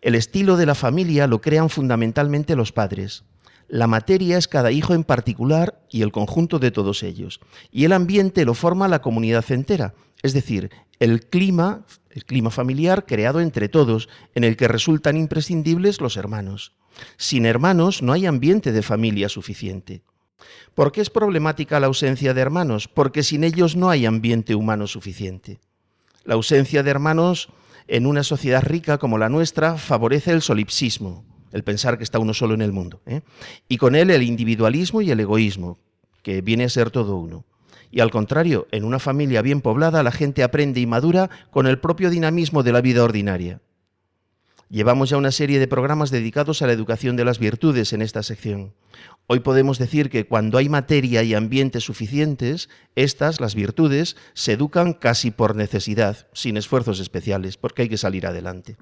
El 0.00 0.14
estilo 0.14 0.56
de 0.56 0.66
la 0.66 0.74
familia 0.74 1.26
lo 1.26 1.40
crean 1.40 1.70
fundamentalmente 1.70 2.56
los 2.56 2.72
padres. 2.72 3.24
La 3.68 3.86
materia 3.86 4.36
es 4.36 4.48
cada 4.48 4.70
hijo 4.70 4.94
en 4.94 5.04
particular 5.04 5.80
y 5.90 6.02
el 6.02 6.12
conjunto 6.12 6.58
de 6.58 6.70
todos 6.70 7.02
ellos. 7.02 7.40
Y 7.70 7.84
el 7.84 7.92
ambiente 7.92 8.44
lo 8.44 8.54
forma 8.54 8.88
la 8.88 9.00
comunidad 9.00 9.50
entera, 9.50 9.94
es 10.22 10.32
decir, 10.32 10.70
el 10.98 11.26
clima, 11.28 11.84
el 12.10 12.24
clima 12.24 12.50
familiar 12.50 13.06
creado 13.06 13.40
entre 13.40 13.68
todos, 13.68 14.08
en 14.34 14.44
el 14.44 14.56
que 14.56 14.68
resultan 14.68 15.16
imprescindibles 15.16 16.00
los 16.00 16.16
hermanos. 16.16 16.74
Sin 17.16 17.46
hermanos 17.46 18.02
no 18.02 18.12
hay 18.12 18.26
ambiente 18.26 18.72
de 18.72 18.82
familia 18.82 19.28
suficiente. 19.28 20.02
¿Por 20.74 20.92
qué 20.92 21.00
es 21.00 21.10
problemática 21.10 21.80
la 21.80 21.86
ausencia 21.86 22.34
de 22.34 22.40
hermanos? 22.40 22.88
Porque 22.88 23.22
sin 23.22 23.44
ellos 23.44 23.76
no 23.76 23.90
hay 23.90 24.06
ambiente 24.06 24.54
humano 24.54 24.86
suficiente. 24.86 25.60
La 26.24 26.34
ausencia 26.34 26.82
de 26.82 26.90
hermanos 26.90 27.48
en 27.88 28.06
una 28.06 28.22
sociedad 28.22 28.62
rica 28.62 28.98
como 28.98 29.18
la 29.18 29.28
nuestra 29.28 29.76
favorece 29.76 30.30
el 30.30 30.42
solipsismo, 30.42 31.24
el 31.52 31.64
pensar 31.64 31.98
que 31.98 32.04
está 32.04 32.18
uno 32.18 32.32
solo 32.32 32.54
en 32.54 32.62
el 32.62 32.72
mundo, 32.72 33.00
¿eh? 33.06 33.22
y 33.68 33.76
con 33.76 33.94
él 33.94 34.10
el 34.10 34.22
individualismo 34.22 35.02
y 35.02 35.10
el 35.10 35.20
egoísmo, 35.20 35.78
que 36.22 36.40
viene 36.40 36.64
a 36.64 36.68
ser 36.68 36.90
todo 36.90 37.16
uno. 37.16 37.44
Y 37.92 38.00
al 38.00 38.10
contrario, 38.10 38.66
en 38.72 38.84
una 38.84 38.98
familia 38.98 39.42
bien 39.42 39.60
poblada 39.60 40.02
la 40.02 40.10
gente 40.10 40.42
aprende 40.42 40.80
y 40.80 40.86
madura 40.86 41.28
con 41.50 41.66
el 41.66 41.78
propio 41.78 42.08
dinamismo 42.08 42.62
de 42.62 42.72
la 42.72 42.80
vida 42.80 43.04
ordinaria. 43.04 43.60
Llevamos 44.70 45.10
ya 45.10 45.18
una 45.18 45.30
serie 45.30 45.58
de 45.58 45.68
programas 45.68 46.10
dedicados 46.10 46.62
a 46.62 46.66
la 46.66 46.72
educación 46.72 47.16
de 47.16 47.26
las 47.26 47.38
virtudes 47.38 47.92
en 47.92 48.00
esta 48.00 48.22
sección. 48.22 48.72
Hoy 49.26 49.40
podemos 49.40 49.78
decir 49.78 50.08
que 50.08 50.26
cuando 50.26 50.56
hay 50.56 50.70
materia 50.70 51.22
y 51.22 51.34
ambiente 51.34 51.80
suficientes, 51.80 52.70
estas, 52.96 53.38
las 53.38 53.54
virtudes, 53.54 54.16
se 54.32 54.52
educan 54.52 54.94
casi 54.94 55.30
por 55.30 55.54
necesidad, 55.54 56.26
sin 56.32 56.56
esfuerzos 56.56 56.98
especiales, 56.98 57.58
porque 57.58 57.82
hay 57.82 57.88
que 57.90 57.98
salir 57.98 58.26
adelante. 58.26 58.78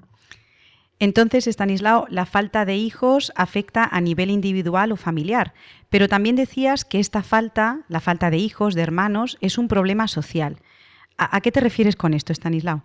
Entonces, 1.01 1.47
Estanislao, 1.47 2.05
la 2.11 2.27
falta 2.27 2.63
de 2.63 2.75
hijos 2.75 3.31
afecta 3.35 3.89
a 3.91 3.99
nivel 4.01 4.29
individual 4.29 4.91
o 4.91 4.95
familiar, 4.97 5.55
pero 5.89 6.07
también 6.07 6.35
decías 6.35 6.85
que 6.85 6.99
esta 6.99 7.23
falta, 7.23 7.79
la 7.89 8.01
falta 8.01 8.29
de 8.29 8.37
hijos, 8.37 8.75
de 8.75 8.83
hermanos, 8.83 9.39
es 9.41 9.57
un 9.57 9.67
problema 9.67 10.07
social. 10.07 10.57
¿A, 11.17 11.41
qué 11.41 11.51
te 11.51 11.59
refieres 11.59 11.95
con 11.95 12.13
esto, 12.13 12.31
Estanislao? 12.31 12.83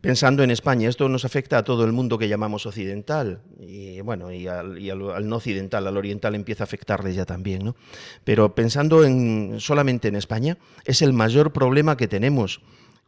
Pensando 0.00 0.44
en 0.44 0.52
España, 0.52 0.88
esto 0.88 1.08
nos 1.08 1.24
afecta 1.24 1.58
a 1.58 1.64
todo 1.64 1.84
el 1.84 1.90
mundo 1.90 2.16
que 2.16 2.28
llamamos 2.28 2.64
occidental, 2.64 3.40
y 3.58 4.02
bueno, 4.02 4.30
y 4.30 4.46
al, 4.46 5.28
no 5.28 5.36
occidental, 5.36 5.84
al 5.88 5.96
oriental 5.96 6.36
empieza 6.36 6.62
a 6.62 6.66
afectarles 6.66 7.16
ya 7.16 7.26
también, 7.26 7.64
¿no? 7.64 7.74
Pero 8.22 8.54
pensando 8.54 9.02
en, 9.02 9.56
solamente 9.58 10.06
en 10.06 10.14
España, 10.14 10.58
es 10.84 11.02
el 11.02 11.12
mayor 11.12 11.52
problema 11.52 11.96
que 11.96 12.06
tenemos. 12.06 12.60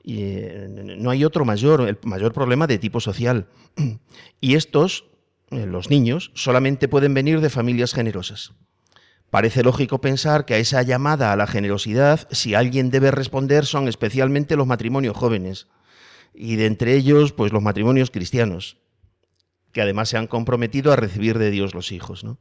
Y, 0.02 0.22
eh, 0.22 0.66
no 0.98 1.10
hay 1.10 1.24
otro 1.24 1.44
mayor, 1.44 1.82
el 1.82 1.98
mayor 2.04 2.32
problema 2.32 2.66
de 2.66 2.78
tipo 2.78 3.00
social. 3.00 3.46
Y 4.40 4.54
estos, 4.54 5.04
eh, 5.50 5.66
los 5.66 5.90
niños, 5.90 6.30
solamente 6.34 6.88
pueden 6.88 7.12
venir 7.12 7.40
de 7.40 7.50
familias 7.50 7.92
generosas. 7.92 8.52
Parece 9.30 9.62
lógico 9.62 10.00
pensar 10.00 10.44
que 10.44 10.54
a 10.54 10.58
esa 10.58 10.82
llamada 10.82 11.32
a 11.32 11.36
la 11.36 11.46
generosidad, 11.46 12.26
si 12.30 12.54
alguien 12.54 12.90
debe 12.90 13.10
responder, 13.10 13.64
son 13.66 13.86
especialmente 13.86 14.56
los 14.56 14.66
matrimonios 14.66 15.16
jóvenes 15.16 15.68
y 16.34 16.56
de 16.56 16.66
entre 16.66 16.94
ellos, 16.94 17.32
pues 17.32 17.52
los 17.52 17.62
matrimonios 17.62 18.10
cristianos, 18.10 18.78
que 19.72 19.82
además 19.82 20.08
se 20.08 20.16
han 20.16 20.26
comprometido 20.26 20.92
a 20.92 20.96
recibir 20.96 21.38
de 21.38 21.50
Dios 21.50 21.74
los 21.74 21.92
hijos. 21.92 22.24
¿no? 22.24 22.38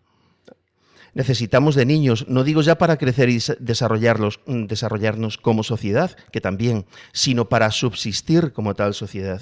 Necesitamos 1.14 1.76
de 1.76 1.86
niños, 1.86 2.26
no 2.28 2.44
digo 2.44 2.62
ya 2.62 2.78
para 2.78 2.98
crecer 2.98 3.30
y 3.30 3.36
des- 3.36 3.58
desarrollarlos, 3.60 4.40
mm, 4.46 4.66
desarrollarnos 4.66 5.38
como 5.38 5.64
sociedad, 5.64 6.16
que 6.32 6.42
también, 6.42 6.86
sino 7.14 7.50
para 7.50 7.72
subsistir 7.72 8.54
como 8.54 8.76
tal 8.76 8.94
sociedad. 8.94 9.42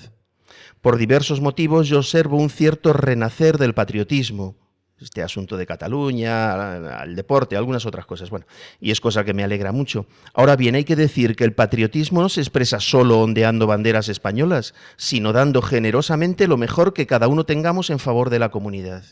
Por 0.82 0.98
diversos 0.98 1.42
motivos 1.42 1.88
yo 1.88 1.98
observo 2.00 2.38
un 2.38 2.50
cierto 2.50 2.94
renacer 2.94 3.58
del 3.58 3.74
patriotismo, 3.74 4.56
este 5.00 5.22
asunto 5.22 5.58
de 5.58 5.68
Cataluña, 5.68 6.54
al 6.54 6.88
al 6.88 7.16
deporte, 7.16 7.56
algunas 7.56 7.86
otras 7.86 8.08
cosas. 8.08 8.32
Bueno, 8.32 8.48
y 8.82 8.90
es 8.90 9.00
cosa 9.00 9.24
que 9.24 9.34
me 9.34 9.44
alegra 9.44 9.72
mucho. 9.72 10.08
Ahora 10.34 10.56
bien, 10.56 10.74
hay 10.74 10.86
que 10.86 10.96
decir 10.96 11.36
que 11.36 11.44
el 11.44 11.54
patriotismo 11.54 12.22
no 12.22 12.30
se 12.30 12.42
expresa 12.42 12.80
solo 12.80 13.20
ondeando 13.20 13.68
banderas 13.68 14.10
españolas, 14.10 14.74
sino 14.96 15.34
dando 15.34 15.62
generosamente 15.62 16.48
lo 16.48 16.58
mejor 16.58 16.94
que 16.94 17.06
cada 17.06 17.28
uno 17.28 17.44
tengamos 17.46 17.92
en 17.92 18.00
favor 18.00 18.32
de 18.32 18.40
la 18.40 18.50
comunidad. 18.50 19.04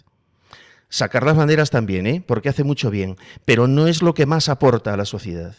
Sacar 0.95 1.25
las 1.25 1.35
banderas 1.35 1.71
también, 1.71 2.07
¿eh? 2.07 2.23
porque 2.25 2.47
hace 2.47 2.63
mucho 2.63 2.89
bien, 2.89 3.17
pero 3.43 3.67
no 3.67 3.89
es 3.89 4.01
lo 4.01 4.13
que 4.13 4.25
más 4.25 4.47
aporta 4.47 4.93
a 4.93 4.95
la 4.95 5.03
sociedad. 5.03 5.53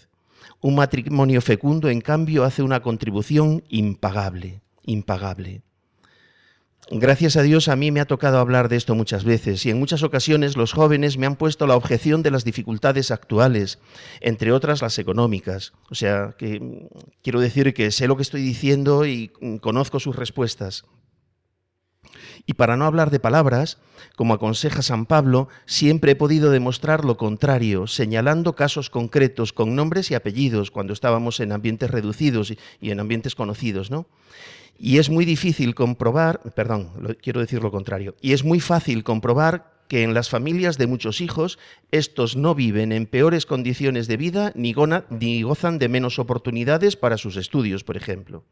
Un 0.62 0.76
matrimonio 0.76 1.42
fecundo, 1.42 1.90
en 1.90 2.00
cambio, 2.00 2.42
hace 2.42 2.62
una 2.62 2.80
contribución 2.80 3.62
impagable, 3.68 4.62
impagable. 4.86 5.60
Gracias 6.90 7.36
a 7.36 7.42
Dios 7.42 7.68
a 7.68 7.76
mí 7.76 7.90
me 7.90 8.00
ha 8.00 8.06
tocado 8.06 8.38
hablar 8.38 8.70
de 8.70 8.76
esto 8.76 8.94
muchas 8.94 9.24
veces 9.24 9.66
y 9.66 9.70
en 9.70 9.78
muchas 9.78 10.02
ocasiones 10.02 10.56
los 10.56 10.72
jóvenes 10.72 11.18
me 11.18 11.26
han 11.26 11.36
puesto 11.36 11.66
la 11.66 11.76
objeción 11.76 12.22
de 12.22 12.30
las 12.30 12.44
dificultades 12.44 13.10
actuales, 13.10 13.78
entre 14.22 14.52
otras 14.52 14.80
las 14.80 14.98
económicas. 14.98 15.74
O 15.90 15.94
sea, 15.94 16.34
que 16.38 16.60
mm, 16.60 16.86
quiero 17.22 17.40
decir 17.40 17.74
que 17.74 17.90
sé 17.90 18.08
lo 18.08 18.16
que 18.16 18.22
estoy 18.22 18.40
diciendo 18.40 19.04
y 19.04 19.32
mm, 19.42 19.56
conozco 19.56 20.00
sus 20.00 20.16
respuestas. 20.16 20.86
Y 22.44 22.54
para 22.54 22.76
no 22.76 22.84
hablar 22.84 23.10
de 23.10 23.20
palabras, 23.20 23.78
como 24.16 24.34
aconseja 24.34 24.82
San 24.82 25.06
Pablo, 25.06 25.48
siempre 25.64 26.12
he 26.12 26.16
podido 26.16 26.50
demostrar 26.50 27.04
lo 27.04 27.16
contrario, 27.16 27.86
señalando 27.86 28.54
casos 28.54 28.90
concretos 28.90 29.52
con 29.52 29.74
nombres 29.74 30.10
y 30.10 30.14
apellidos 30.14 30.70
cuando 30.70 30.92
estábamos 30.92 31.40
en 31.40 31.52
ambientes 31.52 31.90
reducidos 31.90 32.52
y, 32.80 32.90
en 32.90 33.00
ambientes 33.00 33.34
conocidos, 33.34 33.90
¿no? 33.90 34.06
Y 34.78 34.98
es 34.98 35.08
muy 35.08 35.24
difícil 35.24 35.74
comprobar, 35.74 36.40
perdón, 36.54 36.90
quiero 37.22 37.40
decir 37.40 37.62
lo 37.62 37.70
contrario, 37.70 38.14
y 38.20 38.32
es 38.32 38.44
muy 38.44 38.60
fácil 38.60 39.04
comprobar 39.04 39.76
que 39.88 40.02
en 40.02 40.14
las 40.14 40.28
familias 40.28 40.78
de 40.78 40.86
muchos 40.86 41.20
hijos 41.20 41.58
estos 41.92 42.36
no 42.36 42.54
viven 42.54 42.92
en 42.92 43.06
peores 43.06 43.46
condiciones 43.46 44.08
de 44.08 44.16
vida 44.16 44.52
ni 44.54 44.72
gozan 44.72 45.78
de 45.78 45.88
menos 45.88 46.18
oportunidades 46.18 46.96
para 46.96 47.16
sus 47.16 47.36
estudios, 47.36 47.84
por 47.84 47.96
ejemplo. 47.96 48.44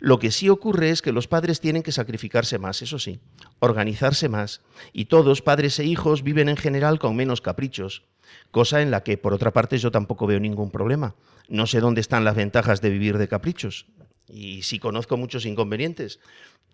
Lo 0.00 0.18
que 0.18 0.30
sí 0.30 0.48
ocurre 0.48 0.90
es 0.90 1.02
que 1.02 1.12
los 1.12 1.28
padres 1.28 1.60
tienen 1.60 1.82
que 1.82 1.92
sacrificarse 1.92 2.58
más, 2.58 2.82
eso 2.82 2.98
sí, 2.98 3.20
organizarse 3.58 4.28
más, 4.28 4.62
y 4.92 5.06
todos, 5.06 5.42
padres 5.42 5.78
e 5.78 5.84
hijos, 5.84 6.22
viven 6.22 6.48
en 6.48 6.56
general 6.56 6.98
con 6.98 7.16
menos 7.16 7.40
caprichos, 7.40 8.02
cosa 8.50 8.82
en 8.82 8.90
la 8.90 9.02
que, 9.02 9.18
por 9.18 9.34
otra 9.34 9.52
parte, 9.52 9.78
yo 9.78 9.90
tampoco 9.90 10.26
veo 10.26 10.40
ningún 10.40 10.70
problema. 10.70 11.14
No 11.48 11.66
sé 11.66 11.80
dónde 11.80 12.00
están 12.00 12.24
las 12.24 12.34
ventajas 12.34 12.80
de 12.80 12.90
vivir 12.90 13.18
de 13.18 13.28
caprichos, 13.28 13.86
y 14.28 14.62
sí 14.62 14.78
conozco 14.78 15.16
muchos 15.16 15.46
inconvenientes. 15.46 16.20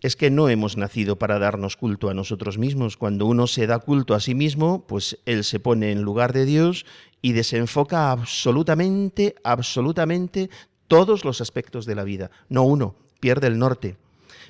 Es 0.01 0.17
que 0.17 0.31
no 0.31 0.49
hemos 0.49 0.77
nacido 0.77 1.17
para 1.17 1.39
darnos 1.39 1.77
culto 1.77 2.11
a 2.11 2.15
nosotros 2.15 2.59
mismos. 2.59 2.97
Cuando 2.97 3.27
uno 3.27 3.47
se 3.47 3.67
da 3.67 3.79
culto 3.79 4.15
a 4.15 4.21
sí 4.21 4.35
mismo, 4.35 4.85
pues 4.87 5.19
él 5.27 5.45
se 5.45 5.61
pone 5.61 5.93
en 5.93 6.03
lugar 6.03 6.33
de 6.33 6.45
Dios 6.45 6.87
y 7.21 7.33
desenfoca 7.33 8.11
absolutamente, 8.11 9.37
absolutamente 9.45 10.51
todos 10.93 11.25
los 11.25 11.41
aspectos 11.41 11.87
de 11.87 11.95
la 11.95 12.05
vida. 12.05 12.31
No 12.51 12.65
uno, 12.65 12.97
pierde 13.19 13.47
el 13.47 13.59
norte. 13.59 13.97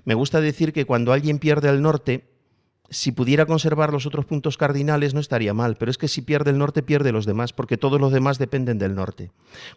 Me 0.05 0.15
gusta 0.15 0.41
decir 0.41 0.73
que 0.73 0.87
cuando 0.87 1.13
alguien 1.13 1.39
pierde 1.39 1.69
el 1.69 1.83
norte, 1.83 2.25
si 2.91 3.13
pudiera 3.13 3.47
conservar 3.47 3.93
los 3.93 4.07
otros 4.07 4.25
puntos 4.25 4.57
cardinales 4.57 5.15
no 5.15 5.21
estaría 5.21 5.55
mal, 5.55 5.77
pero 5.77 5.93
es 5.93 5.99
que 5.99 6.09
si 6.09 6.21
pierde 6.21 6.51
el 6.51 6.59
norte 6.59 6.83
pierde 6.83 7.13
los 7.13 7.27
demás, 7.27 7.53
porque 7.53 7.77
todos 7.77 8.01
los 8.01 8.11
demás 8.11 8.41
dependen 8.41 8.81
del 8.81 8.97
norte. 8.97 9.31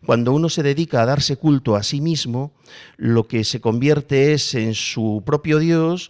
Cuando 0.08 0.34
uno 0.34 0.50
se 0.50 0.64
dedica 0.64 1.04
a 1.04 1.06
darse 1.06 1.38
culto 1.38 1.76
a 1.76 1.84
sí 1.84 2.02
mismo, 2.02 2.52
lo 2.98 3.28
que 3.28 3.44
se 3.44 3.62
convierte 3.62 4.34
es 4.34 4.56
en 4.56 4.74
su 4.74 5.22
propio 5.24 5.60
Dios 5.60 6.10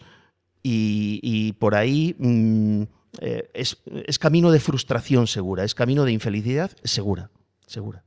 y, 0.63 1.51
por 1.59 1.75
ahí 1.75 2.15
mm, 2.17 2.83
eh, 3.19 3.49
es 3.53 4.19
camino 4.19 4.51
de 4.51 4.61
frustración 4.61 5.27
segura, 5.27 5.65
es 5.65 5.75
camino 5.75 6.05
de 6.05 6.13
infelicidad 6.13 6.71
segura, 6.85 7.29
segura. 7.67 8.04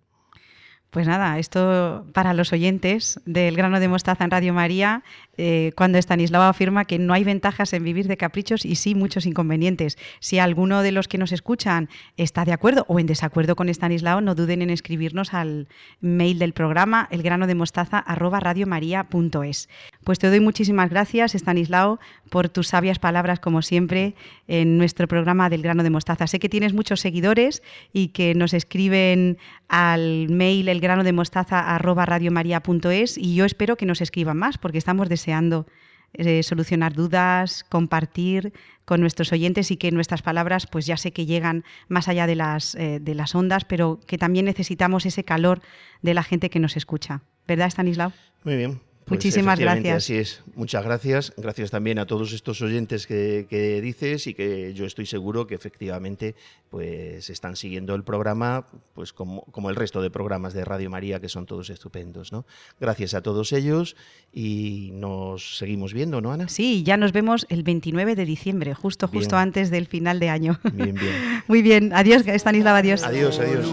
Pues 0.90 1.06
nada, 1.06 1.38
esto 1.38 2.06
para 2.14 2.32
los 2.32 2.54
oyentes 2.54 3.20
del 3.26 3.56
grano 3.56 3.78
de 3.78 3.88
mostaza 3.88 4.24
en 4.24 4.30
Radio 4.30 4.54
María, 4.54 5.02
eh, 5.36 5.72
cuando 5.76 5.98
Estanislao 5.98 6.44
afirma 6.44 6.86
que 6.86 6.98
no 6.98 7.12
hay 7.12 7.24
ventajas 7.24 7.74
en 7.74 7.84
vivir 7.84 8.08
de 8.08 8.16
caprichos 8.16 8.64
y 8.64 8.74
sí 8.74 8.94
muchos 8.94 9.26
inconvenientes. 9.26 9.98
Si 10.18 10.38
alguno 10.38 10.80
de 10.82 10.92
los 10.92 11.06
que 11.06 11.18
nos 11.18 11.32
escuchan 11.32 11.90
está 12.16 12.46
de 12.46 12.54
acuerdo 12.54 12.86
o 12.88 12.98
en 12.98 13.06
desacuerdo 13.06 13.54
con 13.54 13.68
Estanislao, 13.68 14.22
no 14.22 14.34
duden 14.34 14.62
en 14.62 14.70
escribirnos 14.70 15.34
al 15.34 15.68
mail 16.00 16.38
del 16.38 16.54
programa 16.54 17.06
elgranodemostaza@radiomaria.es. 17.10 19.68
Pues 20.04 20.18
te 20.18 20.30
doy 20.30 20.40
muchísimas 20.40 20.88
gracias, 20.88 21.34
Estanislao, 21.34 22.00
por 22.30 22.48
tus 22.48 22.68
sabias 22.68 22.98
palabras 22.98 23.40
como 23.40 23.60
siempre 23.60 24.14
en 24.46 24.78
nuestro 24.78 25.06
programa 25.06 25.50
del 25.50 25.60
grano 25.60 25.82
de 25.82 25.90
mostaza. 25.90 26.26
Sé 26.26 26.38
que 26.38 26.48
tienes 26.48 26.72
muchos 26.72 27.00
seguidores 27.00 27.62
y 27.92 28.08
que 28.08 28.34
nos 28.34 28.54
escriben 28.54 29.36
al 29.68 30.28
mail 30.28 30.68
elgrano 30.68 31.04
de 31.04 31.12
mostaza 31.12 31.74
arroba 31.74 32.06
radiomaria.es 32.06 33.18
y 33.18 33.34
yo 33.34 33.44
espero 33.44 33.76
que 33.76 33.86
nos 33.86 34.00
escriban 34.00 34.36
más 34.36 34.58
porque 34.58 34.78
estamos 34.78 35.08
deseando 35.08 35.66
eh, 36.14 36.42
solucionar 36.42 36.94
dudas, 36.94 37.64
compartir 37.68 38.54
con 38.86 39.02
nuestros 39.02 39.30
oyentes 39.32 39.70
y 39.70 39.76
que 39.76 39.90
nuestras 39.90 40.22
palabras 40.22 40.66
pues 40.66 40.86
ya 40.86 40.96
sé 40.96 41.12
que 41.12 41.26
llegan 41.26 41.64
más 41.88 42.08
allá 42.08 42.26
de 42.26 42.34
las, 42.34 42.74
eh, 42.76 42.98
de 43.00 43.14
las 43.14 43.34
ondas, 43.34 43.66
pero 43.66 44.00
que 44.06 44.16
también 44.16 44.46
necesitamos 44.46 45.04
ese 45.04 45.24
calor 45.24 45.60
de 46.00 46.14
la 46.14 46.22
gente 46.22 46.48
que 46.48 46.60
nos 46.60 46.78
escucha. 46.78 47.20
¿Verdad, 47.46 47.66
Stanislao? 47.66 48.12
Muy 48.44 48.56
bien. 48.56 48.87
Pues 49.08 49.18
Muchísimas 49.18 49.58
gracias. 49.58 49.96
Así 49.96 50.16
es. 50.16 50.42
Muchas 50.54 50.84
gracias. 50.84 51.32
Gracias 51.36 51.70
también 51.70 51.98
a 51.98 52.06
todos 52.06 52.32
estos 52.32 52.60
oyentes 52.60 53.06
que, 53.06 53.46
que 53.48 53.80
dices 53.80 54.26
y 54.26 54.34
que 54.34 54.74
yo 54.74 54.84
estoy 54.84 55.06
seguro 55.06 55.46
que 55.46 55.54
efectivamente 55.54 56.34
pues 56.68 57.30
están 57.30 57.56
siguiendo 57.56 57.94
el 57.94 58.04
programa 58.04 58.66
pues 58.92 59.14
como, 59.14 59.42
como 59.50 59.70
el 59.70 59.76
resto 59.76 60.02
de 60.02 60.10
programas 60.10 60.52
de 60.52 60.64
Radio 60.64 60.90
María 60.90 61.20
que 61.20 61.30
son 61.30 61.46
todos 61.46 61.70
estupendos. 61.70 62.32
¿no? 62.32 62.44
Gracias 62.80 63.14
a 63.14 63.22
todos 63.22 63.52
ellos 63.52 63.96
y 64.32 64.90
nos 64.92 65.56
seguimos 65.56 65.94
viendo, 65.94 66.20
¿no, 66.20 66.30
Ana? 66.30 66.48
Sí, 66.48 66.82
ya 66.82 66.98
nos 66.98 67.12
vemos 67.12 67.46
el 67.48 67.62
29 67.62 68.14
de 68.14 68.26
diciembre, 68.26 68.74
justo, 68.74 69.08
justo 69.08 69.36
Bien. 69.36 69.48
antes 69.48 69.70
del 69.70 69.86
final 69.86 70.20
de 70.20 70.28
año. 70.28 70.60
Bien, 70.74 70.94
bien. 70.94 71.42
Muy 71.48 71.62
bien, 71.62 71.92
adiós, 71.94 72.26
Stanislao, 72.26 72.76
adiós. 72.76 73.04
Adiós, 73.04 73.38
adiós. 73.38 73.66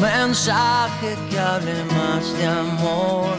Mensaje 0.00 1.14
que 1.28 1.38
hable 1.38 1.84
más 1.84 2.32
de 2.38 2.46
amor, 2.46 3.36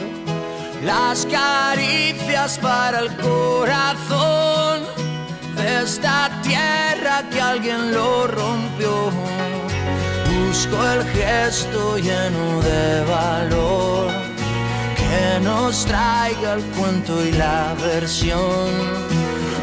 las 0.84 1.26
caricias 1.26 2.59
para 2.59 2.99
el 2.99 3.16
corazón 3.18 4.84
de 5.55 5.82
esta 5.84 6.30
tierra 6.43 7.24
que 7.32 7.41
alguien 7.41 7.91
lo 7.91 8.28
rompió. 8.28 9.09
Busco 10.30 10.78
el 10.91 11.03
gesto 11.05 11.97
lleno 11.97 12.62
de 12.62 13.05
valor 13.05 14.12
que 14.97 15.39
nos 15.43 15.84
traiga 15.86 16.53
el 16.53 16.64
cuento 16.78 17.26
y 17.26 17.32
la 17.32 17.74
versión 17.82 18.70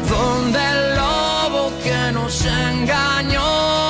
donde 0.09 0.59
el 0.59 0.95
lobo 0.97 1.71
que 1.81 2.11
nos 2.11 2.45
engañó 2.45 3.88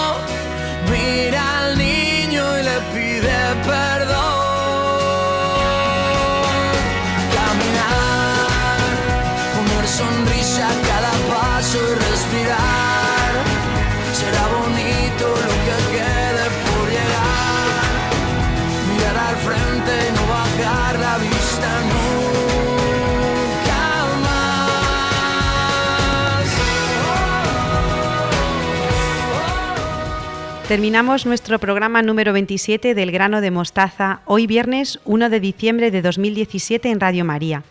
Terminamos 30.69 31.25
nuestro 31.25 31.57
programa 31.57 32.03
número 32.03 32.31
27 32.31 32.93
del 32.93 33.11
grano 33.11 33.41
de 33.41 33.49
mostaza, 33.49 34.21
hoy 34.25 34.45
viernes 34.45 34.99
1 35.03 35.31
de 35.31 35.39
diciembre 35.39 35.89
de 35.89 36.03
2017 36.03 36.91
en 36.91 36.99
Radio 36.99 37.25
María. 37.25 37.63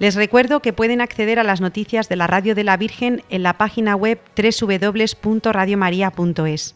Les 0.00 0.16
recuerdo 0.16 0.58
que 0.58 0.72
pueden 0.72 1.00
acceder 1.00 1.38
a 1.38 1.44
las 1.44 1.60
noticias 1.60 2.08
de 2.08 2.16
la 2.16 2.26
Radio 2.26 2.56
de 2.56 2.64
la 2.64 2.76
Virgen 2.76 3.22
en 3.30 3.44
la 3.44 3.58
página 3.58 3.94
web 3.94 4.18
www.radiomaria.es. 4.36 6.74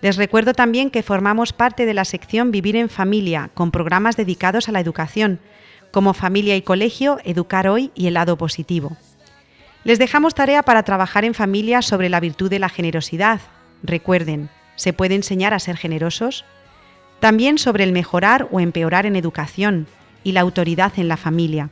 Les 0.00 0.16
recuerdo 0.16 0.54
también 0.54 0.90
que 0.90 1.02
formamos 1.02 1.52
parte 1.52 1.84
de 1.84 1.94
la 1.94 2.04
sección 2.04 2.52
Vivir 2.52 2.76
en 2.76 2.88
Familia, 2.88 3.50
con 3.54 3.72
programas 3.72 4.16
dedicados 4.16 4.68
a 4.68 4.72
la 4.72 4.78
educación, 4.78 5.40
como 5.90 6.14
Familia 6.14 6.54
y 6.54 6.62
Colegio, 6.62 7.18
Educar 7.24 7.66
Hoy 7.66 7.90
y 7.96 8.06
El 8.06 8.14
Lado 8.14 8.38
Positivo. 8.38 8.96
Les 9.82 9.98
dejamos 9.98 10.36
tarea 10.36 10.62
para 10.62 10.84
trabajar 10.84 11.24
en 11.24 11.34
familia 11.34 11.82
sobre 11.82 12.08
la 12.08 12.20
virtud 12.20 12.48
de 12.48 12.60
la 12.60 12.68
generosidad. 12.68 13.40
Recuerden, 13.82 14.50
¿se 14.78 14.94
puede 14.94 15.14
enseñar 15.16 15.52
a 15.52 15.58
ser 15.58 15.76
generosos? 15.76 16.46
También 17.20 17.58
sobre 17.58 17.84
el 17.84 17.92
mejorar 17.92 18.48
o 18.50 18.60
empeorar 18.60 19.04
en 19.04 19.16
educación 19.16 19.86
y 20.24 20.32
la 20.32 20.40
autoridad 20.40 20.94
en 20.96 21.08
la 21.08 21.18
familia. 21.18 21.68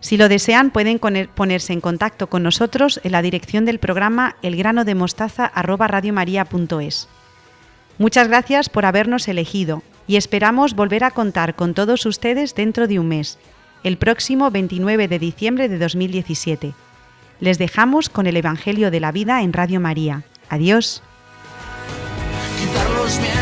Si 0.00 0.16
lo 0.16 0.28
desean, 0.28 0.72
pueden 0.72 0.98
ponerse 0.98 1.72
en 1.72 1.80
contacto 1.80 2.26
con 2.26 2.42
nosotros 2.42 3.00
en 3.04 3.12
la 3.12 3.22
dirección 3.22 3.64
del 3.64 3.78
programa 3.78 4.34
elgranodemostaza@radiomaria.es. 4.42 7.08
Muchas 7.98 8.26
gracias 8.26 8.68
por 8.68 8.84
habernos 8.84 9.28
elegido 9.28 9.84
y 10.08 10.16
esperamos 10.16 10.74
volver 10.74 11.04
a 11.04 11.12
contar 11.12 11.54
con 11.54 11.72
todos 11.72 12.04
ustedes 12.04 12.56
dentro 12.56 12.88
de 12.88 12.98
un 12.98 13.06
mes, 13.06 13.38
el 13.84 13.96
próximo 13.96 14.50
29 14.50 15.06
de 15.06 15.20
diciembre 15.20 15.68
de 15.68 15.78
2017. 15.78 16.74
Les 17.38 17.58
dejamos 17.58 18.08
con 18.08 18.26
el 18.26 18.36
Evangelio 18.36 18.90
de 18.90 18.98
la 18.98 19.12
Vida 19.12 19.42
en 19.42 19.52
Radio 19.52 19.78
María. 19.78 20.24
Adiós. 20.48 21.04
Quitar 23.02 23.18
los 23.18 23.41